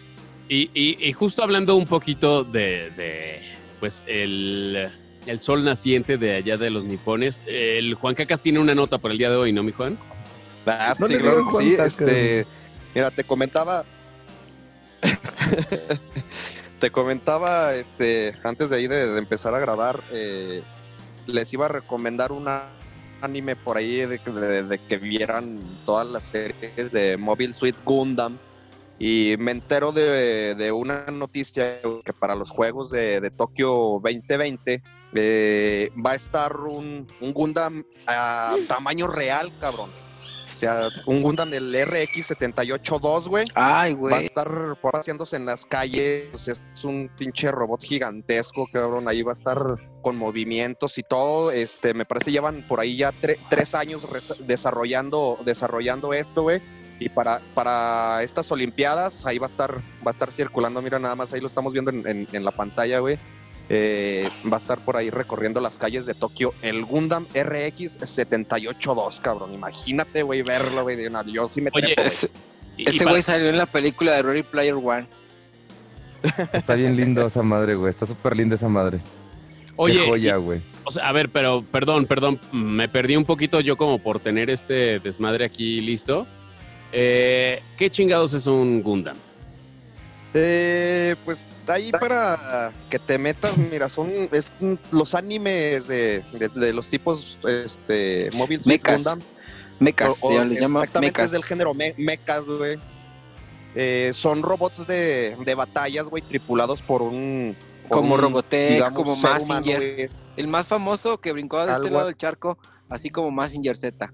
Y, 0.47 0.69
y- 0.73 0.97
y 0.99 1.13
justo 1.13 1.41
hablando 1.43 1.75
un 1.75 1.85
poquito 1.85 2.43
de, 2.43 2.91
de, 2.91 3.41
pues 3.79 4.03
el, 4.07 4.89
el 5.25 5.39
sol 5.39 5.63
naciente 5.63 6.17
de 6.17 6.35
allá 6.35 6.57
de 6.57 6.69
los 6.69 6.83
nipones, 6.83 7.41
el 7.47 7.95
Juan 7.95 8.13
Cacas 8.15 8.41
tiene 8.41 8.59
una 8.59 8.75
nota 8.75 8.97
por 8.99 9.11
el 9.11 9.17
día 9.17 9.29
de 9.31 9.37
hoy, 9.37 9.51
¿no, 9.53 9.63
mi 9.63 9.71
Juan? 9.71 9.97
Ah, 10.67 10.95
No 10.99 11.07
sí, 11.07 11.17
claro 11.17 11.45
que 11.47 11.57
sí, 11.57 11.75
este, 11.79 12.45
mira, 12.93 13.09
te 13.11 13.23
comentaba, 13.23 13.85
te 16.79 16.91
comentaba, 16.91 17.73
este, 17.75 18.35
antes 18.43 18.69
de 18.69 18.77
ahí 18.77 18.87
de, 18.87 19.07
de 19.11 19.17
empezar 19.19 19.53
a 19.55 19.59
grabar, 19.59 19.99
eh, 20.11 20.61
les 21.27 21.51
iba 21.53 21.65
a 21.65 21.69
recomendar 21.69 22.31
una 22.31 22.63
anime 23.21 23.55
por 23.55 23.77
ahí 23.77 23.97
de, 24.05 24.19
que- 24.19 24.31
de- 24.31 24.63
de 24.63 24.77
que 24.77 24.97
vieran 24.97 25.59
todas 25.85 26.07
las 26.07 26.25
series 26.25 26.91
de 26.91 27.17
Mobile 27.17 27.53
Suit 27.53 27.75
Gundam 27.83 28.37
y 28.99 29.35
me 29.39 29.51
entero 29.51 29.91
de, 29.91 30.55
de 30.55 30.71
una 30.71 31.05
noticia 31.11 31.79
que 32.05 32.13
para 32.13 32.35
los 32.35 32.49
juegos 32.49 32.89
de, 32.91 33.19
de 33.21 33.29
Tokio 33.29 33.99
2020 34.03 34.81
eh, 35.17 35.91
va 36.05 36.11
a 36.11 36.15
estar 36.15 36.55
un, 36.61 37.05
un 37.21 37.33
Gundam 37.33 37.83
a 38.07 38.55
tamaño 38.67 39.07
real, 39.07 39.51
cabrón. 39.59 39.89
O 40.43 40.57
sea, 40.57 40.87
un 41.05 41.21
Gundam 41.21 41.49
del 41.49 41.73
RX-78-2, 42.39 43.27
güey. 43.27 43.45
Ay, 43.55 43.93
Va 43.93 43.97
a 43.97 43.99
güey. 43.99 44.25
estar 44.25 44.77
por 44.81 44.95
haciéndose 44.95 45.35
en 45.35 45.45
las 45.45 45.65
calles. 45.65 46.47
Es 46.47 46.63
un 46.83 47.09
pinche 47.17 47.51
robot 47.51 47.81
gigantesco, 47.81 48.67
cabrón. 48.71 49.07
Ahí 49.09 49.21
va 49.21 49.31
a 49.31 49.33
estar 49.33 49.57
con 50.01 50.15
movimientos 50.15 50.97
y 50.97 51.03
todo. 51.03 51.51
Este, 51.51 51.93
me 51.93 52.05
parece 52.05 52.31
llevan 52.31 52.61
por 52.67 52.79
ahí 52.79 52.95
ya 52.97 53.11
tre- 53.11 53.37
tres 53.49 53.75
años 53.75 54.07
desarrollando, 54.47 55.37
desarrollando 55.43 56.13
esto, 56.13 56.43
güey. 56.43 56.61
Y 56.99 57.09
para, 57.09 57.41
para 57.53 58.23
estas 58.23 58.49
Olimpiadas, 58.51 59.25
ahí 59.25 59.37
va 59.37 59.47
a 59.47 59.49
estar, 59.49 59.75
va 59.75 60.07
a 60.07 60.09
estar 60.11 60.31
circulando. 60.31 60.81
Mira, 60.81 60.97
nada 60.99 61.15
más 61.15 61.33
ahí 61.33 61.41
lo 61.41 61.47
estamos 61.47 61.73
viendo 61.73 61.91
en, 61.91 62.07
en- 62.07 62.27
en 62.31 62.45
la 62.45 62.51
pantalla, 62.51 62.99
güey. 62.99 63.17
Eh, 63.67 64.29
va 64.51 64.57
a 64.57 64.59
estar 64.59 64.77
por 64.79 64.95
ahí 64.95 65.09
recorriendo 65.09 65.59
las 65.59 65.77
calles 65.79 66.05
de 66.05 66.13
Tokio 66.13 66.53
el 66.61 66.85
Gundam 66.85 67.25
RX 67.33 67.97
782, 68.03 69.19
cabrón. 69.19 69.53
Imagínate, 69.53 70.21
güey, 70.23 70.41
verlo, 70.43 70.83
güey. 70.83 70.95
de 70.95 71.07
una- 71.07 71.23
Yo 71.25 71.47
sí 71.47 71.61
me 71.61 71.71
Oye, 71.73 71.87
trepo, 71.95 72.01
güey. 72.03 72.07
Ese, 72.07 72.29
Y- 72.77 72.83
y 72.83 72.89
ese 72.89 73.05
güey 73.05 73.23
salió 73.23 73.49
en 73.49 73.57
la 73.57 73.65
película 73.65 74.13
de 74.13 74.21
Ready 74.21 74.43
Player 74.43 74.75
One. 74.75 75.07
Está 76.53 76.75
bien 76.75 76.95
lindo 76.95 77.25
esa 77.25 77.43
madre, 77.43 77.75
güey. 77.75 77.89
Está 77.89 78.05
súper 78.05 78.35
linda 78.37 78.55
esa 78.55 78.69
madre. 78.69 78.99
Oye, 79.77 79.99
Qué 79.99 80.07
joya, 80.07 80.35
güey. 80.37 80.61
O 80.85 80.91
sea, 80.91 81.09
a 81.09 81.11
ver, 81.11 81.29
pero 81.29 81.63
perdón, 81.71 82.05
perdón, 82.05 82.39
me 82.51 82.87
perdí 82.87 83.15
un 83.17 83.25
poquito 83.25 83.59
yo 83.59 83.75
como 83.77 83.99
por 83.99 84.19
tener 84.19 84.49
este 84.49 84.99
desmadre 84.99 85.43
aquí 85.45 85.81
listo. 85.81 86.25
Eh, 86.97 87.61
¿Qué 87.77 87.89
chingados 87.89 88.33
es 88.33 88.47
un 88.47 88.81
Gundam? 88.81 89.17
Eh, 90.33 91.15
pues 91.25 91.45
ahí 91.67 91.91
para 91.91 92.71
que 92.89 92.99
te 92.99 93.17
metas, 93.17 93.57
mira, 93.57 93.89
son 93.89 94.09
es, 94.31 94.51
los 94.91 95.13
animes 95.13 95.87
de, 95.87 96.23
de- 96.33 96.47
de 96.49 96.73
los 96.73 96.87
tipos 96.87 97.37
este 97.45 98.29
Mechas. 98.65 99.03
Gundam. 99.03 99.19
Mecas, 99.79 100.23
o- 100.23 100.27
o 100.29 100.31
ya 100.33 100.45
les 100.45 100.61
llama 100.61 100.79
exactamente 100.79 101.11
mecas. 101.19 101.25
es 101.25 101.31
del 101.33 101.43
género 101.43 101.73
me- 101.73 101.93
mechas, 101.97 102.45
güey. 102.45 102.79
Eh, 103.75 104.11
son 104.13 104.41
robots 104.41 104.87
de, 104.87 105.35
de 105.43 105.53
batallas, 105.55 106.07
güey, 106.07 106.23
tripulados 106.23 106.81
por 106.81 107.01
un 107.01 107.57
por 107.89 107.97
Como 107.99 108.15
un, 108.15 108.21
Robotech, 108.21 108.71
digamos, 108.71 108.93
como 108.97 109.13
humano, 109.15 109.63
güey. 109.65 110.07
El 110.37 110.47
más 110.47 110.67
famoso 110.67 111.19
que 111.19 111.33
brincó 111.33 111.63
de 111.65 111.73
este 111.73 111.89
lado 111.91 112.05
del 112.05 112.15
charco, 112.17 112.57
así 112.89 113.09
como 113.09 113.31
Mazinger 113.31 113.75
Z. 113.75 114.11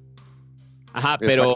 Ajá, 0.93 1.17
pero, 1.17 1.55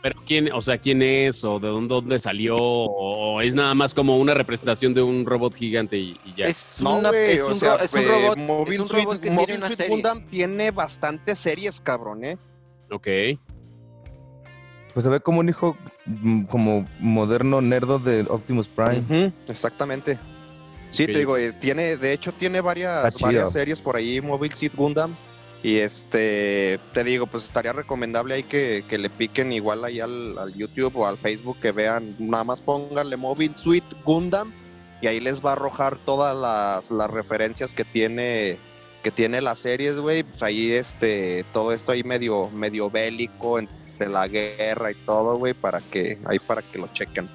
pero 0.00 0.20
quién, 0.26 0.52
o 0.52 0.62
sea, 0.62 0.78
quién 0.78 1.02
es 1.02 1.42
o 1.42 1.58
de 1.58 1.68
dónde, 1.68 1.94
dónde 1.94 2.18
salió 2.18 2.56
o 2.56 3.40
es 3.40 3.54
nada 3.54 3.74
más 3.74 3.94
como 3.94 4.16
una 4.16 4.32
representación 4.32 4.94
de 4.94 5.02
un 5.02 5.26
robot 5.26 5.54
gigante 5.54 5.96
y, 5.96 6.18
ya. 6.36 6.46
Es, 6.46 6.80
una, 6.80 7.10
es, 7.10 7.42
un, 7.42 7.52
es 7.54 7.94
un 7.94 8.04
robot, 8.04 8.36
Mobile 8.38 8.74
es 8.74 8.80
un 8.80 8.88
robot 8.88 9.20
que 9.20 9.30
tiene 9.30 9.56
una 9.56 9.68
serie. 9.70 9.88
Gundam 9.88 10.26
tiene 10.28 10.70
bastantes 10.70 11.38
series, 11.38 11.80
cabrón, 11.80 12.24
¿eh? 12.24 12.38
Ok. 12.90 13.08
Pues 14.94 15.04
se 15.04 15.10
ve 15.10 15.20
como 15.20 15.40
un 15.40 15.48
hijo 15.48 15.76
mm, 16.06 16.44
como 16.44 16.84
moderno 17.00 17.60
nerdo 17.60 17.98
de 17.98 18.24
Optimus 18.28 18.68
Prime. 18.68 19.32
exactamente. 19.48 20.18
Sí, 20.92 21.06
te 21.06 21.18
digo, 21.18 21.36
eh, 21.36 21.52
tiene, 21.52 21.96
de 21.96 22.12
hecho 22.12 22.32
tiene 22.32 22.60
varias, 22.60 23.18
varias 23.18 23.52
series 23.52 23.80
por 23.80 23.96
ahí, 23.96 24.20
Mobile 24.20 24.54
Suit 24.56 24.74
Gundam. 24.74 25.14
Y 25.62 25.78
este, 25.78 26.78
te 26.92 27.02
digo, 27.02 27.26
pues 27.26 27.44
estaría 27.44 27.72
recomendable 27.72 28.34
ahí 28.34 28.42
que, 28.42 28.84
le 28.90 29.10
piquen 29.10 29.52
igual 29.52 29.84
ahí 29.84 30.00
al, 30.00 30.34
YouTube 30.54 30.96
o 30.96 31.06
al 31.06 31.16
Facebook, 31.16 31.58
que 31.60 31.72
vean, 31.72 32.14
nada 32.18 32.44
más 32.44 32.60
pónganle 32.60 33.16
Mobile 33.16 33.54
Suite 33.56 33.96
Gundam 34.04 34.52
y 35.00 35.08
ahí 35.08 35.20
les 35.20 35.44
va 35.44 35.50
a 35.50 35.52
arrojar 35.54 35.96
todas 35.98 36.36
las, 36.90 37.10
referencias 37.10 37.72
que 37.72 37.84
tiene 37.84 38.58
que 39.02 39.10
tiene 39.12 39.40
las 39.40 39.60
series, 39.60 39.98
güey. 39.98 40.24
Pues 40.24 40.42
ahí 40.42 40.72
este, 40.72 41.44
todo 41.52 41.72
esto 41.72 41.92
ahí 41.92 42.02
medio, 42.02 42.50
medio 42.50 42.90
bélico 42.90 43.58
entre 43.58 44.08
la 44.08 44.26
guerra 44.26 44.90
y 44.90 44.94
todo, 44.94 45.38
güey, 45.38 45.54
para 45.54 45.80
que, 45.80 46.18
ahí 46.24 46.40
para 46.40 46.60
que 46.62 46.78
lo 46.78 46.88
chequen. 46.92 47.28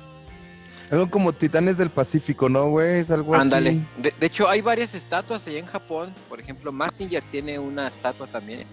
Algo 0.91 1.09
como 1.09 1.31
Titanes 1.31 1.77
del 1.77 1.89
Pacífico, 1.89 2.49
¿no, 2.49 2.69
güey? 2.69 2.99
Es 2.99 3.11
algo 3.11 3.33
Ándale. 3.33 3.81
De, 3.97 4.13
hecho, 4.19 4.49
hay 4.49 4.59
varias 4.59 4.93
estatuas 4.93 5.47
allá 5.47 5.59
en 5.59 5.65
Japón. 5.65 6.13
Por 6.27 6.41
ejemplo, 6.41 6.73
Massinger 6.73 7.23
tiene 7.31 7.57
una 7.57 7.87
estatua 7.87 8.27
también. 8.27 8.65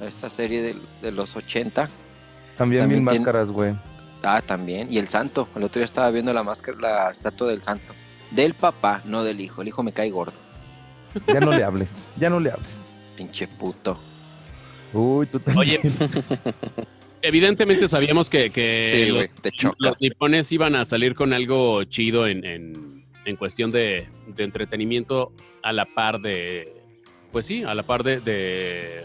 Esta 0.00 0.28
serie 0.28 0.74
de, 1.00 1.12
los 1.12 1.36
80. 1.36 1.88
También, 2.56 2.88
mil 2.88 3.00
máscaras, 3.00 3.52
güey. 3.52 3.76
Ah, 4.24 4.42
también. 4.44 4.92
Y 4.92 4.98
el 4.98 5.08
santo. 5.08 5.48
El 5.54 5.62
otro 5.62 5.78
día 5.78 5.84
estaba 5.84 6.10
viendo 6.10 6.32
la 6.32 6.42
máscara, 6.42 6.78
la 6.80 7.10
estatua 7.12 7.48
del 7.48 7.62
santo. 7.62 7.94
Del 8.32 8.54
papá, 8.54 9.00
no 9.04 9.22
del 9.22 9.40
hijo. 9.40 9.62
El 9.62 9.68
hijo 9.68 9.84
me 9.84 9.92
cae 9.92 10.10
gordo. 10.10 10.34
Ya 11.28 11.38
no 11.38 11.52
le 11.52 11.62
hables. 11.62 12.06
Ya 12.16 12.28
no 12.28 12.40
le 12.40 12.50
hables. 12.50 12.92
Pinche 13.16 13.46
puto. 13.46 13.96
Uy, 14.92 15.26
tú 15.26 15.38
también. 15.38 15.80
Oye, 15.80 15.80
evidentemente 17.22 17.88
sabíamos 17.88 18.28
que, 18.28 19.30
los, 19.78 20.00
nipones 20.00 20.50
iban 20.52 20.76
a 20.76 20.84
salir 20.84 21.14
con 21.14 21.32
algo 21.32 21.84
chido 21.84 22.26
en, 22.26 23.04
cuestión 23.38 23.70
de, 23.70 24.08
entretenimiento 24.36 25.32
a 25.62 25.72
la 25.72 25.86
par 25.86 26.20
de, 26.20 26.72
pues 27.30 27.46
sí, 27.46 27.64
a 27.64 27.74
la 27.74 27.82
par 27.82 28.02
de, 28.02 29.04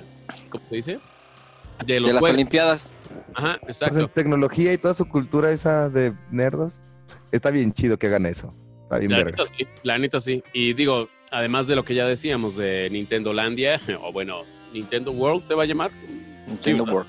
¿cómo 0.49 0.63
se 0.69 0.75
dice? 0.75 0.99
De, 1.85 1.99
las 1.99 2.23
Olimpiadas. 2.23 2.91
Ajá, 3.35 3.59
pues 3.61 3.81
exacto. 3.81 4.07
tecnología 4.09 4.73
y 4.73 4.77
toda 4.77 4.95
su 4.95 5.07
cultura 5.07 5.51
esa 5.51 5.89
de 5.89 6.13
nerdos, 6.31 6.81
está 7.31 7.51
bien 7.51 7.71
chido 7.71 7.99
que 7.99 8.07
hagan 8.07 8.25
eso. 8.25 8.53
Está 8.83 8.97
bien 8.97 9.11
la 9.11 9.45
sí, 9.57 9.67
la 9.83 9.97
neta 9.99 10.19
sí. 10.19 10.43
Y 10.53 10.73
digo, 10.73 11.09
además 11.29 11.67
de 11.67 11.75
lo 11.75 11.83
que 11.83 11.93
ya 11.93 12.07
decíamos 12.07 12.55
de 12.55 12.89
Nintendo 12.89 13.33
Landia, 13.33 13.79
o 14.01 14.11
bueno, 14.11 14.39
Nintendo 14.73 15.11
World 15.11 15.47
te 15.47 15.53
va 15.53 15.63
a 15.63 15.65
llamar. 15.65 15.91
Nintendo 16.47 16.83
World. 16.85 17.07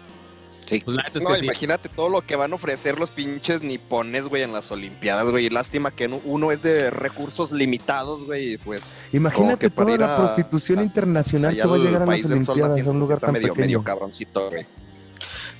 Pues 0.68 0.96
no, 1.14 1.36
imagínate 1.36 1.88
todo 1.88 2.08
lo 2.08 2.20
que 2.22 2.36
van 2.36 2.52
a 2.52 2.56
ofrecer 2.56 2.98
los 2.98 3.10
pinches 3.10 3.62
nipones, 3.62 4.28
güey, 4.28 4.42
en 4.42 4.52
las 4.52 4.70
Olimpiadas, 4.70 5.30
güey. 5.30 5.48
Lástima 5.48 5.90
que 5.90 6.08
uno 6.24 6.52
es 6.52 6.62
de 6.62 6.90
recursos 6.90 7.52
limitados, 7.52 8.26
güey, 8.26 8.58
pues. 8.58 8.82
Imagínate 9.12 9.70
toda 9.70 9.96
la 9.96 10.16
prostitución 10.16 10.84
internacional 10.84 11.56
que 11.56 11.66
va 11.66 11.76
a 11.76 11.78
llegar 11.78 12.02
a 12.02 12.06
las 12.06 12.24
Olimpiadas, 12.24 12.76
en 12.76 12.88
un 12.88 13.00
lugar 13.00 13.18
tan 13.18 13.32
medio, 13.32 13.48
pequeño. 13.48 13.66
medio 13.66 13.82
cabroncito, 13.82 14.50
güey. 14.50 14.66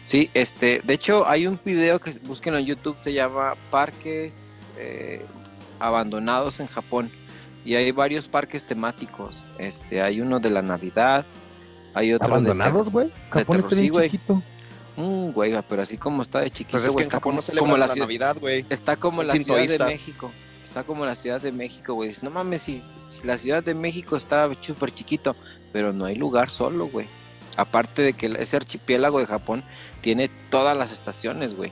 Sí, 0.04 0.30
este, 0.34 0.80
de 0.84 0.94
hecho 0.94 1.26
hay 1.28 1.46
un 1.46 1.58
video 1.64 2.00
que 2.00 2.12
busquen 2.24 2.54
en 2.54 2.64
YouTube, 2.64 2.96
se 2.98 3.12
llama 3.12 3.54
Parques 3.70 4.62
eh, 4.78 5.22
Abandonados 5.78 6.60
en 6.60 6.66
Japón. 6.66 7.10
Y 7.64 7.74
hay 7.74 7.92
varios 7.92 8.28
parques 8.28 8.64
temáticos. 8.64 9.44
Este, 9.58 10.00
hay 10.00 10.22
uno 10.22 10.40
de 10.40 10.48
la 10.48 10.62
Navidad, 10.62 11.26
hay 11.92 12.14
otro 12.14 12.28
¿Abandonados, 12.28 12.90
güey? 12.90 13.10
Japón 13.30 13.58
está 13.58 13.76
bien 13.76 13.92
chiquito. 13.92 14.42
Mm, 14.98 15.30
güey, 15.30 15.54
pero 15.68 15.82
así 15.82 15.96
como 15.96 16.22
está 16.22 16.40
de 16.40 16.50
chiquito, 16.50 16.72
pues 16.72 16.84
es 16.84 16.96
que 16.96 17.04
está 17.04 17.20
como, 17.20 17.40
la, 17.76 17.86
Navidad, 17.86 18.36
güey. 18.40 18.66
Está 18.68 18.96
como 18.96 19.22
la 19.22 19.34
Ciudad 19.36 19.64
de 19.64 19.78
México. 19.78 20.28
Está 20.64 20.82
como 20.82 21.06
la 21.06 21.14
Ciudad 21.14 21.40
de 21.40 21.52
México, 21.52 21.94
güey. 21.94 22.12
No 22.20 22.30
mames, 22.30 22.62
si, 22.62 22.82
la 23.22 23.38
Ciudad 23.38 23.62
de 23.62 23.74
México 23.74 24.16
está 24.16 24.50
súper 24.60 24.92
chiquito, 24.92 25.36
pero 25.72 25.92
no 25.92 26.06
hay 26.06 26.16
lugar 26.16 26.50
solo, 26.50 26.88
güey. 26.88 27.06
Aparte 27.56 28.02
de 28.02 28.12
que 28.12 28.26
ese 28.40 28.56
archipiélago 28.56 29.20
de 29.20 29.26
Japón 29.26 29.62
tiene 30.00 30.30
todas 30.50 30.76
las 30.76 30.90
estaciones, 30.90 31.54
güey. 31.54 31.70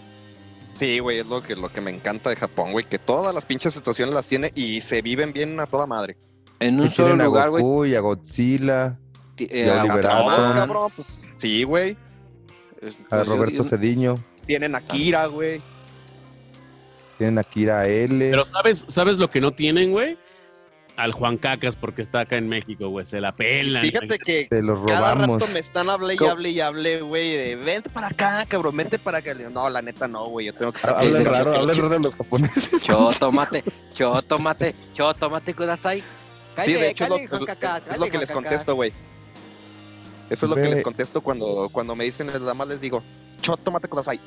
Sí, 0.76 1.00
güey, 1.00 1.18
es 1.18 1.26
lo 1.26 1.42
que, 1.42 1.56
lo 1.56 1.68
que 1.68 1.80
me 1.80 1.90
encanta 1.90 2.30
de 2.30 2.36
Japón, 2.36 2.70
güey, 2.70 2.84
que 2.84 3.00
todas 3.00 3.34
las 3.34 3.44
pinches 3.44 3.74
estaciones 3.74 4.14
las 4.14 4.28
tiene 4.28 4.52
y 4.54 4.82
se 4.82 5.02
viven 5.02 5.32
bien 5.32 5.58
a 5.58 5.66
toda 5.66 5.88
madre. 5.88 6.16
En 6.60 6.78
un 6.78 6.92
solo 6.92 7.16
lugar, 7.16 7.50
güey. 7.50 7.64
Uy, 7.64 7.96
a 7.96 8.00
Godzilla. 8.00 8.96
Eh, 9.38 9.68
a, 9.68 10.88
pues, 10.94 11.24
sí, 11.36 11.64
güey 11.64 11.96
a 13.10 13.24
Roberto 13.24 13.64
Cediño. 13.64 14.14
Tienen 14.46 14.74
a 14.74 14.80
Kira, 14.80 15.26
güey. 15.26 15.60
Tienen 17.18 17.38
a 17.38 17.44
Kira 17.44 17.86
L. 17.86 18.30
Pero 18.30 18.44
¿sabes, 18.44 18.84
¿sabes 18.88 19.18
lo 19.18 19.30
que 19.30 19.40
no 19.40 19.52
tienen, 19.52 19.92
güey? 19.92 20.18
Al 20.96 21.12
Juan 21.12 21.36
Cacas 21.36 21.76
porque 21.76 22.00
está 22.00 22.20
acá 22.20 22.36
en 22.36 22.48
México, 22.48 22.88
güey. 22.88 23.04
Se 23.04 23.20
la 23.20 23.36
pelan. 23.36 23.82
Fíjate 23.82 24.18
que 24.18 24.46
Se 24.48 24.62
los 24.62 24.86
cada 24.86 25.14
rato 25.14 25.46
me 25.52 25.58
están 25.58 25.90
hable 25.90 26.14
y 26.18 26.24
hable 26.24 26.50
y 26.50 26.60
hable, 26.60 27.00
güey. 27.02 27.54
vente 27.56 27.90
para 27.90 28.08
acá, 28.08 28.46
cabrón, 28.48 28.76
vente 28.76 28.98
para 28.98 29.18
acá. 29.18 29.34
No, 29.34 29.68
la 29.68 29.82
neta 29.82 30.08
no, 30.08 30.26
güey. 30.26 30.46
Yo 30.46 30.54
tengo 30.54 30.72
que 30.72 30.76
estar 30.78 30.96
Hablen 30.96 31.24
raro, 31.24 31.54
hablen 31.54 31.76
raro 31.76 31.98
los 31.98 32.16
japoneses. 32.16 32.82
Yo 32.84 33.10
tomate, 33.18 33.62
yo 33.94 34.22
tomate, 34.22 34.74
yo 34.94 35.12
tomate, 35.12 35.52
kudasai. 35.52 36.02
Sí, 36.62 36.72
de 36.72 36.90
hecho 36.90 37.04
es 37.04 37.10
lo, 37.10 37.16
es 37.16 37.98
lo 37.98 38.06
que 38.08 38.18
les 38.18 38.32
contesto, 38.32 38.74
güey. 38.74 38.92
Eso 40.30 40.46
es 40.46 40.50
lo 40.50 40.56
que 40.56 40.68
les 40.68 40.82
contesto 40.82 41.20
cuando, 41.20 41.68
cuando 41.70 41.94
me 41.94 42.04
dicen 42.04 42.26
nada 42.26 42.54
más 42.54 42.68
les 42.68 42.80
digo, 42.80 43.02
cho, 43.42 43.56
tómate 43.56 43.88
kudasai. 43.88 44.20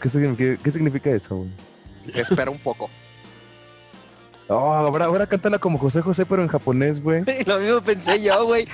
¿Qué 0.00 0.08
significa, 0.08 0.62
¿Qué 0.62 0.70
significa 0.70 1.10
eso, 1.10 1.36
güey? 1.36 1.50
Espera 2.14 2.50
un 2.50 2.58
poco. 2.58 2.90
Oh, 4.52 4.72
ahora, 4.72 5.04
ahora 5.04 5.28
cántala 5.28 5.60
como 5.60 5.78
José 5.78 6.02
José, 6.02 6.26
pero 6.26 6.42
en 6.42 6.48
japonés, 6.48 7.00
güey. 7.00 7.22
Lo 7.46 7.60
mismo 7.60 7.80
pensé 7.82 8.20
yo, 8.20 8.46
güey. 8.46 8.66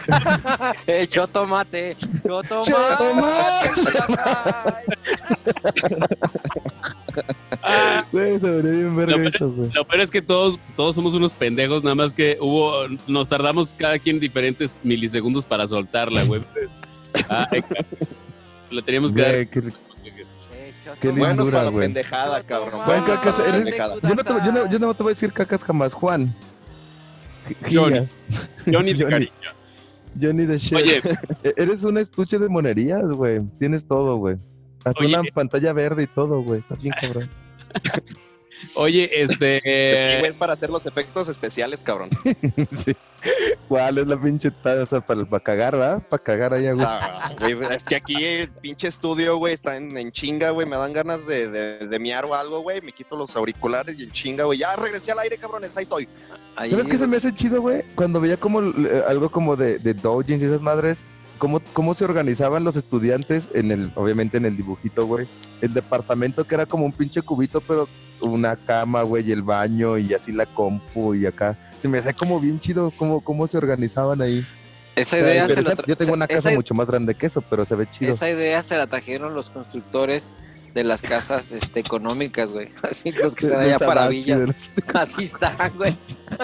eh, 0.87 1.07
cho 1.07 1.27
tomate. 1.27 1.95
Cho 2.25 2.43
tomate. 7.23 8.07
Güey, 8.13 8.39
se 8.39 8.63
bien 8.63 8.97
ver 8.97 9.11
eso, 9.11 9.51
güey. 9.51 9.71
Lo 9.73 9.87
peor 9.87 10.01
es 10.01 10.11
que 10.11 10.23
todos, 10.23 10.59
todos 10.77 10.95
somos 10.95 11.15
unos 11.15 11.33
pendejos, 11.33 11.83
nada 11.83 11.95
más 11.95 12.13
que 12.13 12.39
hubo, 12.41 12.87
nos 13.07 13.29
tardamos 13.29 13.75
cada 13.75 13.99
quien 13.99 14.21
diferentes 14.21 14.81
milisegundos 14.85 15.45
para 15.45 15.67
soltarla, 15.67 16.25
güey. 16.25 16.43
Ah, 17.29 17.49
la 18.71 18.83
teníamos 18.83 19.13
que 19.13 19.23
dar. 19.23 19.49
Qué 21.01 21.13
lindura, 21.13 21.59
para 21.59 21.71
güey. 21.71 21.87
pendejada, 21.87 22.43
cabrón. 22.45 22.81
Juan 22.81 23.03
Cacas, 23.05 23.39
eres... 23.41 23.77
yo, 23.77 24.15
no 24.15 24.23
te, 24.23 24.33
yo, 24.33 24.53
no, 24.53 24.71
yo 24.71 24.79
no 24.79 24.95
te 24.95 25.03
voy 25.03 25.11
a 25.11 25.15
decir 25.15 25.33
cacas 25.33 25.65
jamás, 25.65 25.95
Juan. 25.95 26.35
Johnny. 27.73 28.01
Johnny 28.73 28.95
de 28.95 29.05
cariño. 29.05 29.31
Johnny 30.21 30.47
de 30.47 30.59
Shell. 30.59 30.83
Oye. 30.83 31.03
E-, 31.43 31.55
eres 31.57 31.85
un 31.85 31.99
estuche 31.99 32.39
de 32.39 32.49
monerías, 32.49 33.11
güey. 33.11 33.41
Tienes 33.59 33.87
todo, 33.87 34.17
güey. 34.17 34.37
Hasta 34.87 35.05
una 35.05 35.23
pantalla 35.35 35.73
verde 35.73 36.05
y 36.05 36.07
todo, 36.07 36.43
güey. 36.43 36.61
Estás 36.61 36.81
bien 36.81 36.95
cabrón. 37.01 37.29
Oye, 38.75 39.11
este. 39.21 39.61
Sí, 39.97 40.19
güey, 40.19 40.31
es 40.31 40.37
para 40.37 40.53
hacer 40.53 40.71
los 40.71 40.87
efectos 40.87 41.29
especiales, 41.29 41.83
cabrón. 41.83 42.11
sí. 42.85 42.97
¿Cuál 43.67 43.99
es 43.99 44.07
la 44.07 44.21
pinche 44.21 44.49
o 44.49 44.87
sea, 44.87 45.01
para, 45.01 45.25
para 45.25 45.43
cagar, 45.43 45.77
¿verdad? 45.77 46.03
Para 46.09 46.23
cagar 46.23 46.55
allá, 46.55 46.73
güey. 46.73 46.87
Ah, 46.89 47.35
güey. 47.37 47.59
Es 47.75 47.85
que 47.85 47.97
aquí 47.97 48.25
el 48.25 48.49
pinche 48.49 48.87
estudio, 48.87 49.37
güey, 49.39 49.55
está 49.55 49.77
en, 49.77 50.13
chinga, 50.13 50.51
güey. 50.51 50.69
Me 50.69 50.77
dan 50.77 50.93
ganas 50.93 51.27
de, 51.27 51.49
de, 51.49 51.99
miar 51.99 52.25
o 52.25 52.35
algo, 52.35 52.61
güey. 52.61 52.81
Me 52.83 52.93
quito 52.93 53.17
los 53.17 53.35
auriculares 53.35 53.99
y 53.99 54.05
en 54.05 54.13
chinga, 54.13 54.45
güey. 54.45 54.61
Ya 54.61 54.77
regresé 54.77 55.11
al 55.11 55.19
aire, 55.19 55.37
cabrones. 55.37 55.77
Ahí 55.77 55.83
estoy. 55.83 56.09
¿Sabes 56.57 56.87
qué 56.87 56.97
se 56.97 57.07
me 57.09 57.17
hace 57.17 57.35
chido, 57.35 57.61
güey? 57.61 57.83
Cuando 57.97 58.21
veía 58.21 58.37
como 58.37 58.63
eh, 58.63 59.03
algo 59.09 59.31
como 59.31 59.57
de, 59.57 59.79
de 59.79 59.95
doujins 59.95 60.43
y 60.43 60.45
esas 60.45 60.61
madres 60.61 61.05
cómo, 61.39 61.61
cómo 61.73 61.95
se 61.95 62.05
organizaban 62.05 62.65
los 62.65 62.77
estudiantes 62.77 63.49
en 63.55 63.71
el, 63.71 63.91
obviamente 63.95 64.37
en 64.37 64.45
el 64.45 64.57
dibujito, 64.57 65.07
güey. 65.07 65.27
El 65.61 65.73
departamento 65.75 66.45
que 66.45 66.55
era 66.55 66.67
como 66.67 66.85
un 66.85 66.93
pinche 66.93 67.23
cubito, 67.23 67.61
pero 67.61 67.89
una 68.21 68.57
cama, 68.57 69.03
güey, 69.03 69.29
y 69.29 69.33
el 69.33 69.43
baño 69.43 69.99
y 69.99 70.15
así 70.15 70.33
la 70.33 70.47
compu 70.47 71.15
y 71.15 71.27
acá. 71.27 71.59
Se 71.81 71.89
me 71.89 71.99
hace 71.99 72.15
como 72.15 72.41
bien 72.41 72.61
chido 72.61 72.91
cómo, 72.97 73.21
cómo 73.21 73.47
se 73.47 73.59
organizaban 73.59 74.23
ahí. 74.23 74.45
Esa 74.95 75.19
idea 75.19 75.47
se 75.47 75.63
la 75.63 75.75
Yo 75.87 75.97
tengo 75.97 76.15
una 76.15 76.27
casa 76.27 76.51
mucho 76.53 76.75
más 76.75 76.87
grande 76.87 77.15
que 77.15 77.27
eso, 77.27 77.43
pero 77.43 77.65
se 77.65 77.75
ve 77.75 77.87
chido. 77.91 78.13
Esa 78.13 78.31
idea 78.31 78.63
se 78.63 78.77
la 78.77 78.87
trajeron 78.87 79.35
los 79.35 79.51
constructores 79.51 80.33
de 80.73 80.85
las 80.85 81.03
casas 81.03 81.53
este, 81.53 81.81
económicas, 81.81 82.51
güey. 82.51 82.71
Así 82.83 83.13
los 83.13 83.35
que 83.35 83.47
están 83.47 83.61
allá 83.61 83.79
para 83.79 84.09
Villa. 84.09 84.39
Así 84.95 85.25
están, 85.33 85.73
güey. 85.77 85.97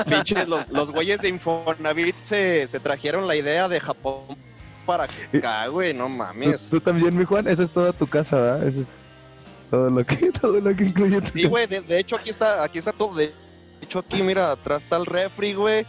Pinches, 0.06 0.48
los, 0.48 0.68
los 0.70 0.90
güeyes 0.90 1.20
de 1.20 1.28
Infonavit 1.28 2.14
se, 2.24 2.68
se 2.68 2.80
trajeron 2.80 3.26
la 3.26 3.36
idea 3.36 3.68
de 3.68 3.80
Japón 3.80 4.22
para 4.84 5.04
acá, 5.04 5.66
güey, 5.68 5.94
no 5.94 6.08
mames. 6.08 6.68
¿Tú, 6.68 6.80
también, 6.80 7.16
mi 7.16 7.24
Juan, 7.24 7.48
esa 7.48 7.62
es 7.62 7.70
toda 7.70 7.92
tu 7.92 8.06
casa, 8.06 8.36
¿verdad? 8.36 8.66
Ese 8.66 8.82
es 8.82 8.88
todo 9.72 9.88
lo 9.88 10.04
que, 10.04 10.30
todo 10.40 10.60
lo 10.60 10.76
que 10.76 10.84
incluye 10.84 11.20
tu 11.22 11.38
Sí, 11.38 11.46
güey, 11.46 11.66
de, 11.66 11.98
hecho 11.98 12.16
aquí 12.16 12.28
está, 12.28 12.62
aquí 12.62 12.78
está 12.78 12.92
todo. 12.92 13.14
De 13.14 13.32
hecho 13.80 14.00
aquí, 14.00 14.22
mira, 14.22 14.52
atrás 14.52 14.82
está 14.82 14.98
el 14.98 15.06
refri, 15.06 15.54
güey. 15.54 15.86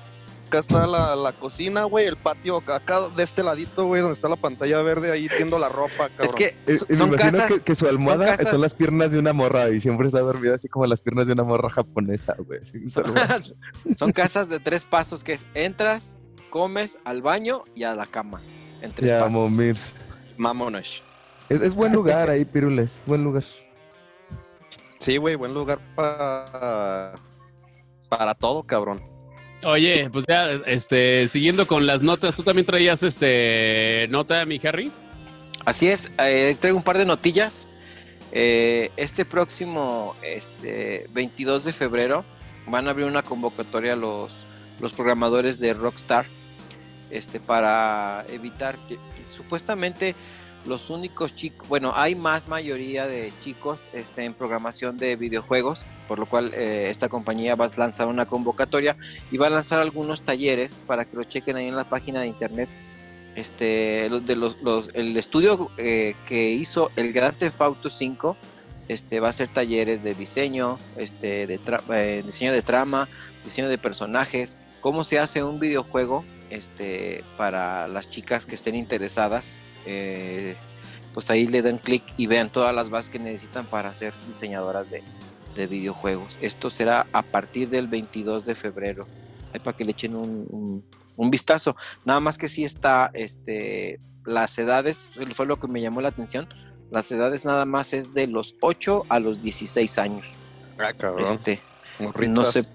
Acá 0.47 0.59
está 0.59 0.87
la, 0.87 1.15
la 1.15 1.31
cocina, 1.31 1.83
güey, 1.83 2.05
el 2.05 2.15
patio 2.15 2.57
acá 2.57 3.09
de 3.09 3.23
este 3.23 3.43
ladito, 3.43 3.85
güey, 3.85 4.01
donde 4.01 4.13
está 4.13 4.29
la 4.29 4.35
pantalla 4.35 4.81
verde, 4.83 5.11
ahí 5.11 5.27
viendo 5.27 5.57
la 5.57 5.67
ropa, 5.67 6.09
cabrón. 6.15 6.27
Es 6.27 6.33
que 6.33 6.55
Eh, 6.67 6.95
son 6.95 7.09
me 7.09 7.15
imagino 7.15 7.39
casas, 7.39 7.51
que, 7.51 7.59
que 7.61 7.75
su 7.75 7.87
almohada 7.87 8.37
son 8.37 8.45
son, 8.45 8.61
las 8.61 8.73
piernas 8.73 9.11
de 9.11 9.19
una 9.19 9.33
morra 9.33 9.69
y 9.69 9.81
siempre 9.81 10.07
está 10.07 10.19
dormida 10.19 10.55
así 10.55 10.69
como 10.69 10.85
las 10.85 11.01
piernas 11.01 11.25
de 11.27 11.33
una 11.33 11.43
morra 11.43 11.69
japonesa, 11.69 12.35
güey. 12.37 12.59
son 13.97 14.11
casas 14.11 14.47
de 14.47 14.59
tres 14.59 14.85
pasos 14.85 15.23
que 15.23 15.33
es 15.33 15.47
entras, 15.55 16.15
comes, 16.51 16.97
al 17.03 17.21
baño 17.21 17.63
y 17.73 17.83
a 17.83 17.95
la 17.95 18.05
cama. 18.05 18.39
En 18.83 18.91
tres 18.91 19.09
Ya, 19.09 19.25
momirs. 19.27 19.93
Mamones. 20.37 21.01
Es, 21.49 21.61
es 21.61 21.73
buen 21.73 21.93
lugar 21.93 22.29
ahí, 22.29 22.43
Pirules. 22.53 23.01
Buen 23.05 23.23
lugar. 23.23 23.43
Sí, 24.99 25.17
güey, 25.17 25.35
buen 25.35 25.53
lugar 25.53 25.79
para 25.95 27.13
para 28.09 28.35
todo, 28.35 28.63
cabrón. 28.63 29.01
Oye, 29.63 30.09
pues 30.11 30.25
ya, 30.27 30.51
este, 30.65 31.27
siguiendo 31.29 31.65
con 31.65 31.87
las 31.87 32.01
notas, 32.01 32.35
¿tú 32.35 32.43
también 32.43 32.65
traías 32.65 33.01
este 33.01 34.07
nota, 34.11 34.43
mi 34.43 34.59
Harry? 34.63 34.91
Así 35.65 35.87
es, 35.87 36.11
eh, 36.19 36.55
traigo 36.59 36.77
un 36.77 36.83
par 36.83 36.97
de 36.97 37.05
notillas. 37.05 37.67
Eh, 38.33 38.91
este 38.97 39.23
próximo 39.23 40.15
este, 40.23 41.07
22 41.13 41.63
de 41.65 41.73
febrero 41.73 42.25
van 42.67 42.87
a 42.87 42.91
abrir 42.91 43.07
una 43.07 43.23
convocatoria 43.23 43.93
a 43.93 43.95
los, 43.95 44.45
los 44.81 44.91
programadores 44.91 45.59
de 45.59 45.73
Rockstar 45.73 46.25
este, 47.13 47.39
para 47.39 48.25
evitar 48.29 48.75
que 48.87 48.97
supuestamente 49.29 50.15
los 50.65 50.89
únicos 50.89 51.35
chicos, 51.35 51.67
bueno, 51.67 51.93
hay 51.95 52.15
más 52.15 52.47
mayoría 52.47 53.05
de 53.05 53.31
chicos 53.41 53.89
este, 53.93 54.23
en 54.23 54.33
programación 54.33 54.97
de 54.97 55.15
videojuegos, 55.15 55.85
por 56.07 56.19
lo 56.19 56.25
cual 56.25 56.53
eh, 56.53 56.87
esta 56.89 57.09
compañía 57.09 57.55
va 57.55 57.65
a 57.65 57.71
lanzar 57.77 58.07
una 58.07 58.25
convocatoria 58.25 58.95
y 59.31 59.37
va 59.37 59.47
a 59.47 59.49
lanzar 59.49 59.79
algunos 59.79 60.21
talleres 60.21 60.81
para 60.87 61.05
que 61.05 61.17
lo 61.17 61.23
chequen 61.23 61.57
ahí 61.57 61.67
en 61.67 61.75
la 61.75 61.83
página 61.83 62.21
de 62.21 62.27
internet 62.27 62.69
este 63.35 64.09
de 64.09 64.35
los, 64.35 64.57
el 64.93 65.17
estudio 65.17 65.71
eh, 65.77 66.15
que 66.25 66.51
hizo 66.51 66.91
el 66.95 67.13
Grand 67.13 67.35
Theft 67.35 67.61
Auto 67.61 67.89
5 67.89 68.37
este 68.89 69.19
va 69.19 69.27
a 69.27 69.29
hacer 69.31 69.51
talleres 69.51 70.03
de 70.03 70.13
diseño 70.13 70.77
este 70.97 71.47
de 71.47 71.59
eh, 71.93 72.21
diseño 72.23 72.51
de 72.51 72.61
trama 72.61 73.07
diseño 73.43 73.69
de 73.69 73.77
personajes 73.77 74.57
cómo 74.81 75.03
se 75.03 75.17
hace 75.17 75.43
un 75.43 75.59
videojuego 75.59 76.23
este 76.53 77.23
para 77.37 77.87
las 77.87 78.09
chicas 78.09 78.45
que 78.45 78.55
estén 78.55 78.75
interesadas 78.75 79.55
eh, 79.85 80.55
pues 81.13 81.29
ahí 81.29 81.45
le 81.47 81.61
dan 81.61 81.77
clic 81.77 82.03
y 82.17 82.27
vean 82.27 82.49
todas 82.49 82.73
las 82.73 82.89
bases 82.89 83.11
que 83.11 83.19
necesitan 83.19 83.65
para 83.65 83.93
ser 83.93 84.13
diseñadoras 84.27 84.89
de, 84.89 85.03
de 85.55 85.67
videojuegos 85.67 86.37
esto 86.41 86.69
será 86.69 87.07
a 87.11 87.21
partir 87.21 87.69
del 87.69 87.87
22 87.87 88.45
de 88.45 88.55
febrero 88.55 89.03
ahí 89.53 89.59
para 89.59 89.75
que 89.75 89.85
le 89.85 89.91
echen 89.91 90.15
un, 90.15 90.45
un- 90.49 90.83
un 91.15 91.29
vistazo 91.29 91.75
Nada 92.05 92.19
más 92.19 92.39
que 92.39 92.49
sí 92.49 92.63
está, 92.63 93.11
este, 93.13 93.99
las 94.25 94.57
edades, 94.57 95.11
fue 95.35 95.45
lo 95.45 95.57
que 95.57 95.67
me 95.67 95.79
llamó 95.79 96.01
la 96.01 96.09
atención. 96.09 96.47
Las 96.89 97.11
edades 97.11 97.45
nada 97.45 97.65
más 97.65 97.93
es 97.93 98.15
de 98.15 98.25
los 98.25 98.55
8 98.61 99.05
a 99.09 99.19
los 99.19 99.39
16 99.43 99.99
años. 99.99 100.33
Ah, 100.79 100.91
cabrón. 100.93 101.25
Este, 101.35 101.61
no 102.31 102.43
sé, 102.51 102.67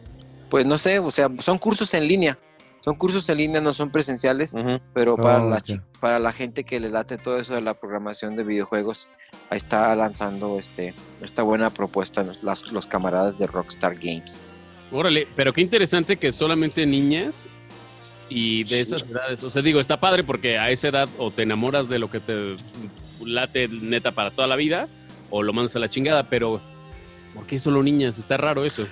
pues 0.48 0.66
no 0.66 0.78
sé, 0.78 1.00
o 1.00 1.10
sea, 1.10 1.28
son 1.40 1.58
cursos 1.58 1.92
en 1.94 2.06
línea. 2.06 2.38
Son 2.84 2.94
cursos 2.96 3.28
en 3.28 3.38
línea, 3.38 3.60
no 3.60 3.72
son 3.74 3.90
presenciales, 3.90 4.54
pero 4.94 5.16
para, 5.16 5.42
Oh, 5.44 5.50
la, 5.50 5.62
para 6.00 6.18
la 6.18 6.32
gente 6.32 6.64
que 6.64 6.80
le 6.80 6.88
late 6.90 7.18
todo 7.18 7.36
eso 7.38 7.54
de 7.54 7.60
la 7.60 7.74
programación 7.74 8.36
de 8.36 8.44
videojuegos, 8.44 9.08
ahí 9.50 9.58
está 9.58 9.94
lanzando 9.96 10.58
este, 10.58 10.94
esta 11.20 11.42
buena 11.42 11.70
propuesta 11.70 12.24
los, 12.24 12.42
las- 12.42 12.72
los 12.72 12.86
camaradas 12.86 13.38
de 13.38 13.46
Rockstar 13.46 13.94
Games. 13.96 14.38
Órale, 14.92 15.26
pero 15.36 15.52
qué 15.52 15.60
interesante 15.60 16.16
que 16.16 16.32
solamente 16.32 16.86
niñas 16.86 17.46
y 18.30 18.62
de 18.64 18.76
Sí. 18.76 18.80
esas 18.94 19.02
edades. 19.02 19.42
O 19.42 19.50
sea, 19.50 19.60
digo, 19.60 19.80
está 19.80 19.98
padre 20.00 20.22
porque 20.24 20.56
a 20.58 20.70
esa 20.70 20.88
edad 20.88 21.08
o 21.18 21.30
te 21.30 21.42
enamoras 21.42 21.88
de 21.88 21.98
lo 21.98 22.10
que 22.10 22.20
te 22.20 22.56
late 23.24 23.68
neta 23.68 24.12
para 24.12 24.30
toda 24.30 24.46
la 24.48 24.56
vida 24.56 24.86
o 25.30 25.42
lo 25.42 25.52
mandas 25.52 25.76
a 25.76 25.78
la 25.78 25.90
chingada, 25.90 26.22
pero 26.30 26.60
¿por 27.34 27.44
qué 27.46 27.58
solo 27.58 27.82
niñas? 27.82 28.18
Está 28.18 28.36
raro 28.38 28.64
eso. 28.64 28.86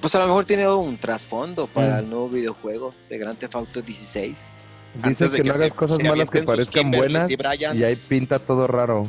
Pues 0.00 0.14
a 0.14 0.18
lo 0.20 0.26
mejor 0.26 0.44
tiene 0.44 0.66
un 0.68 0.96
trasfondo 0.96 1.66
para 1.66 1.96
Mm. 1.96 1.98
el 1.98 2.10
nuevo 2.10 2.28
videojuego 2.28 2.94
de 3.08 3.18
Grand 3.18 3.38
Theft 3.38 3.54
Auto 3.54 3.82
16. 3.82 4.68
Dice 5.04 5.30
que 5.30 5.44
no 5.44 5.54
hagas 5.54 5.72
cosas 5.72 6.02
malas 6.02 6.30
que 6.30 6.42
parezcan 6.42 6.90
buenas 6.90 7.30
y 7.30 7.84
ahí 7.84 7.96
pinta 8.08 8.38
todo 8.38 8.66
raro. 8.66 9.06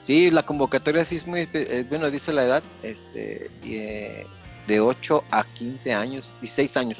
Sí, 0.00 0.30
la 0.30 0.44
convocatoria 0.44 1.04
sí 1.04 1.16
es 1.16 1.26
muy, 1.26 1.48
eh, 1.52 1.84
bueno, 1.88 2.10
dice 2.10 2.32
la 2.32 2.44
edad, 2.44 2.62
este, 2.82 3.50
eh, 3.64 4.26
de 4.66 4.80
8 4.80 5.22
a 5.30 5.44
15 5.44 5.92
años, 5.92 6.34
16 6.40 6.76
años. 6.76 6.98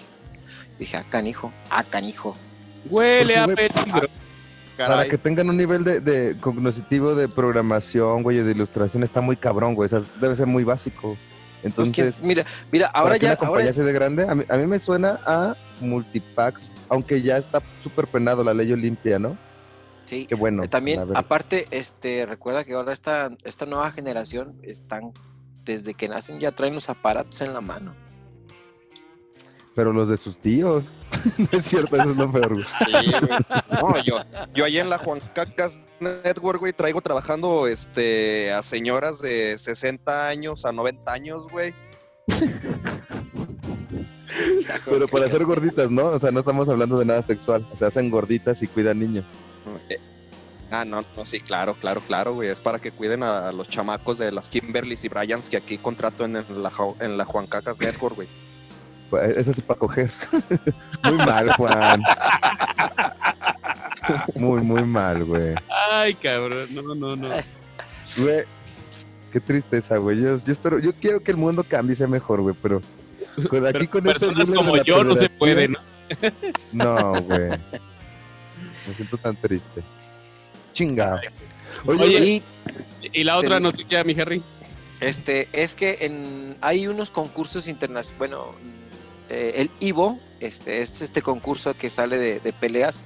Dije, 0.78 0.96
ah, 0.96 1.04
canijo, 1.08 1.52
ah, 1.70 1.84
canijo. 1.84 2.36
Huele 2.88 3.36
a 3.38 3.46
peligro. 3.46 4.08
Para 4.76 4.88
Caray. 4.88 5.08
que 5.08 5.18
tengan 5.18 5.48
un 5.50 5.56
nivel 5.56 5.84
de, 5.84 6.00
de 6.00 6.36
cognitivo 6.38 7.14
de 7.14 7.28
programación, 7.28 8.22
güey, 8.22 8.38
y 8.38 8.42
de 8.42 8.52
ilustración 8.52 9.02
está 9.02 9.20
muy 9.20 9.36
cabrón, 9.36 9.74
güey. 9.74 9.86
O 9.86 9.88
sea, 9.88 10.02
debe 10.20 10.34
ser 10.34 10.46
muy 10.46 10.64
básico. 10.64 11.16
Pues, 11.62 11.74
¿quién- 11.74 11.86
Entonces, 11.86 12.20
mira, 12.20 12.44
mira, 12.72 12.86
ahora 12.88 13.16
ya, 13.16 13.28
una 13.28 13.36
compañía 13.36 13.60
ahora, 13.66 13.70
así 13.70 13.82
de 13.82 13.92
grande, 13.92 14.26
a 14.28 14.34
mí, 14.34 14.44
a 14.48 14.56
mí 14.56 14.66
me 14.66 14.78
suena 14.78 15.20
a 15.26 15.54
multipacks, 15.78 16.72
aunque 16.88 17.22
ya 17.22 17.36
está 17.36 17.60
súper 17.82 18.06
penado 18.08 18.42
la 18.42 18.52
ley 18.52 18.72
Olimpia, 18.72 19.18
¿no? 19.18 19.38
sí, 20.04 20.26
Qué 20.26 20.34
bueno. 20.34 20.66
también, 20.68 21.00
aparte, 21.14 21.66
este, 21.70 22.26
recuerda 22.26 22.64
que 22.64 22.74
ahora 22.74 22.92
esta, 22.92 23.30
esta 23.44 23.66
nueva 23.66 23.90
generación 23.92 24.56
están, 24.62 25.12
desde 25.64 25.94
que 25.94 26.08
nacen 26.08 26.40
ya 26.40 26.50
traen 26.50 26.74
los 26.74 26.90
aparatos 26.90 27.40
en 27.40 27.52
la 27.54 27.60
mano. 27.60 27.94
Pero 29.74 29.92
los 29.92 30.08
de 30.08 30.16
sus 30.16 30.38
tíos. 30.38 30.86
no 31.38 31.48
es 31.58 31.64
cierto, 31.64 31.96
eso 31.96 32.10
es 32.10 32.16
lo 32.16 32.30
peor, 32.30 32.54
güey. 32.54 32.64
Sí, 32.64 33.10
güey. 33.10 33.28
No, 33.70 34.04
yo, 34.04 34.20
yo 34.54 34.64
ahí 34.64 34.78
en 34.78 34.90
la 34.90 34.98
Juan 34.98 35.20
Cacas 35.34 35.78
Network, 36.00 36.60
güey, 36.60 36.72
traigo 36.72 37.00
trabajando 37.00 37.66
este, 37.66 38.52
a 38.52 38.62
señoras 38.62 39.20
de 39.20 39.58
60 39.58 40.28
años 40.28 40.64
a 40.64 40.72
90 40.72 41.12
años, 41.12 41.42
güey. 41.50 41.74
Pero 44.84 45.08
para 45.08 45.28
ser 45.28 45.44
gorditas, 45.44 45.90
¿no? 45.90 46.06
O 46.06 46.18
sea, 46.18 46.30
no 46.30 46.40
estamos 46.40 46.68
hablando 46.68 46.98
de 46.98 47.04
nada 47.04 47.22
sexual. 47.22 47.66
O 47.72 47.76
sea, 47.76 47.88
hacen 47.88 48.10
gorditas 48.10 48.62
y 48.62 48.66
cuidan 48.66 49.00
niños. 49.00 49.24
Eh, 49.88 49.98
Ah, 50.72 50.86
no, 50.86 51.02
no, 51.02 51.26
sí, 51.26 51.38
claro, 51.38 51.74
claro, 51.74 52.00
claro, 52.00 52.32
güey. 52.32 52.48
Es 52.48 52.58
para 52.58 52.78
que 52.78 52.92
cuiden 52.92 53.22
a 53.22 53.52
los 53.52 53.68
chamacos 53.68 54.16
de 54.16 54.32
las 54.32 54.48
Kimberlys 54.48 55.04
y 55.04 55.10
Bryans 55.10 55.50
que 55.50 55.58
aquí 55.58 55.76
contrato 55.76 56.24
en, 56.24 56.32
la, 56.32 56.72
en 57.00 57.18
la 57.18 57.26
Juan 57.26 57.46
Cacas 57.46 57.78
Network, 57.78 58.16
güey. 58.16 58.28
Eso 59.20 59.52
sí 59.52 59.60
para 59.62 59.78
coger. 59.78 60.10
muy 61.04 61.16
mal, 61.16 61.52
Juan. 61.56 62.02
Muy, 64.34 64.62
muy 64.62 64.82
mal, 64.84 65.24
güey. 65.24 65.54
Ay, 65.90 66.14
cabrón. 66.14 66.68
No, 66.74 66.82
no, 66.94 67.16
no. 67.16 67.28
Güey, 68.16 68.44
qué 69.32 69.40
tristeza, 69.40 69.96
güey. 69.98 70.20
Yo, 70.20 70.38
yo 70.44 70.52
espero, 70.52 70.78
yo 70.78 70.92
quiero 70.92 71.20
que 71.22 71.30
el 71.30 71.36
mundo 71.36 71.64
cambie 71.64 71.92
y 71.92 71.96
sea 71.96 72.06
mejor, 72.08 72.40
güey, 72.40 72.54
pero 72.60 72.80
con- 73.48 73.66
aquí 73.66 73.86
Pero 73.86 73.90
con 73.90 74.08
estos 74.08 74.34
personas 74.34 74.50
como 74.50 74.76
yo 74.82 75.04
no 75.04 75.16
se 75.16 75.28
puede, 75.30 75.68
¿no? 75.68 75.78
No, 76.72 77.12
güey. 77.22 77.48
Me 78.86 78.94
siento 78.94 79.16
tan 79.16 79.36
triste. 79.36 79.82
Chinga. 80.72 81.20
Oye, 81.86 82.02
Oye, 82.02 82.42
Y 83.02 83.20
Y 83.20 83.24
la 83.24 83.36
otra 83.36 83.60
noticia, 83.60 84.04
mi 84.04 84.18
Harry. 84.20 84.42
Este, 85.00 85.48
es 85.52 85.74
que 85.74 85.98
en, 86.02 86.54
hay 86.60 86.86
unos 86.86 87.10
concursos 87.10 87.66
internacionales, 87.66 88.14
bueno, 88.18 88.50
eh, 89.32 89.52
el 89.56 89.70
Ivo, 89.80 90.18
este, 90.40 90.82
es 90.82 91.00
este 91.02 91.22
concurso 91.22 91.74
que 91.74 91.88
sale 91.90 92.18
de, 92.18 92.38
de 92.40 92.52
peleas, 92.52 93.02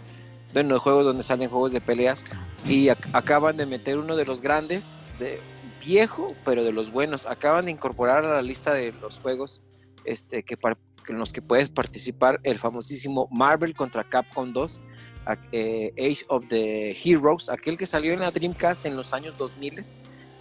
bueno, 0.53 0.75
de 0.75 0.81
juegos 0.81 1.05
donde 1.05 1.23
salen 1.23 1.49
juegos 1.49 1.73
de 1.73 1.81
peleas, 1.81 2.25
y 2.67 2.87
ac- 2.87 3.09
acaban 3.13 3.57
de 3.57 3.67
meter 3.67 3.99
uno 3.99 4.17
de 4.17 4.25
los 4.25 4.43
grandes, 4.43 4.97
de 5.19 5.39
viejo, 5.85 6.27
pero 6.45 6.65
de 6.65 6.73
los 6.73 6.91
buenos, 6.91 7.27
acaban 7.27 7.67
de 7.67 7.71
incorporar 7.71 8.25
a 8.25 8.35
la 8.35 8.43
lista 8.43 8.75
de 8.75 8.93
los 9.01 9.21
juegos 9.21 9.63
este, 10.05 10.43
que 10.43 10.57
en 11.09 11.19
los 11.19 11.33
que 11.33 11.41
puedes 11.43 11.69
participar 11.69 12.41
el 12.43 12.59
famosísimo 12.59 13.29
Marvel 13.31 13.75
contra 13.75 14.03
Capcom 14.03 14.53
2, 14.53 14.81
a- 15.27 15.37
eh, 15.53 15.93
Age 15.99 16.25
of 16.29 16.47
the 16.49 16.91
Heroes, 17.05 17.49
aquel 17.49 17.77
que 17.79 17.87
salió 17.87 18.13
en 18.13 18.21
la 18.21 18.31
Dreamcast 18.31 18.87
en 18.87 18.97
los 18.97 19.13
años 19.13 19.37
2000 19.39 19.85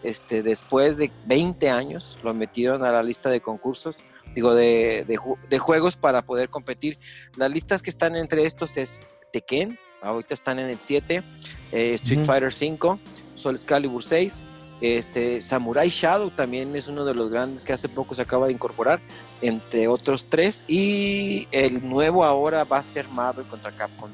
este, 0.03 0.43
después 0.43 0.97
de 0.97 1.11
20 1.25 1.69
años 1.71 2.17
lo 2.23 2.31
metieron 2.33 2.83
a 2.83 2.91
la 2.91 3.01
lista 3.01 3.29
de 3.31 3.41
concursos, 3.41 4.03
digo, 4.35 4.53
de, 4.53 5.05
de 5.07 5.17
de 5.49 5.59
juegos 5.59 5.97
para 5.97 6.21
poder 6.21 6.49
competir. 6.49 6.99
Las 7.37 7.49
listas 7.49 7.81
que 7.81 7.89
están 7.89 8.15
entre 8.15 8.45
estos 8.45 8.77
es 8.77 9.03
Tekken, 9.33 9.79
ahorita 10.01 10.33
están 10.33 10.59
en 10.59 10.69
el 10.69 10.77
7, 10.77 11.23
eh, 11.71 11.93
Street. 11.95 12.25
Fighter 12.25 12.53
5, 12.53 12.99
Soul 13.35 13.59
Calibur 13.65 14.03
6, 14.03 14.43
este, 14.81 15.41
Samurai 15.41 15.89
Shadow 15.89 16.29
también 16.29 16.75
es 16.75 16.87
uno 16.87 17.05
de 17.05 17.13
los 17.13 17.31
grandes 17.31 17.63
que 17.63 17.73
hace 17.73 17.87
poco 17.87 18.13
se 18.13 18.21
acaba 18.21 18.47
de 18.47 18.53
incorporar, 18.53 18.99
entre 19.41 19.87
otros 19.87 20.25
tres, 20.25 20.63
y 20.67 21.47
el 21.51 21.87
nuevo 21.87 22.23
ahora 22.23 22.65
va 22.65 22.79
a 22.79 22.83
ser 22.83 23.07
Marvel 23.09 23.45
contra 23.45 23.71
Capcom 23.71 24.11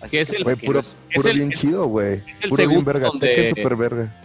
2. 0.00 0.10
que 0.10 0.20
es 0.20 0.32
el 0.32 0.44
Güey, 0.44 0.56
puro, 0.56 0.82
puro 1.14 1.34
bien 1.34 1.50
chido, 1.50 1.86
güey. 1.86 2.22
Puro 2.48 2.68
bien 2.68 2.84
verga. 2.84 3.08
Donde, 3.08 3.48
super 3.50 3.76
verga. 3.76 4.21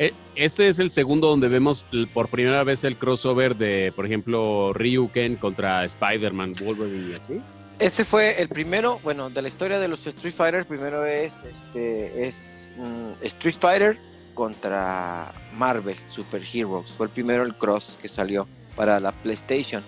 E, 0.00 0.14
este 0.34 0.66
es 0.66 0.78
el 0.78 0.88
segundo 0.88 1.28
donde 1.28 1.48
vemos 1.48 1.84
por 2.14 2.28
primera 2.28 2.64
vez 2.64 2.84
el 2.84 2.96
crossover 2.96 3.54
de, 3.54 3.92
por 3.94 4.06
ejemplo, 4.06 4.72
Ryuken 4.72 5.36
contra 5.36 5.84
Spider-Man, 5.84 6.54
Wolverine 6.64 7.10
y 7.10 7.14
así. 7.14 7.36
Ese 7.78 8.06
fue 8.06 8.40
el 8.40 8.48
primero, 8.48 8.98
bueno, 9.02 9.28
de 9.28 9.42
la 9.42 9.48
historia 9.48 9.78
de 9.78 9.88
los 9.88 10.06
Street 10.06 10.32
Fighter, 10.34 10.66
primero 10.66 11.04
es 11.04 11.44
este 11.44 12.26
es 12.26 12.72
mm, 12.78 13.24
Street 13.26 13.56
Fighter 13.60 13.98
contra 14.32 15.34
Marvel 15.52 15.96
Super 16.06 16.40
Heroes. 16.50 16.92
Fue 16.92 17.04
el 17.04 17.12
primero 17.12 17.42
el 17.42 17.54
cross 17.54 17.98
que 18.00 18.08
salió 18.08 18.48
para 18.76 19.00
la 19.00 19.12
PlayStation. 19.12 19.82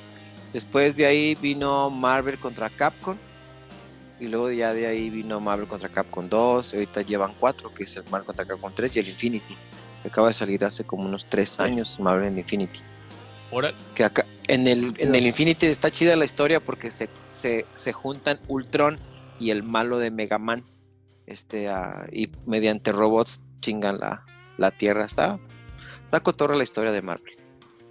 Después 0.52 0.94
de 0.96 1.06
ahí 1.06 1.34
vino 1.36 1.88
Marvel 1.88 2.36
contra 2.36 2.68
Capcom. 2.68 3.16
Y 4.20 4.28
luego 4.28 4.50
ya 4.50 4.74
de 4.74 4.86
ahí 4.86 5.08
vino 5.08 5.40
Marvel 5.40 5.66
contra 5.66 5.88
Capcom 5.88 6.28
2. 6.28 6.74
Ahorita 6.74 7.00
llevan 7.00 7.32
4, 7.40 7.72
que 7.72 7.84
es 7.84 7.96
el 7.96 8.04
Marvel 8.10 8.26
contra 8.26 8.44
Capcom 8.44 8.70
3 8.74 8.96
y 8.96 9.00
el 9.00 9.08
Infinity. 9.08 9.56
Acaba 10.08 10.28
de 10.28 10.34
salir 10.34 10.64
hace 10.64 10.84
como 10.84 11.04
unos 11.04 11.26
3 11.26 11.60
años 11.60 11.98
Marvel 12.00 12.28
en 12.28 12.38
Infinity. 12.38 12.80
Que 13.94 14.04
acá, 14.04 14.24
en 14.48 14.66
el, 14.66 14.94
en 14.98 15.14
el 15.14 15.26
Infinity 15.26 15.66
está 15.66 15.90
chida 15.90 16.16
la 16.16 16.24
historia 16.24 16.58
porque 16.58 16.90
se, 16.90 17.08
se, 17.30 17.66
se 17.74 17.92
juntan 17.92 18.40
Ultron 18.48 18.98
y 19.38 19.50
el 19.50 19.62
malo 19.62 19.98
de 19.98 20.10
Mega 20.10 20.38
Man. 20.38 20.64
Este, 21.26 21.70
uh, 21.70 22.06
y 22.10 22.30
mediante 22.46 22.92
robots 22.92 23.42
chingan 23.60 23.98
la, 23.98 24.24
la 24.56 24.70
Tierra. 24.70 25.04
Está, 25.04 25.38
está 26.04 26.20
cotorra 26.20 26.56
la 26.56 26.64
historia 26.64 26.92
de 26.92 27.02
Marvel. 27.02 27.34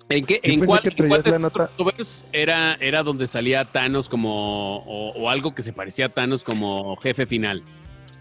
¿En, 0.10 0.26
qué, 0.26 0.40
en 0.44 0.66
cuál, 0.66 0.82
era, 2.34 2.74
era 2.82 3.04
donde 3.04 3.28
salía 3.28 3.64
Thanos 3.64 4.10
como, 4.10 4.78
o, 4.80 5.30
algo 5.30 5.56
que 5.56 5.64
se 5.64 5.72
parecía 5.72 6.08
a 6.08 6.10
Thanos 6.10 6.44
como 6.44 6.98
jefe 6.98 7.26
final? 7.26 7.64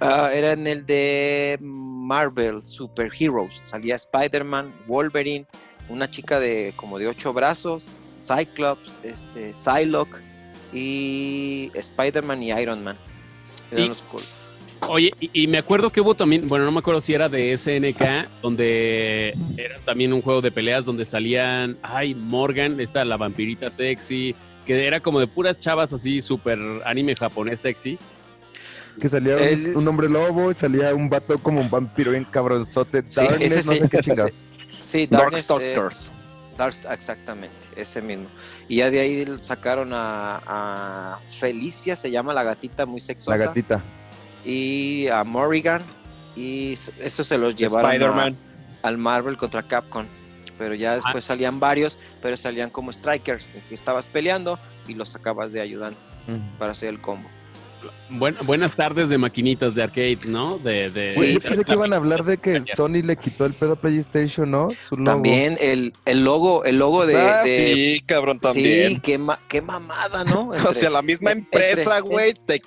Ah, 0.00 0.30
era 0.32 0.52
en 0.52 0.66
el 0.66 0.86
de 0.86 1.58
Marvel 1.60 2.62
Super 2.62 3.10
Heroes. 3.18 3.60
Salía 3.64 3.96
Spider-Man, 3.96 4.72
Wolverine, 4.86 5.46
una 5.88 6.10
chica 6.10 6.40
de 6.40 6.72
como 6.76 6.98
de 6.98 7.06
ocho 7.06 7.32
brazos, 7.32 7.88
Cyclops, 8.22 8.98
este, 9.02 9.54
Psylocke 9.54 10.18
y 10.72 11.70
Spider-Man 11.74 12.42
y 12.42 12.50
Iron 12.52 12.82
Man. 12.82 12.96
Eran 13.70 13.88
los 13.88 14.02
Oye, 14.88 15.12
y, 15.20 15.46
me 15.46 15.58
acuerdo 15.58 15.90
que 15.90 16.00
hubo 16.00 16.14
también, 16.14 16.46
bueno, 16.46 16.64
no 16.64 16.72
me 16.72 16.78
acuerdo 16.78 17.00
si 17.00 17.12
era 17.12 17.28
de 17.28 17.56
SNK, 17.56 18.28
donde 18.42 19.34
era 19.56 19.78
también 19.84 20.12
un 20.12 20.22
juego 20.22 20.40
de 20.40 20.50
peleas 20.50 20.84
donde 20.86 21.04
salían, 21.04 21.76
ay, 21.82 22.14
Morgan, 22.14 22.80
esta 22.80 23.04
la 23.04 23.16
vampirita 23.16 23.70
sexy, 23.70 24.34
que 24.64 24.86
era 24.86 25.00
como 25.00 25.20
de 25.20 25.26
puras 25.26 25.58
chavas 25.58 25.92
así, 25.92 26.22
súper 26.22 26.58
anime 26.86 27.14
japonés 27.14 27.60
sexy. 27.60 27.98
Que 29.00 29.08
salía 29.08 29.36
un, 29.74 29.88
hombre 29.88 30.08
lobo 30.08 30.50
y 30.50 30.54
salía 30.54 30.94
un 30.94 31.08
vato 31.08 31.38
como 31.38 31.60
un 31.60 31.70
vampiro 31.70 32.12
bien 32.12 32.24
cabronzote. 32.24 33.04
Sí, 33.08 33.22
ese 33.40 33.62
sí, 33.62 33.80
sí, 34.80 35.06
Dark 35.06 35.36
Stalkers. 35.38 36.12
exactamente, 36.90 37.56
ese 37.76 38.02
mismo. 38.02 38.26
Y 38.68 38.76
ya 38.76 38.90
de 38.90 39.00
ahí 39.00 39.26
sacaron 39.40 39.92
a, 39.94 40.40
a 40.46 41.18
Felicia, 41.38 41.96
se 41.96 42.10
llama 42.10 42.34
la 42.34 42.44
gatita 42.44 42.84
muy 42.84 43.00
sexosa. 43.00 43.36
La 43.36 43.46
gatita 43.46 43.82
y 44.44 45.08
a 45.08 45.24
Morrigan 45.24 45.82
y 46.36 46.72
eso 47.00 47.24
se 47.24 47.38
los 47.38 47.56
llevaron 47.56 48.36
al 48.82 48.98
Marvel 48.98 49.36
contra 49.36 49.62
Capcom. 49.62 50.06
Pero 50.58 50.74
ya 50.74 50.94
después 50.94 51.24
ah. 51.24 51.28
salían 51.28 51.58
varios, 51.58 51.98
pero 52.20 52.36
salían 52.36 52.68
como 52.68 52.92
strikers, 52.92 53.46
que 53.68 53.74
estabas 53.74 54.10
peleando 54.10 54.58
y 54.86 54.94
los 54.94 55.10
sacabas 55.10 55.52
de 55.52 55.60
ayudantes 55.60 56.14
para 56.58 56.72
hacer 56.72 56.90
el 56.90 57.00
combo. 57.00 57.28
Buenas 58.10 58.74
tardes 58.74 59.08
de 59.08 59.18
maquinitas 59.18 59.74
de 59.74 59.82
arcade, 59.82 60.18
¿no? 60.26 60.58
De, 60.58 60.90
de 60.90 61.12
sí, 61.12 61.34
yo 61.34 61.40
pensé 61.40 61.64
que 61.64 61.72
iban 61.72 61.92
a 61.92 61.96
hablar 61.96 62.24
de 62.24 62.38
que 62.38 62.60
Sony 62.60 63.02
le 63.04 63.16
quitó 63.16 63.46
el 63.46 63.54
pedo 63.54 63.72
a 63.72 63.76
PlayStation, 63.76 64.50
¿no? 64.50 64.68
También 65.04 65.56
el, 65.60 65.92
el, 66.04 66.24
logo, 66.24 66.64
el 66.64 66.78
logo 66.78 67.06
de, 67.06 67.16
ah, 67.16 67.42
Sí, 67.44 68.02
cabrón, 68.06 68.40
también. 68.40 68.94
Sí, 68.94 69.00
qué, 69.00 69.20
qué 69.48 69.62
mamada, 69.62 70.24
¿no? 70.24 70.50
o 70.68 70.74
sea, 70.74 70.90
la 70.90 71.02
misma 71.02 71.32
empresa, 71.32 72.00
güey, 72.00 72.34
te 72.34 72.60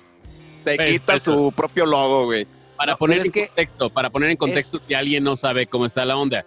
te 0.64 0.76
pues, 0.76 0.90
quita 0.90 1.18
su 1.18 1.52
propio 1.52 1.86
logo, 1.86 2.24
güey. 2.24 2.46
Para 2.76 2.96
poner 2.96 3.18
en 3.18 3.30
contexto, 3.30 3.90
para 3.90 4.10
poner 4.10 4.30
en 4.30 4.36
contexto 4.36 4.78
si 4.78 4.94
alguien 4.94 5.22
no 5.22 5.36
sabe 5.36 5.66
cómo 5.66 5.84
está 5.84 6.04
la 6.04 6.16
onda. 6.16 6.44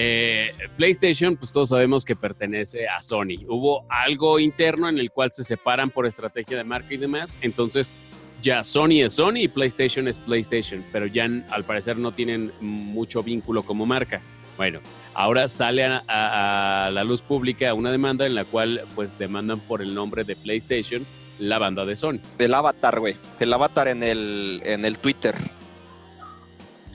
Eh, 0.00 0.54
PlayStation, 0.76 1.36
pues 1.36 1.50
todos 1.50 1.70
sabemos 1.70 2.04
que 2.04 2.14
pertenece 2.14 2.86
a 2.86 3.02
Sony. 3.02 3.44
Hubo 3.48 3.84
algo 3.88 4.38
interno 4.38 4.88
en 4.88 4.96
el 4.96 5.10
cual 5.10 5.32
se 5.32 5.42
separan 5.42 5.90
por 5.90 6.06
estrategia 6.06 6.56
de 6.56 6.62
marca 6.62 6.94
y 6.94 6.98
demás. 6.98 7.36
Entonces, 7.42 7.96
ya 8.40 8.62
Sony 8.62 9.02
es 9.02 9.14
Sony 9.14 9.38
y 9.38 9.48
PlayStation 9.48 10.06
es 10.06 10.20
PlayStation, 10.20 10.84
pero 10.92 11.06
ya 11.06 11.28
al 11.50 11.64
parecer 11.64 11.96
no 11.96 12.12
tienen 12.12 12.52
mucho 12.60 13.24
vínculo 13.24 13.64
como 13.64 13.86
marca. 13.86 14.22
Bueno, 14.56 14.78
ahora 15.14 15.48
sale 15.48 15.84
a, 15.84 16.90
la 16.92 17.02
luz 17.02 17.20
pública 17.20 17.74
una 17.74 17.90
demanda 17.90 18.24
en 18.24 18.36
la 18.36 18.44
cual 18.44 18.82
pues 18.94 19.18
demandan 19.18 19.58
por 19.58 19.82
el 19.82 19.96
nombre 19.96 20.22
de 20.22 20.36
PlayStation 20.36 21.04
la 21.40 21.58
banda 21.58 21.84
de 21.84 21.96
Sony. 21.96 22.20
Del 22.38 22.54
avatar, 22.54 23.00
güey. 23.00 23.16
El 23.40 23.52
avatar 23.52 23.88
en 23.88 24.04
el, 24.04 24.62
en 24.64 24.84
el 24.84 24.96
Twitter. 24.96 25.34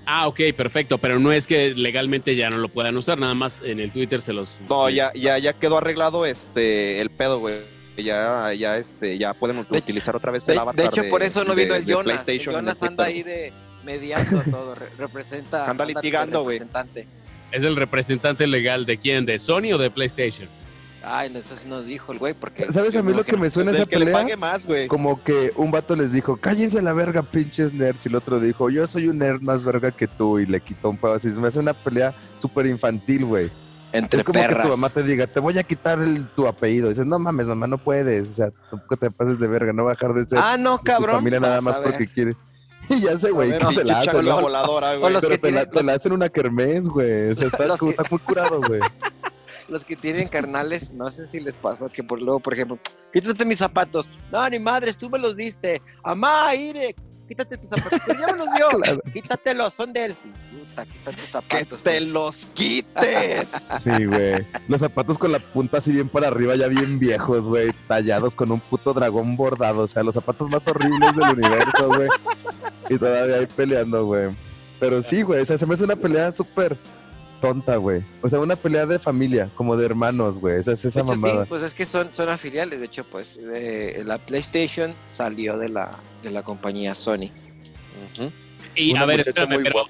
Ah, 0.06 0.28
ok, 0.28 0.40
perfecto, 0.56 0.98
pero 0.98 1.20
no 1.20 1.32
es 1.32 1.48
que 1.48 1.74
legalmente 1.74 2.36
ya 2.36 2.50
no 2.50 2.58
lo 2.58 2.68
puedan 2.68 2.98
usar, 2.98 3.18
nada 3.18 3.34
más 3.34 3.62
en 3.64 3.80
el 3.80 3.92
Twitter 3.92 4.20
se 4.22 4.34
los... 4.34 4.56
No, 4.70 4.90
ya, 4.90 5.12
ya, 5.14 5.38
ya 5.38 5.54
quedó 5.54 5.78
arreglado 5.78 6.26
este 6.26 7.00
el 7.00 7.10
pedo, 7.10 7.40
güey. 7.40 7.56
Ya, 7.96 8.52
ya, 8.54 8.78
este, 8.78 9.18
ya 9.18 9.34
pueden 9.34 9.60
utilizar 9.70 10.16
otra 10.16 10.32
vez 10.32 10.50
el 10.50 10.58
avatar. 10.58 10.84
De 10.84 10.90
hecho, 10.90 11.10
por 11.10 11.22
eso 11.22 11.44
no 11.44 11.54
vino 11.54 11.76
el 11.76 11.86
Jonas. 11.86 12.28
El 12.28 12.40
Jonas 12.40 12.82
anda 12.82 13.06
ahí 13.06 13.24
de 13.24 13.54
mediando 13.86 14.42
todo, 14.50 14.74
representa... 14.98 15.70
Anda 15.70 15.86
litigando, 15.86 16.44
güey. 16.44 16.60
¿Es 17.52 17.64
el 17.64 17.76
representante 17.76 18.48
legal 18.48 18.86
de 18.86 18.98
quién? 18.98 19.26
¿De 19.26 19.38
Sony 19.38 19.74
o 19.74 19.78
de 19.78 19.92
PlayStation? 19.92 20.48
Ay, 21.06 21.36
eso 21.36 21.56
sí 21.56 21.68
nos 21.68 21.86
dijo 21.86 22.14
el 22.14 22.20
güey, 22.20 22.34
porque... 22.34 22.66
¿Sabes 22.72 22.96
a 22.96 23.04
mí 23.04 23.14
lo 23.14 23.24
que 23.24 23.36
me 23.36 23.50
suena 23.50 23.72
esa 23.72 23.86
pelea? 23.86 24.14
pague 24.14 24.38
más, 24.38 24.66
güey. 24.66 24.88
Como 24.88 25.22
que 25.22 25.52
un 25.58 25.70
vato 25.70 25.96
les 25.96 26.14
dijo, 26.14 26.38
cállense 26.38 26.82
la 26.82 26.94
verga, 26.94 27.22
pinches 27.22 27.74
nerds, 27.74 28.06
y 28.06 28.10
el 28.10 28.16
otro 28.16 28.40
dijo, 28.40 28.70
yo 28.70 28.88
soy 28.88 29.10
un 29.10 29.18
nerd 29.18 29.42
más 29.42 29.64
verga 29.66 29.92
que 29.92 30.08
tú, 30.08 30.40
y 30.40 30.46
le 30.46 30.62
quitó 30.62 30.90
un 30.90 30.98
pedo 30.98 31.14
así. 31.14 31.28
Me 31.30 31.50
hace 31.50 31.60
una 31.60 31.74
pelea 31.74 32.14
súper 32.40 32.68
infantil, 32.68 33.26
güey. 33.26 33.52
Entre 33.92 34.22
es 34.22 34.26
como 34.26 34.42
que 34.42 34.56
tu 34.56 34.68
mamá 34.70 34.90
te 34.90 35.04
diga, 35.04 35.28
te 35.28 35.40
voy 35.40 35.58
a 35.60 35.64
quitar 35.64 36.00
tu 36.36 36.48
apellido. 36.48 36.88
Y 36.88 36.90
dices, 36.90 37.06
no 37.06 37.20
mames, 37.20 37.48
mamá, 37.48 37.68
no 37.68 37.78
puedes. 37.78 38.30
O 38.30 38.34
sea, 38.34 38.50
tampoco 38.70 38.98
te 38.98 39.12
pases 39.12 39.40
de 39.40 39.48
verga, 39.48 39.74
no 39.74 39.84
va 39.84 39.92
a 39.92 39.94
dejar 39.96 40.14
de 40.14 40.26
ser. 40.26 40.40
Ah, 40.42 40.58
no, 40.58 40.80
cabrón. 40.80 41.12
Tu 41.12 41.18
familia 41.18 41.40
nada 41.40 41.62
más 41.62 41.78
porque 41.78 42.08
quiere. 42.08 42.34
Y 42.90 43.00
ya 43.00 43.18
sé, 43.18 43.32
güey, 43.32 43.50
que 43.58 43.76
te 43.76 43.84
la 43.86 44.02
hacen. 44.02 44.26
La 44.26 44.36
voladora, 44.36 44.96
güey. 44.98 45.14
Pero 45.22 45.40
te, 45.40 45.52
la, 45.52 45.66
te 45.66 45.84
la 45.84 45.94
hacen 45.94 46.12
una 46.12 46.28
kermés, 46.28 46.86
güey. 46.86 47.32
O 47.32 47.36
sea, 47.36 47.48
está, 47.54 47.76
está 47.76 48.04
muy 48.10 48.20
curado, 48.20 48.60
güey 48.62 48.82
los 49.74 49.84
que 49.84 49.96
tienen 49.96 50.28
carnales, 50.28 50.94
no 50.94 51.12
sé 51.12 51.26
si 51.28 51.40
les 51.40 51.58
pasó 51.58 51.90
que 51.90 52.04
por 52.04 52.22
luego, 52.22 52.40
por 52.40 52.54
ejemplo, 52.54 52.80
quítate 53.12 53.44
mis 53.44 53.58
zapatos. 53.58 54.08
No, 54.32 54.48
ni 54.50 54.60
madres, 54.60 54.98
tú 54.98 55.10
me 55.10 55.20
los 55.20 55.36
diste. 55.36 55.82
Amá, 56.04 56.56
Ire, 56.56 56.96
quítate 57.28 57.58
tus 57.58 57.70
zapatos. 57.70 58.00
Pero 58.06 58.20
ya 58.20 58.28
me 58.28 58.38
los 58.38 58.48
dio. 58.54 59.02
Quítatelos, 59.14 59.74
son 59.74 59.92
de 59.92 60.06
él. 60.06 60.16
Puta, 60.16 60.86
quítate 60.86 61.18
tus 61.18 61.30
zapatos. 61.30 61.80
Que 61.82 61.90
te 61.90 61.98
pues. 61.98 62.08
los 62.08 62.46
quites. 62.54 63.50
Sí, 63.84 64.06
güey. 64.06 64.48
Los 64.68 64.80
zapatos 64.80 65.18
con 65.18 65.32
la 65.32 65.40
punta 65.40 65.80
así 65.80 65.92
bien 65.92 66.08
para 66.08 66.28
arriba, 66.28 66.56
ya 66.56 66.68
bien 66.68 67.00
viejos, 67.00 67.48
güey. 67.48 67.72
Tallados 67.88 68.36
con 68.36 68.52
un 68.52 68.60
puto 68.60 68.94
dragón 68.94 69.36
bordado. 69.36 69.84
O 69.84 69.88
sea, 69.88 70.04
los 70.04 70.14
zapatos 70.14 70.50
más 70.50 70.68
horribles 70.68 71.16
del 71.16 71.30
universo, 71.30 71.88
güey. 71.88 72.10
Y 72.90 72.98
todavía 72.98 73.38
ahí 73.38 73.48
peleando, 73.48 74.06
güey. 74.06 74.30
Pero 74.80 75.02
sí, 75.02 75.24
güey. 75.24 75.42
O 75.42 75.46
sea, 75.46 75.58
se 75.58 75.66
me 75.66 75.74
hace 75.74 75.84
una 75.84 75.96
pelea 75.96 76.32
súper 76.32 76.78
tonta, 77.44 77.76
güey. 77.76 78.02
O 78.22 78.30
sea, 78.30 78.40
una 78.40 78.56
pelea 78.56 78.86
de 78.86 78.98
familia, 78.98 79.50
como 79.56 79.76
de 79.76 79.86
hermanos, 79.86 80.40
güey. 80.40 80.60
Esa 80.60 80.72
es 80.72 80.86
esa 80.86 81.04
mamada. 81.04 81.44
Sí, 81.44 81.50
pues 81.50 81.62
es 81.62 81.74
que 81.74 81.84
son, 81.84 82.14
son 82.14 82.30
afiliales. 82.30 82.80
De 82.80 82.86
hecho, 82.86 83.04
pues 83.04 83.38
la 84.06 84.18
PlayStation 84.18 84.96
salió 85.04 85.58
de 85.58 85.68
la, 85.68 85.92
de 86.22 86.32
la 86.32 86.42
compañía 86.42 86.96
Sony. 86.96 87.32
Y 88.76 88.96
a 88.96 89.04
ver, 89.04 89.20
espérame, 89.20 89.62
pero, 89.62 89.84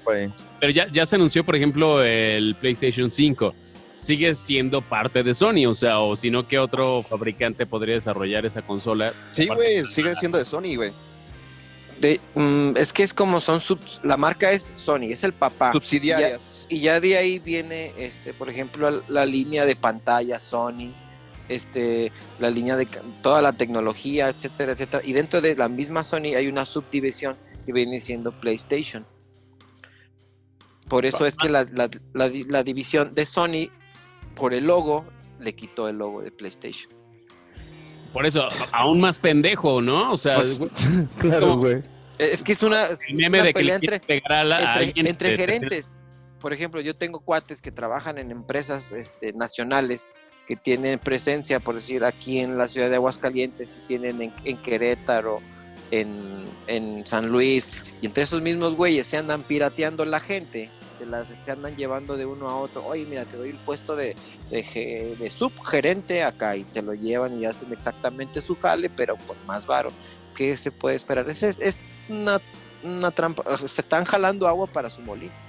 pero 0.58 0.72
ya, 0.72 0.88
ya 0.88 1.06
se 1.06 1.14
anunció, 1.14 1.44
por 1.44 1.54
ejemplo, 1.54 2.02
el 2.02 2.56
PlayStation 2.56 3.08
5 3.08 3.54
sigue 3.92 4.34
siendo 4.34 4.82
parte 4.82 5.22
de 5.22 5.32
Sony, 5.32 5.66
o 5.68 5.76
sea, 5.76 6.00
o 6.00 6.16
si 6.16 6.32
no, 6.32 6.48
¿qué 6.48 6.58
otro 6.58 7.04
fabricante 7.08 7.66
podría 7.66 7.94
desarrollar 7.94 8.44
esa 8.44 8.62
consola? 8.62 9.12
Sí, 9.30 9.46
güey, 9.46 9.84
sigue 9.84 10.16
siendo 10.16 10.38
de 10.38 10.44
Sony, 10.44 10.74
güey. 10.74 10.90
Mm, 12.34 12.76
es 12.76 12.92
que 12.92 13.04
es 13.04 13.14
como 13.14 13.40
son 13.40 13.60
la 14.02 14.16
marca 14.16 14.50
es 14.50 14.74
Sony, 14.74 15.04
es 15.10 15.22
el 15.22 15.32
papá. 15.32 15.72
Subsidiarias 15.72 16.53
y 16.68 16.80
ya 16.80 17.00
de 17.00 17.16
ahí 17.16 17.38
viene, 17.38 17.92
este, 17.98 18.32
por 18.32 18.48
ejemplo, 18.48 19.02
la 19.08 19.26
línea 19.26 19.66
de 19.66 19.76
pantalla 19.76 20.40
Sony, 20.40 20.92
este, 21.48 22.10
la 22.38 22.50
línea 22.50 22.76
de 22.76 22.86
toda 23.22 23.42
la 23.42 23.52
tecnología, 23.52 24.28
etcétera, 24.28 24.72
etcétera. 24.72 25.02
Y 25.04 25.12
dentro 25.12 25.40
de 25.40 25.56
la 25.56 25.68
misma 25.68 26.04
Sony 26.04 26.34
hay 26.36 26.46
una 26.46 26.64
subdivisión 26.64 27.36
que 27.66 27.72
viene 27.72 28.00
siendo 28.00 28.32
PlayStation. 28.32 29.06
Por 30.88 31.06
eso 31.06 31.26
es 31.26 31.36
que 31.36 31.48
la, 31.48 31.66
la, 32.12 32.62
división 32.62 33.14
de 33.14 33.24
Sony, 33.26 33.70
por 34.36 34.52
el 34.52 34.66
logo, 34.66 35.04
le 35.40 35.54
quitó 35.54 35.88
el 35.88 35.96
logo 35.96 36.22
de 36.22 36.30
PlayStation. 36.30 36.92
Por 38.12 38.26
eso, 38.26 38.46
aún 38.72 39.00
más 39.00 39.18
pendejo, 39.18 39.80
¿no? 39.80 40.04
O 40.04 40.16
sea, 40.16 40.36
pues, 40.36 40.60
claro, 41.18 41.56
güey. 41.56 41.82
Es 42.18 42.44
que 42.44 42.52
es 42.52 42.62
una, 42.62 42.84
es 42.84 43.00
El 43.08 43.16
meme 43.16 43.40
una 43.40 43.52
pelea 43.52 43.74
entre, 43.76 43.98
pegar 43.98 44.32
a, 44.32 44.44
la- 44.44 44.56
a 44.56 44.60
entre, 44.60 44.84
alguien 44.84 45.06
entre 45.08 45.30
de- 45.30 45.36
gerentes. 45.36 45.94
Por 46.44 46.52
ejemplo, 46.52 46.82
yo 46.82 46.94
tengo 46.94 47.20
cuates 47.20 47.62
que 47.62 47.72
trabajan 47.72 48.18
en 48.18 48.30
empresas 48.30 48.92
este, 48.92 49.32
nacionales 49.32 50.06
que 50.46 50.56
tienen 50.56 50.98
presencia, 50.98 51.58
por 51.58 51.76
decir, 51.76 52.04
aquí 52.04 52.38
en 52.38 52.58
la 52.58 52.68
ciudad 52.68 52.90
de 52.90 52.96
Aguascalientes, 52.96 53.78
tienen 53.88 54.20
en, 54.20 54.32
en 54.44 54.58
Querétaro, 54.58 55.40
en, 55.90 57.06
San 57.06 57.30
Luis, 57.30 57.72
y 58.02 58.04
entre 58.04 58.24
esos 58.24 58.42
mismos 58.42 58.74
güeyes 58.74 59.06
se 59.06 59.16
andan 59.16 59.42
pirateando 59.42 60.04
la 60.04 60.20
gente, 60.20 60.68
se 60.98 61.06
las 61.06 61.28
se 61.28 61.50
andan 61.50 61.76
llevando 61.76 62.14
de 62.14 62.26
uno 62.26 62.50
a 62.50 62.56
otro. 62.56 62.84
Oye, 62.84 63.06
mira, 63.06 63.24
te 63.24 63.38
doy 63.38 63.48
el 63.48 63.58
puesto 63.60 63.96
de, 63.96 64.14
de, 64.50 65.16
de 65.18 65.30
subgerente 65.30 66.24
acá, 66.24 66.56
y 66.56 66.64
se 66.64 66.82
lo 66.82 66.92
llevan 66.92 67.40
y 67.40 67.46
hacen 67.46 67.72
exactamente 67.72 68.42
su 68.42 68.54
jale, 68.54 68.90
pero 68.90 69.16
con 69.26 69.38
más 69.46 69.64
varo. 69.64 69.90
¿Qué 70.36 70.58
se 70.58 70.70
puede 70.70 70.96
esperar? 70.96 71.26
Es, 71.26 71.42
es, 71.42 71.80
una, 72.10 72.38
trampa, 73.12 73.56
se 73.56 73.80
están 73.80 74.04
jalando 74.04 74.46
agua 74.46 74.66
para 74.66 74.90
su 74.90 75.00
molino. 75.00 75.43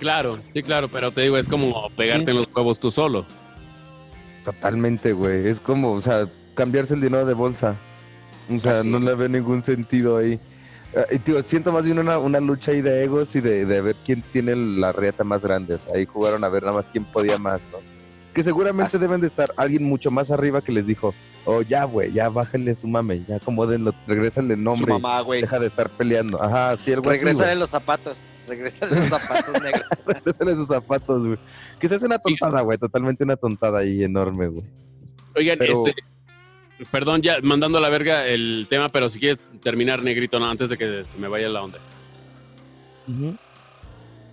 Claro, 0.00 0.38
sí, 0.52 0.62
claro, 0.62 0.88
pero 0.88 1.10
te 1.10 1.22
digo, 1.22 1.36
es 1.36 1.48
como 1.48 1.88
pegarte 1.96 2.30
en 2.30 2.38
los 2.38 2.48
huevos 2.54 2.78
tú 2.78 2.90
solo. 2.90 3.26
Totalmente, 4.44 5.12
güey. 5.12 5.48
Es 5.48 5.60
como, 5.60 5.92
o 5.92 6.00
sea, 6.00 6.26
cambiarse 6.54 6.94
el 6.94 7.00
dinero 7.00 7.26
de 7.26 7.34
bolsa. 7.34 7.76
O 8.54 8.58
sea, 8.60 8.80
Así 8.80 8.88
no 8.88 8.98
es. 8.98 9.04
le 9.04 9.14
veo 9.14 9.28
ningún 9.28 9.62
sentido 9.62 10.16
ahí. 10.16 10.40
Eh, 10.94 11.04
y, 11.12 11.18
tío, 11.18 11.42
siento 11.42 11.70
más 11.72 11.84
bien 11.84 11.98
una, 11.98 12.18
una 12.18 12.40
lucha 12.40 12.70
ahí 12.72 12.80
de 12.80 13.04
egos 13.04 13.34
y 13.36 13.40
de, 13.40 13.66
de 13.66 13.80
ver 13.82 13.96
quién 14.06 14.22
tiene 14.22 14.56
la 14.56 14.92
reata 14.92 15.22
más 15.24 15.42
grande. 15.42 15.74
O 15.74 15.78
sea, 15.78 15.94
ahí 15.96 16.06
jugaron 16.06 16.42
a 16.44 16.48
ver 16.48 16.62
nada 16.62 16.74
más 16.76 16.88
quién 16.88 17.04
podía 17.04 17.36
más, 17.38 17.60
¿no? 17.70 17.78
Que 18.32 18.42
seguramente 18.42 18.96
Así- 18.96 18.98
deben 18.98 19.20
de 19.20 19.26
estar 19.26 19.52
alguien 19.56 19.82
mucho 19.84 20.10
más 20.10 20.30
arriba 20.30 20.62
que 20.62 20.72
les 20.72 20.86
dijo, 20.86 21.12
oh, 21.44 21.60
ya, 21.60 21.84
güey, 21.84 22.12
ya 22.12 22.28
bájale 22.30 22.74
su 22.74 22.86
mame, 22.86 23.22
ya 23.28 23.36
acomódenlo, 23.36 23.92
regrésale 24.06 24.54
el 24.54 24.60
Su 24.60 24.64
nombre. 24.64 24.92
mamá, 24.94 25.20
güey. 25.20 25.42
Deja 25.42 25.58
de 25.58 25.66
estar 25.66 25.90
peleando. 25.90 26.42
Ajá, 26.42 26.76
sí, 26.78 26.92
algo 26.92 27.10
así, 27.10 27.18
Regresan 27.18 27.42
güey. 27.42 27.52
en 27.52 27.58
los 27.58 27.70
zapatos, 27.70 28.16
regresan 28.48 28.94
los 28.94 29.08
zapatos 29.08 29.52
negros. 29.62 29.86
Regrésale 30.06 30.54
sus 30.56 30.68
zapatos, 30.68 31.24
güey. 31.26 31.38
Que 31.78 31.88
se 31.88 31.94
hace 31.96 32.06
una 32.06 32.18
tontada, 32.18 32.60
güey, 32.62 32.78
totalmente 32.78 33.22
una 33.24 33.36
tontada 33.36 33.78
ahí 33.80 34.02
enorme, 34.02 34.48
güey. 34.48 34.64
Oigan, 35.36 35.58
Pero- 35.58 35.86
este, 35.86 36.02
perdón, 36.90 37.22
ya 37.22 37.38
mandando 37.42 37.78
a 37.78 37.80
la 37.80 37.88
verga 37.90 38.26
el 38.26 38.66
tema, 38.70 38.88
pero 38.88 39.08
si 39.08 39.18
quieres 39.20 39.38
terminar, 39.62 40.02
negrito, 40.02 40.38
no, 40.40 40.48
antes 40.48 40.68
de 40.70 40.76
que 40.78 41.04
se 41.04 41.18
me 41.18 41.28
vaya 41.28 41.48
la 41.48 41.62
onda. 41.62 41.78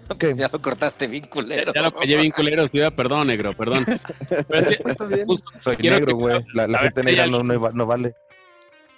Ok. 0.09 0.25
Ya 0.35 0.49
lo 0.51 0.61
cortaste 0.61 1.07
bien 1.07 1.25
culero. 1.25 1.71
Ya 1.73 1.81
lo 1.81 1.93
callé 1.93 2.17
bien 2.17 2.31
culero, 2.31 2.69
perdón, 2.95 3.27
negro, 3.27 3.53
perdón. 3.55 3.85
Pero 4.47 4.59
es 4.59 4.77
que, 4.77 4.83
Está 4.85 5.05
bien. 5.05 5.25
justo, 5.25 5.51
Soy 5.61 5.77
negro, 5.77 6.05
que- 6.07 6.13
güey. 6.13 6.45
La, 6.53 6.79
gente 6.79 7.03
negra 7.03 7.23
alguien- 7.23 7.47
no, 7.47 7.71
no 7.71 7.85
vale. 7.85 8.13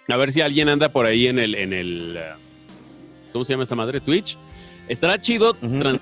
a 0.09 0.17
ver 0.17 0.31
si 0.31 0.41
alguien 0.41 0.67
anda 0.69 0.89
por 0.89 1.05
ahí 1.05 1.27
en 1.27 1.39
el, 1.39 1.55
en 1.55 1.71
el, 1.73 2.15
eh, 2.17 2.31
¿cómo 3.31 3.45
se 3.45 3.53
llama 3.53 3.63
esta 3.63 3.75
madre? 3.75 4.01
Twitch. 4.01 4.37
Estará 4.87 5.19
chido 5.19 5.55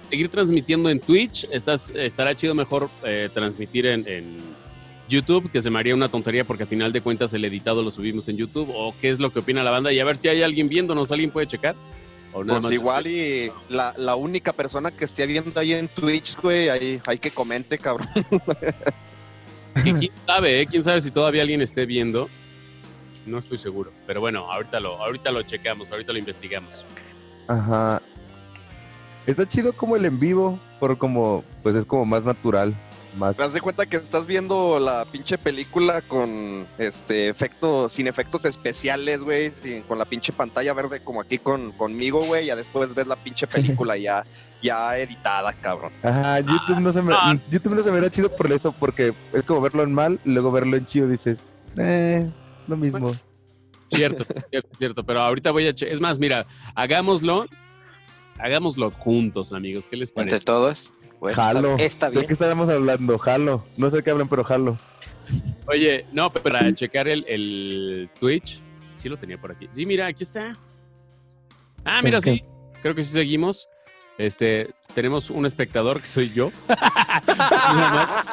seguir 0.10 0.30
transmitiendo 0.30 0.90
en 0.90 1.00
Twitch. 1.00 1.48
Estás, 1.52 1.92
estará 1.92 2.36
chido 2.36 2.54
mejor 2.56 2.90
eh, 3.04 3.30
transmitir 3.34 3.86
en, 3.88 4.08
en 4.08 4.26
YouTube, 5.10 5.52
que 5.52 5.62
se 5.62 5.70
me 5.70 5.80
haría 5.80 5.94
una 5.96 6.08
tontería 6.10 6.44
porque 6.44 6.64
al 6.64 6.70
final 6.70 6.92
de 6.94 7.02
cuentas 7.02 7.34
el 7.34 7.44
editado 7.46 7.82
lo 7.84 7.92
subimos 7.92 8.28
en 8.30 8.38
YouTube. 8.38 8.70
¿O 8.76 8.94
qué 9.02 9.10
es 9.10 9.20
lo 9.20 9.32
que 9.32 9.40
opina 9.40 9.64
la 9.64 9.72
banda? 9.72 9.92
Y 9.92 10.00
a 10.00 10.06
ver 10.06 10.18
si 10.18 10.28
hay 10.28 10.42
alguien 10.44 10.70
viéndonos, 10.70 11.12
alguien 11.12 11.32
puede 11.32 11.48
checar. 11.48 11.76
O 12.34 12.44
nada 12.44 12.60
Pues 12.60 12.66
más- 12.72 12.74
igual 12.74 13.08
y 13.08 13.50
la, 13.70 13.94
la 13.98 14.16
única 14.16 14.52
persona 14.54 14.92
que 14.92 15.06
esté 15.06 15.26
viendo 15.26 15.58
ahí 15.60 15.74
en 15.74 15.88
Twitch, 15.88 16.36
güey, 16.42 16.70
ahí 16.70 17.02
hay 17.08 17.18
que 17.18 17.32
comente, 17.32 17.78
cabrón. 17.78 18.10
Que 19.84 19.94
quién 19.94 20.12
sabe, 20.26 20.62
¿eh? 20.62 20.68
Quién 20.68 20.86
sabe 20.86 21.02
si 21.02 21.12
todavía 21.12 21.42
alguien 21.42 21.62
esté 21.62 21.86
viendo. 21.86 22.30
No 23.26 23.40
estoy 23.40 23.58
seguro. 23.58 23.92
Pero 24.08 24.22
bueno, 24.22 24.50
ahorita 24.50 24.80
lo, 24.80 24.96
ahorita 25.04 25.32
lo 25.32 25.42
checamos, 25.44 25.92
ahorita 25.92 26.14
lo 26.14 26.20
investigamos. 26.20 26.86
Ajá. 27.50 28.02
Está 29.26 29.48
chido 29.48 29.74
como 29.74 29.96
el 29.96 30.06
en 30.06 30.20
vivo, 30.20 30.60
por 30.80 30.98
como, 30.98 31.44
pues 31.64 31.76
es 31.76 31.86
como 31.86 32.06
más 32.06 32.24
natural. 32.24 32.76
Más. 33.18 33.38
Te 33.38 33.44
das 33.44 33.54
de 33.54 33.62
cuenta 33.62 33.86
que 33.86 33.96
estás 33.96 34.28
viendo 34.28 34.78
la 34.78 35.06
pinche 35.06 35.38
película 35.38 36.02
con 36.02 36.68
este 36.78 37.30
efectos, 37.30 37.94
sin 37.94 38.08
efectos 38.08 38.44
especiales, 38.44 39.22
güey, 39.22 39.54
con 39.88 39.98
la 39.98 40.04
pinche 40.04 40.34
pantalla 40.34 40.74
verde 40.74 41.00
como 41.00 41.22
aquí 41.22 41.38
con, 41.38 41.72
conmigo, 41.72 42.22
güey, 42.26 42.48
ya 42.48 42.58
después 42.58 42.94
ves 42.94 43.08
la 43.08 43.16
pinche 43.16 43.48
película 43.48 43.96
ya, 43.96 44.26
ya 44.62 44.98
editada, 44.98 45.54
cabrón. 45.54 45.94
Ajá, 46.04 46.42
YouTube 46.42 46.82
no 46.82 46.92
se 46.92 47.02
me, 47.02 47.14
Ah. 47.16 47.38
YouTube 47.50 47.76
no 47.76 47.84
se 47.84 47.90
me 47.90 48.02
verá 48.02 48.12
chido 48.12 48.30
por 48.30 48.52
eso, 48.52 48.74
porque 48.74 49.14
es 49.32 49.46
como 49.46 49.62
verlo 49.62 49.84
en 49.84 49.94
mal 49.94 50.20
y 50.26 50.32
luego 50.32 50.52
verlo 50.52 50.76
en 50.76 50.86
chido 50.86 51.08
dices, 51.08 51.42
eh, 51.78 52.30
lo 52.68 52.76
mismo. 52.76 53.14
Cierto, 53.92 54.26
cierto, 54.50 54.70
cierto. 54.78 55.04
Pero 55.04 55.22
ahorita 55.22 55.52
voy 55.52 55.68
a... 55.68 55.70
Es 55.70 56.02
más, 56.02 56.20
mira, 56.20 56.46
hagámoslo. 56.74 57.46
Hagámoslo 58.40 58.92
juntos, 58.92 59.54
amigos. 59.54 59.88
¿Qué 59.90 59.96
les 59.98 60.10
Entre 60.10 60.26
parece? 60.26 60.46
todos. 60.46 60.94
Bueno, 61.20 61.36
Jalo. 61.36 61.72
Está, 61.74 61.84
está 61.86 62.06
¿De 62.10 62.16
bien. 62.18 62.28
qué 62.28 62.34
estábamos 62.34 62.70
hablando? 62.70 63.18
Jalo. 63.18 63.66
No 63.78 63.90
sé 63.90 63.98
de 63.98 64.04
qué 64.04 64.12
hablan, 64.12 64.28
pero 64.28 64.44
jalo. 64.44 64.78
Oye, 65.68 66.06
no, 66.12 66.32
pero 66.32 66.44
para 66.44 66.74
checar 66.74 67.08
el, 67.08 67.26
el 67.28 68.10
Twitch. 68.20 68.60
Sí 68.98 69.10
lo 69.10 69.18
tenía 69.18 69.40
por 69.40 69.52
aquí. 69.52 69.68
Sí, 69.72 69.86
mira, 69.86 70.08
aquí 70.08 70.24
está. 70.24 70.54
Ah, 71.84 72.02
mira, 72.02 72.20
sí. 72.22 72.44
Creo 72.82 72.94
que 72.94 73.04
sí 73.04 73.12
seguimos. 73.12 73.68
Este, 74.18 74.74
tenemos 74.93 75.30
un 75.30 75.45
espectador 75.45 75.99
que 75.99 76.07
soy 76.07 76.32
yo. 76.32 76.49
Nada 77.28 78.24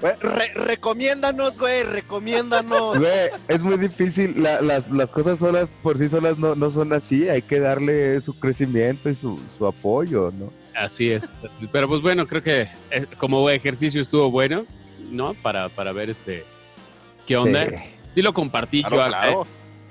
Güey, 0.00 0.12
re- 0.20 0.52
recomiéndanos, 0.54 1.58
güey, 1.58 1.82
recomiéndanos. 1.84 2.98
Güey, 2.98 3.30
es 3.48 3.62
muy 3.62 3.78
difícil. 3.78 4.42
la- 4.42 4.60
las, 4.60 4.90
las 4.90 5.10
cosas 5.10 5.38
solas 5.38 5.74
por 5.82 5.98
sí 5.98 6.08
solas 6.08 6.38
no, 6.38 6.54
no 6.54 6.70
son 6.70 6.92
así. 6.92 7.28
Hay 7.28 7.42
que 7.42 7.60
darle 7.60 8.20
su 8.20 8.38
crecimiento 8.38 9.08
y 9.08 9.14
su, 9.14 9.40
su 9.56 9.66
apoyo, 9.66 10.30
¿no? 10.38 10.52
Así 10.78 11.10
es. 11.10 11.32
Pero 11.72 11.88
pues 11.88 12.02
bueno, 12.02 12.26
creo 12.26 12.42
que 12.42 12.68
eh, 12.90 13.06
como 13.16 13.48
ejercicio 13.48 14.00
estuvo 14.02 14.30
bueno, 14.30 14.66
¿no? 15.10 15.32
Para, 15.34 15.70
para 15.70 15.92
ver 15.92 16.10
este 16.10 16.44
qué 17.26 17.36
onda. 17.36 17.64
Sí, 17.64 17.70
Sí. 18.12 18.22
lo 18.22 18.32
compartí 18.32 18.80
Claro, 18.80 18.96
yo 18.96 19.02
acá. 19.02 19.08
claro. 19.22 19.42
eh. 19.42 19.46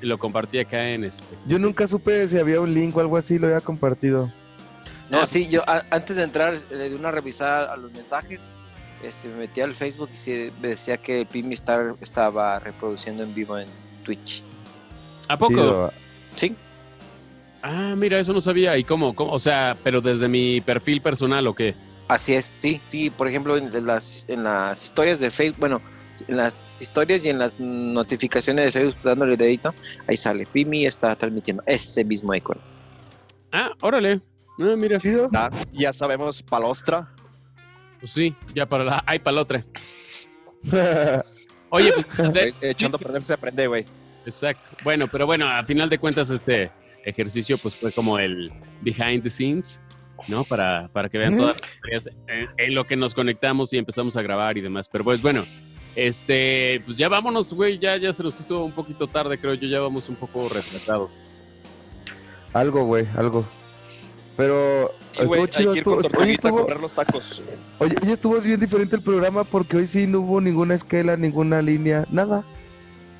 Lo 0.05 0.19
compartí 0.19 0.59
acá 0.59 0.89
en 0.91 1.03
este. 1.03 1.35
Yo 1.47 1.57
nunca 1.57 1.87
supe 1.87 2.27
si 2.27 2.37
había 2.37 2.61
un 2.61 2.73
link 2.73 2.95
o 2.95 2.99
algo 2.99 3.17
así, 3.17 3.39
lo 3.39 3.47
había 3.47 3.61
compartido. 3.61 4.31
No, 5.09 5.25
sí, 5.25 5.47
yo 5.47 5.61
a- 5.67 5.83
antes 5.89 6.15
de 6.17 6.23
entrar 6.23 6.55
le 6.71 6.89
di 6.89 6.95
una 6.95 7.09
revisada 7.11 7.73
a 7.73 7.77
los 7.77 7.91
mensajes. 7.93 8.49
Este, 9.03 9.27
me 9.29 9.35
metí 9.35 9.61
al 9.61 9.73
Facebook 9.73 10.09
y 10.13 10.17
sí 10.17 10.51
me 10.61 10.69
decía 10.69 10.97
que 10.97 11.25
Pimi 11.25 11.53
Star 11.55 11.95
estaba 12.01 12.59
reproduciendo 12.59 13.23
en 13.23 13.33
vivo 13.33 13.57
en 13.57 13.67
Twitch. 14.03 14.43
¿A 15.27 15.37
poco? 15.37 15.91
Sí, 16.35 16.55
Ah, 17.63 17.95
mira, 17.97 18.19
eso 18.19 18.31
no 18.31 18.41
sabía. 18.41 18.77
¿Y 18.77 18.83
cómo? 18.83 19.15
cómo? 19.15 19.31
O 19.31 19.39
sea, 19.39 19.75
pero 19.83 19.99
desde 20.01 20.27
mi 20.27 20.61
perfil 20.61 21.01
personal 21.01 21.47
o 21.47 21.55
qué? 21.55 21.73
así 22.07 22.35
es, 22.35 22.45
sí, 22.53 22.79
sí. 22.85 23.09
Por 23.09 23.27
ejemplo, 23.27 23.57
en 23.57 23.85
las, 23.87 24.25
en 24.29 24.43
las 24.43 24.83
historias 24.83 25.19
de 25.19 25.31
Facebook, 25.31 25.59
bueno, 25.59 25.81
en 26.27 26.37
las 26.37 26.81
historias 26.81 27.25
y 27.25 27.29
en 27.29 27.39
las 27.39 27.59
notificaciones 27.59 28.65
de 28.65 28.71
Facebook 28.71 29.03
dándole 29.03 29.37
dedito, 29.37 29.73
ahí 30.07 30.17
sale, 30.17 30.45
Pimi 30.45 30.85
está 30.85 31.15
transmitiendo 31.15 31.63
ese 31.65 32.03
mismo 32.03 32.33
icono. 32.33 32.61
Ah, 33.51 33.71
órale. 33.81 34.21
Ah, 34.59 34.75
mira. 34.77 34.99
Ya, 35.01 35.51
ya 35.71 35.93
sabemos 35.93 36.41
palostra. 36.43 37.09
Pues 37.99 38.11
sí, 38.11 38.35
ya 38.53 38.65
para 38.65 38.83
la. 38.83 39.03
Ay, 39.05 39.19
para 39.19 39.35
la 39.35 39.41
otra. 39.41 39.65
Oye, 41.69 41.91
pues, 41.93 42.31
Güey, 42.31 42.53
echando 42.61 42.97
a 42.97 42.99
perder 42.99 43.21
se 43.23 43.33
aprende, 43.33 43.67
güey. 43.67 43.85
Exacto. 44.25 44.69
Bueno, 44.83 45.07
pero 45.11 45.25
bueno, 45.25 45.47
a 45.47 45.63
final 45.63 45.89
de 45.89 45.97
cuentas 45.97 46.29
este 46.29 46.71
ejercicio 47.03 47.55
pues 47.61 47.75
fue 47.75 47.91
como 47.91 48.17
el 48.17 48.51
behind 48.81 49.23
the 49.23 49.29
scenes, 49.29 49.79
¿no? 50.27 50.43
Para, 50.43 50.87
para 50.89 51.09
que 51.09 51.17
vean 51.17 51.37
todas 51.37 51.55
las 51.61 51.71
historias 51.71 52.09
en, 52.27 52.49
en 52.57 52.75
lo 52.75 52.85
que 52.85 52.95
nos 52.95 53.13
conectamos 53.13 53.71
y 53.73 53.77
empezamos 53.77 54.17
a 54.17 54.21
grabar 54.21 54.57
y 54.57 54.61
demás. 54.61 54.89
Pero 54.89 55.03
pues 55.03 55.21
bueno, 55.21 55.43
este, 55.95 56.81
pues 56.85 56.97
ya 56.97 57.07
vámonos, 57.09 57.53
güey, 57.53 57.77
ya, 57.79 57.97
ya 57.97 58.11
se 58.13 58.23
nos 58.23 58.39
hizo 58.39 58.63
un 58.63 58.71
poquito 58.71 59.07
tarde, 59.07 59.37
creo 59.39 59.53
yo, 59.53 59.67
ya 59.67 59.79
vamos 59.79 60.09
un 60.09 60.15
poco 60.15 60.47
retrasados. 60.49 61.09
algo, 62.53 62.83
güey, 62.85 63.05
algo. 63.17 63.45
Pero 64.37 64.91
estuvo 65.13 65.47
chido. 65.47 65.73
que 65.73 65.79
ir 65.79 65.83
con 65.85 66.03
estuvo- 66.05 66.21
hoy, 66.21 66.29
a 66.29 66.31
estuvo, 66.33 66.61
correr 66.61 66.79
los 66.81 66.91
tacos. 66.91 67.41
oye, 67.79 67.95
hoy 68.03 68.11
estuvo 68.11 68.35
bien 68.41 68.59
diferente 68.59 68.95
el 68.97 69.01
programa 69.01 69.43
porque 69.45 69.77
hoy 69.77 69.87
sí 69.87 70.07
no 70.07 70.19
hubo 70.19 70.41
ninguna 70.41 70.75
esquela, 70.75 71.15
ninguna 71.15 71.61
línea, 71.61 72.05
nada. 72.11 72.43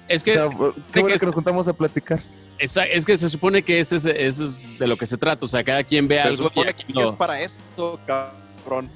Es 0.10 0.22
O 0.22 0.26
que, 0.26 0.34
sea, 0.34 0.44
qué 0.92 1.00
bueno 1.00 1.14
que- 1.16 1.20
que 1.20 1.26
nos 1.26 1.36
juntamos 1.36 1.68
a 1.70 1.74
platicar. 1.74 2.22
esa- 2.60 2.86
es 2.86 3.06
que 3.06 3.16
se 3.18 3.30
supone 3.30 3.62
que 3.64 3.80
ese, 3.80 3.96
es- 3.96 4.06
ese 4.06 4.46
es 4.46 4.78
de 4.80 4.88
lo 4.88 4.98
que 4.98 5.08
se 5.08 5.18
trata, 5.18 5.46
o 5.46 5.48
sea, 5.48 5.64
cada 5.64 5.84
quien 5.86 6.06
ve 6.08 6.18
Se 6.18 6.24
algo. 6.24 6.50
supone 6.50 6.74
que 6.74 6.84
lo- 6.94 7.06
es 7.06 7.12
para 7.14 7.40
esto, 7.42 7.98
cabrón. 8.06 8.90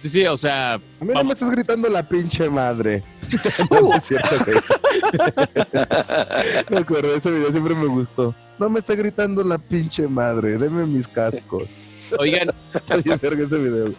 Sí, 0.00 0.08
sí, 0.08 0.26
o 0.26 0.36
sea, 0.36 0.74
A 0.74 1.04
mí 1.04 1.12
no 1.12 1.24
me 1.24 1.34
estás 1.34 1.50
gritando 1.50 1.88
la 1.88 2.08
pinche 2.08 2.48
madre. 2.48 3.02
no, 3.70 3.80
no 3.82 3.94
es 3.96 4.04
cierto. 4.04 4.30
Me 6.70 6.78
acuerdo, 6.78 7.14
ese 7.14 7.30
video 7.30 7.50
siempre 7.50 7.74
me 7.74 7.86
gustó. 7.86 8.34
No 8.58 8.68
me 8.70 8.80
está 8.80 8.94
gritando 8.94 9.42
la 9.44 9.58
pinche 9.58 10.08
madre, 10.08 10.56
deme 10.56 10.86
mis 10.86 11.06
cascos. 11.06 11.68
oigan, 12.18 12.50
Oye, 12.90 13.16
verga 13.20 13.44
ese 13.44 13.58
video. 13.58 13.92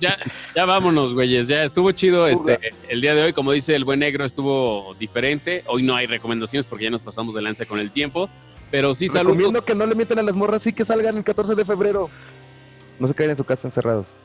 ya, 0.00 0.16
ya 0.54 0.64
vámonos, 0.64 1.14
güeyes. 1.14 1.48
Ya 1.48 1.64
estuvo 1.64 1.90
chido 1.92 2.26
este, 2.28 2.58
el 2.88 3.00
día 3.00 3.14
de 3.14 3.24
hoy. 3.24 3.32
Como 3.32 3.52
dice 3.52 3.74
el 3.74 3.84
buen 3.84 4.00
negro, 4.00 4.24
estuvo 4.24 4.94
diferente. 4.98 5.64
Hoy 5.66 5.82
no 5.82 5.96
hay 5.96 6.06
recomendaciones 6.06 6.66
porque 6.66 6.84
ya 6.84 6.90
nos 6.90 7.02
pasamos 7.02 7.34
de 7.34 7.42
lanza 7.42 7.66
con 7.66 7.78
el 7.80 7.90
tiempo. 7.90 8.28
Pero 8.70 8.94
sí 8.94 9.08
saludos. 9.08 9.36
Recomiendo 9.36 9.64
que 9.64 9.74
no 9.74 9.86
le 9.86 9.94
mienten 9.94 10.18
a 10.18 10.22
las 10.22 10.34
morras, 10.34 10.62
sí 10.62 10.72
que 10.72 10.84
salgan 10.84 11.16
el 11.16 11.24
14 11.24 11.54
de 11.54 11.64
febrero. 11.64 12.08
No 12.98 13.08
se 13.08 13.14
queden 13.14 13.30
en 13.30 13.36
su 13.36 13.44
casa 13.44 13.68
encerrados. 13.68 14.16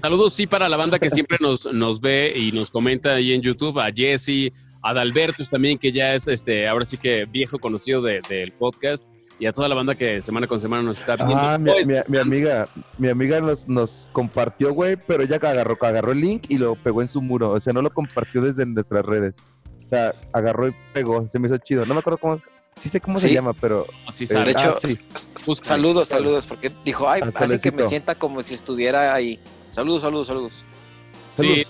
Saludos, 0.00 0.32
sí, 0.32 0.46
para 0.46 0.68
la 0.68 0.76
banda 0.76 0.98
que 0.98 1.10
siempre 1.10 1.38
nos, 1.40 1.70
nos 1.72 2.00
ve 2.00 2.32
y 2.36 2.52
nos 2.52 2.70
comenta 2.70 3.14
ahí 3.14 3.32
en 3.32 3.42
YouTube, 3.42 3.78
a 3.78 3.92
Jesse, 3.92 4.52
a 4.82 4.94
Dalberto 4.94 5.44
también, 5.50 5.78
que 5.78 5.92
ya 5.92 6.14
es 6.14 6.26
este, 6.28 6.66
ahora 6.66 6.84
sí 6.84 6.96
que 6.96 7.26
viejo 7.26 7.58
conocido 7.58 8.00
del 8.00 8.52
podcast, 8.52 9.06
y 9.40 9.46
a 9.46 9.52
toda 9.52 9.68
la 9.68 9.74
banda 9.74 9.94
que 9.94 10.20
semana 10.20 10.46
con 10.46 10.60
semana 10.60 10.82
nos 10.82 11.00
está 11.00 11.16
viendo. 11.16 11.36
Ah, 11.36 11.58
mi, 11.58 11.72
mi, 12.08 12.18
amiga, 12.18 12.68
mi 12.98 13.08
amiga 13.08 13.40
nos, 13.40 13.66
nos 13.66 14.06
compartió, 14.12 14.74
güey, 14.74 14.96
pero 14.96 15.22
ella 15.22 15.36
agarró, 15.36 15.78
agarró 15.80 16.12
el 16.12 16.20
link 16.20 16.44
y 16.50 16.58
lo 16.58 16.76
pegó 16.76 17.00
en 17.00 17.08
su 17.08 17.22
muro. 17.22 17.52
O 17.52 17.58
sea, 17.58 17.72
no 17.72 17.80
lo 17.80 17.90
compartió 17.90 18.42
desde 18.42 18.66
nuestras 18.66 19.04
redes. 19.06 19.42
O 19.82 19.88
sea, 19.88 20.14
agarró 20.34 20.68
y 20.68 20.74
pegó. 20.92 21.26
Se 21.26 21.38
me 21.38 21.46
hizo 21.46 21.56
chido. 21.56 21.86
No 21.86 21.94
me 21.94 22.00
acuerdo 22.00 22.18
cómo, 22.18 22.42
Sí 22.80 22.88
sé 22.88 22.98
cómo 22.98 23.18
se 23.18 23.30
llama, 23.30 23.52
pero... 23.52 23.84
Sí, 24.10 24.24
de 24.24 24.52
hecho, 24.52 24.74
ah, 24.74 25.56
saludos, 25.60 26.08
saludos, 26.08 26.46
porque 26.46 26.72
dijo, 26.82 27.06
ay, 27.06 27.20
así 27.22 27.60
que 27.60 27.72
me 27.72 27.84
sienta 27.84 28.14
como 28.14 28.42
si 28.42 28.54
estuviera 28.54 29.14
ahí. 29.14 29.38
Saludos, 29.68 30.00
saludos, 30.00 30.28
saludos. 30.28 30.66
Sí, 31.36 31.62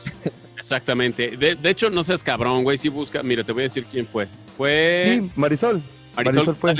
exactamente. 0.56 1.36
De, 1.36 1.58
hecho, 1.68 1.90
no 1.90 2.04
seas 2.04 2.22
cabrón, 2.22 2.62
güey, 2.62 2.78
si 2.78 2.88
busca... 2.88 3.24
Mira, 3.24 3.42
te 3.42 3.50
voy 3.50 3.62
a 3.62 3.64
decir 3.64 3.84
quién 3.90 4.06
fue. 4.06 4.28
Fue... 4.56 5.20
Sí, 5.20 5.30
Marisol. 5.34 5.82
Marisol, 6.14 6.54
fue. 6.54 6.76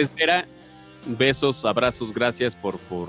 Besos, 1.07 1.65
abrazos, 1.65 2.15
gracias 2.15 2.55
por, 2.55 2.79
por 2.79 3.09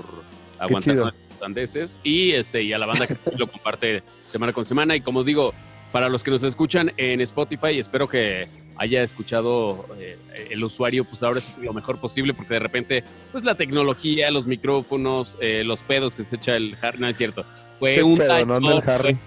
aguantar 0.58 0.96
los 0.96 1.42
andeses. 1.42 2.00
Y, 2.02 2.32
este, 2.32 2.64
y 2.64 2.72
a 2.72 2.78
la 2.78 2.86
banda 2.86 3.06
que 3.06 3.16
lo 3.36 3.46
comparte 3.46 4.02
semana 4.26 4.52
con 4.52 4.64
semana. 4.64 4.96
Y 4.96 5.02
como 5.02 5.22
digo, 5.22 5.54
para 5.92 6.08
los 6.08 6.24
que 6.24 6.32
nos 6.32 6.42
escuchan 6.42 6.92
en 6.96 7.20
Spotify, 7.20 7.78
espero 7.78 8.08
que 8.08 8.48
haya 8.82 9.02
escuchado 9.02 9.86
eh, 9.98 10.18
el 10.50 10.64
usuario, 10.64 11.04
pues 11.04 11.22
ahora 11.22 11.40
sí 11.40 11.54
lo 11.62 11.72
mejor 11.72 12.00
posible, 12.00 12.34
porque 12.34 12.54
de 12.54 12.60
repente, 12.60 13.04
pues 13.30 13.44
la 13.44 13.54
tecnología, 13.54 14.30
los 14.30 14.46
micrófonos, 14.46 15.38
eh, 15.40 15.62
los 15.62 15.82
pedos 15.82 16.16
que 16.16 16.24
se 16.24 16.36
echa 16.36 16.56
el 16.56 16.76
Harry, 16.82 16.98
no 16.98 17.06
es 17.06 17.16
cierto. 17.16 17.44
Fue 17.78 18.02
un, 18.02 18.16
tallo, 18.16 18.46
no, 18.46 18.80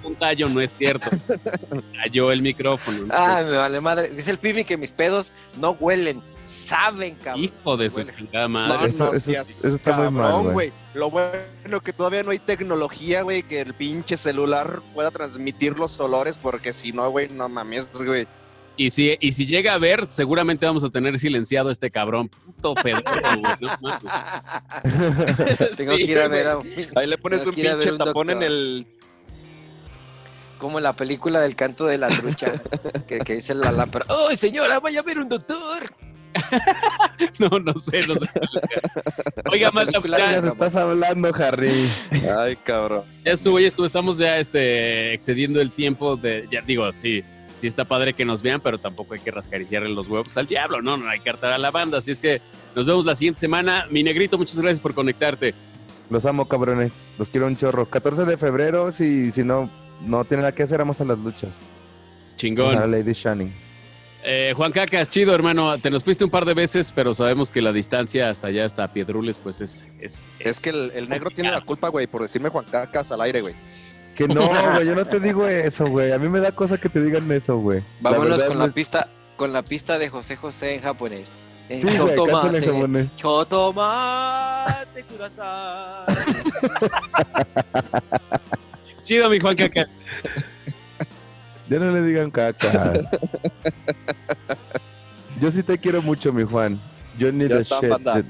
un 0.04 0.16
tallo, 0.16 0.48
no 0.48 0.62
es 0.62 0.72
cierto. 0.78 1.10
Cayó 2.04 2.32
el 2.32 2.42
micrófono. 2.42 3.06
Ah, 3.10 3.44
me 3.46 3.58
vale 3.58 3.82
madre. 3.82 4.10
Dice 4.10 4.32
el 4.32 4.38
Pibi 4.38 4.64
que 4.64 4.78
mis 4.78 4.94
pedos 4.94 5.34
no 5.60 5.72
huelen, 5.72 6.22
saben, 6.42 7.16
cabrón. 7.16 7.46
Hijo 7.46 7.76
de 7.76 7.90
su 7.90 8.04
chingada 8.04 8.48
madre. 8.48 8.88
eso, 8.88 9.14
está 9.14 9.98
muy 9.98 10.10
mal, 10.10 10.54
güey. 10.54 10.72
Lo 10.94 11.10
bueno 11.10 11.82
que 11.84 11.92
todavía 11.92 12.24
no 12.24 12.32
hay 12.32 12.40
tecnología, 12.40 13.24
güey, 13.24 13.44
que 13.44 13.60
el 13.60 13.74
pinche 13.74 14.16
celular 14.16 14.82
pueda 14.94 15.12
transmitir 15.12 15.78
los 15.78 16.00
olores, 16.00 16.38
porque 16.42 16.72
si 16.72 16.94
no, 16.94 17.10
güey, 17.10 17.28
no 17.28 17.50
mames, 17.50 17.90
güey. 17.92 18.26
Y 18.78 18.90
si, 18.90 19.18
y 19.20 19.32
si 19.32 19.46
llega 19.46 19.74
a 19.74 19.78
ver, 19.78 20.06
seguramente 20.10 20.66
vamos 20.66 20.84
a 20.84 20.90
tener 20.90 21.18
silenciado 21.18 21.70
a 21.70 21.72
este 21.72 21.92
cabrón. 21.92 22.30
Puto 22.30 22.76
pedo, 22.76 22.98
Tengo 25.78 25.96
que 25.96 26.04
ir 26.04 26.20
a 26.20 26.28
ver. 26.28 26.48
Ahí 26.96 27.08
le 27.08 27.18
pones 27.18 27.46
un 27.46 27.54
pinche 27.54 27.94
tapón 27.98 28.32
en 28.32 28.44
el. 28.44 28.88
Como 30.58 30.80
la 30.80 30.94
película 30.94 31.42
del 31.42 31.56
canto 31.56 31.86
de 31.86 31.98
la 31.98 32.08
trucha, 32.08 32.62
que, 33.08 33.20
que 33.20 33.36
dice 33.36 33.54
la 33.56 33.72
lámpara. 33.72 34.06
¡Ay, 34.30 34.36
señora, 34.36 34.80
vaya 34.80 35.02
a 35.02 35.04
ver 35.04 35.20
un 35.20 35.30
doctor! 35.30 35.94
no, 37.40 37.60
no 37.60 37.74
sé, 37.78 38.02
no 38.08 38.16
sé. 38.16 38.28
Oiga, 39.52 39.72
más 39.72 39.88
ya 39.90 40.36
estás 40.36 40.76
hablando, 40.76 41.32
Harry. 41.34 41.90
Ay, 42.38 42.58
cabrón. 42.58 43.04
Ya 43.24 43.32
estuvo, 43.32 43.58
ya 43.58 43.68
estuvo. 43.68 43.86
Estamos 43.86 44.18
ya 44.18 44.38
este, 44.38 45.14
excediendo 45.14 45.62
el 45.62 45.72
tiempo 45.72 46.18
de. 46.18 46.46
Ya 46.52 46.62
digo, 46.62 46.92
sí 46.94 47.24
sí 47.58 47.68
está 47.68 47.86
padre 47.86 48.14
que 48.14 48.26
nos 48.26 48.42
vean, 48.42 48.62
pero 48.62 48.78
tampoco 48.78 49.14
hay 49.14 49.20
que 49.20 49.32
rascariciarle 49.32 49.90
los 49.90 50.08
huevos 50.08 50.36
al 50.38 50.48
diablo, 50.48 50.82
no, 50.82 50.98
no 50.98 51.10
hay 51.10 51.20
que 51.20 51.30
hartar 51.30 51.54
a 51.54 51.58
la 51.58 51.72
banda. 51.72 51.98
Así 51.98 52.12
es 52.12 52.20
que 52.20 52.42
nos 52.76 52.86
vemos 52.86 53.06
la 53.06 53.16
siguiente 53.16 53.40
semana. 53.40 53.88
Mi 53.90 54.04
negrito, 54.04 54.38
muchas 54.38 54.58
gracias 54.58 54.80
por 54.80 54.94
conectarte. 54.94 55.54
Los 56.10 56.26
amo, 56.26 56.46
cabrones. 56.46 57.04
Los 57.18 57.30
quiero 57.30 57.48
un 57.48 57.58
chorro. 57.58 57.86
14 57.88 58.26
de 58.26 58.38
febrero, 58.38 58.92
si, 58.92 59.32
si 59.32 59.44
no, 59.44 59.70
no 60.06 60.26
tiene 60.26 60.42
nada 60.42 60.54
que 60.54 60.64
hacer, 60.64 60.78
vamos 60.80 61.02
a 61.02 61.06
las 61.06 61.18
luchas. 61.20 61.52
Chingón. 62.36 62.92
Lady 62.92 63.14
Shining. 63.14 63.52
Eh, 64.28 64.54
Juan 64.56 64.72
Cacas, 64.72 65.10
chido, 65.10 65.36
hermano. 65.36 65.78
Te 65.78 65.92
nos 65.92 66.04
fuiste 66.04 66.24
un 66.24 66.32
par 66.32 66.46
de 66.46 66.56
veces, 66.56 66.92
pero 66.92 67.14
sabemos 67.14 67.52
que 67.52 67.62
la 67.62 67.72
distancia 67.72 68.30
hasta 68.30 68.48
allá, 68.48 68.66
hasta 68.66 68.88
Piedrules, 68.88 69.38
pues 69.38 69.62
es. 69.62 69.86
Es, 70.00 70.26
es, 70.40 70.60
que 70.62 70.72
el, 70.72 70.92
el 70.96 71.10
negro 71.10 71.30
tiene 71.30 71.52
la 71.52 71.62
culpa, 71.62 71.90
güey, 71.90 72.08
por 72.08 72.24
decirme 72.24 72.50
Juan 72.50 72.66
Cacas 72.66 73.12
al 73.12 73.22
aire, 73.22 73.42
güey. 73.42 73.54
Que 74.16 74.28
no, 74.28 74.42
güey, 74.74 74.88
yo 74.88 74.96
no 74.96 75.06
te 75.06 75.20
digo 75.20 75.46
eso, 75.48 75.88
güey. 75.88 76.12
A 76.12 76.18
mí 76.18 76.30
me 76.30 76.40
da 76.40 76.52
cosa 76.52 76.78
que 76.78 76.90
te 76.90 77.02
digan 77.04 77.30
eso, 77.32 77.58
güey. 77.58 77.82
Vámonos 78.00 78.44
con 78.44 78.58
la 78.58 78.70
pista, 78.70 79.08
con 79.36 79.54
la 79.54 79.62
pista 79.64 80.00
de 80.00 80.10
José 80.10 80.36
José 80.36 80.76
en 80.76 80.82
japonés. 80.82 81.36
En 81.68 81.82
sí, 81.82 81.88
chotomate, 81.96 82.58
en 82.58 82.66
japonés. 82.66 83.16
Chotomate, 83.18 85.04
Chido, 89.04 89.30
mi 89.30 89.40
Juan 89.40 89.56
Caca. 89.56 89.86
Ya 91.70 91.80
no 91.80 91.92
le 91.92 92.02
digan 92.04 92.30
caca. 92.30 92.94
Yo 95.42 95.52
sí 95.52 95.64
te 95.64 95.78
quiero 95.78 96.02
mucho, 96.02 96.32
mi 96.32 96.44
Juan. 96.44 96.80
Yo 97.18 97.32
ni 97.32 97.46
de 97.46 97.64
shit. 97.64 98.26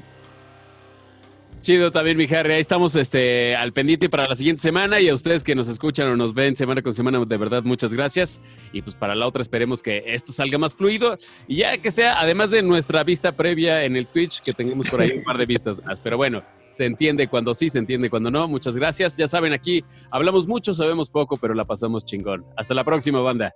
Chido 1.66 1.92
también, 1.92 2.16
mi 2.16 2.26
Harry. 2.26 2.54
Ahí 2.54 2.62
estamos 2.62 2.96
este, 2.96 3.56
al 3.56 3.74
pendiente 3.74 4.08
para 4.08 4.28
la 4.28 4.36
siguiente 4.36 4.62
semana 4.62 5.00
y 5.02 5.10
a 5.10 5.16
ustedes 5.16 5.44
que 5.44 5.56
nos 5.56 5.68
escuchan 5.68 6.08
o 6.10 6.16
nos 6.16 6.36
ven 6.36 6.56
semana 6.56 6.84
con 6.84 6.94
semana, 6.94 7.26
de 7.26 7.38
verdad, 7.38 7.64
muchas 7.64 7.92
gracias. 7.92 8.40
Y 8.72 8.84
pues 8.84 8.94
para 8.94 9.16
la 9.16 9.26
otra 9.26 9.42
esperemos 9.42 9.82
que 9.82 10.04
esto 10.06 10.32
salga 10.32 10.60
más 10.60 10.76
fluido 10.76 11.18
y 11.48 11.56
ya 11.56 11.76
que 11.80 11.90
sea, 11.90 12.22
además 12.22 12.52
de 12.52 12.62
nuestra 12.62 13.04
vista 13.04 13.32
previa 13.32 13.84
en 13.84 13.96
el 13.96 14.06
Twitch, 14.06 14.44
que 14.44 14.54
tengamos 14.54 14.92
por 14.92 15.02
ahí 15.02 15.14
un 15.18 15.24
par 15.24 15.40
de 15.40 15.48
vistas 15.48 15.84
más. 15.84 16.00
Pero 16.00 16.18
bueno, 16.18 16.44
se 16.70 16.86
entiende 16.86 17.28
cuando 17.28 17.56
sí, 17.56 17.68
se 17.68 17.80
entiende 17.80 18.12
cuando 18.12 18.30
no. 18.30 18.48
Muchas 18.48 18.78
gracias. 18.78 19.18
Ya 19.18 19.28
saben, 19.28 19.52
aquí 19.52 19.84
hablamos 20.12 20.46
mucho, 20.46 20.72
sabemos 20.72 21.10
poco, 21.10 21.36
pero 21.36 21.56
la 21.56 21.64
pasamos 21.64 22.06
chingón. 22.06 22.46
Hasta 22.56 22.76
la 22.76 22.84
próxima, 22.84 23.22
banda. 23.22 23.56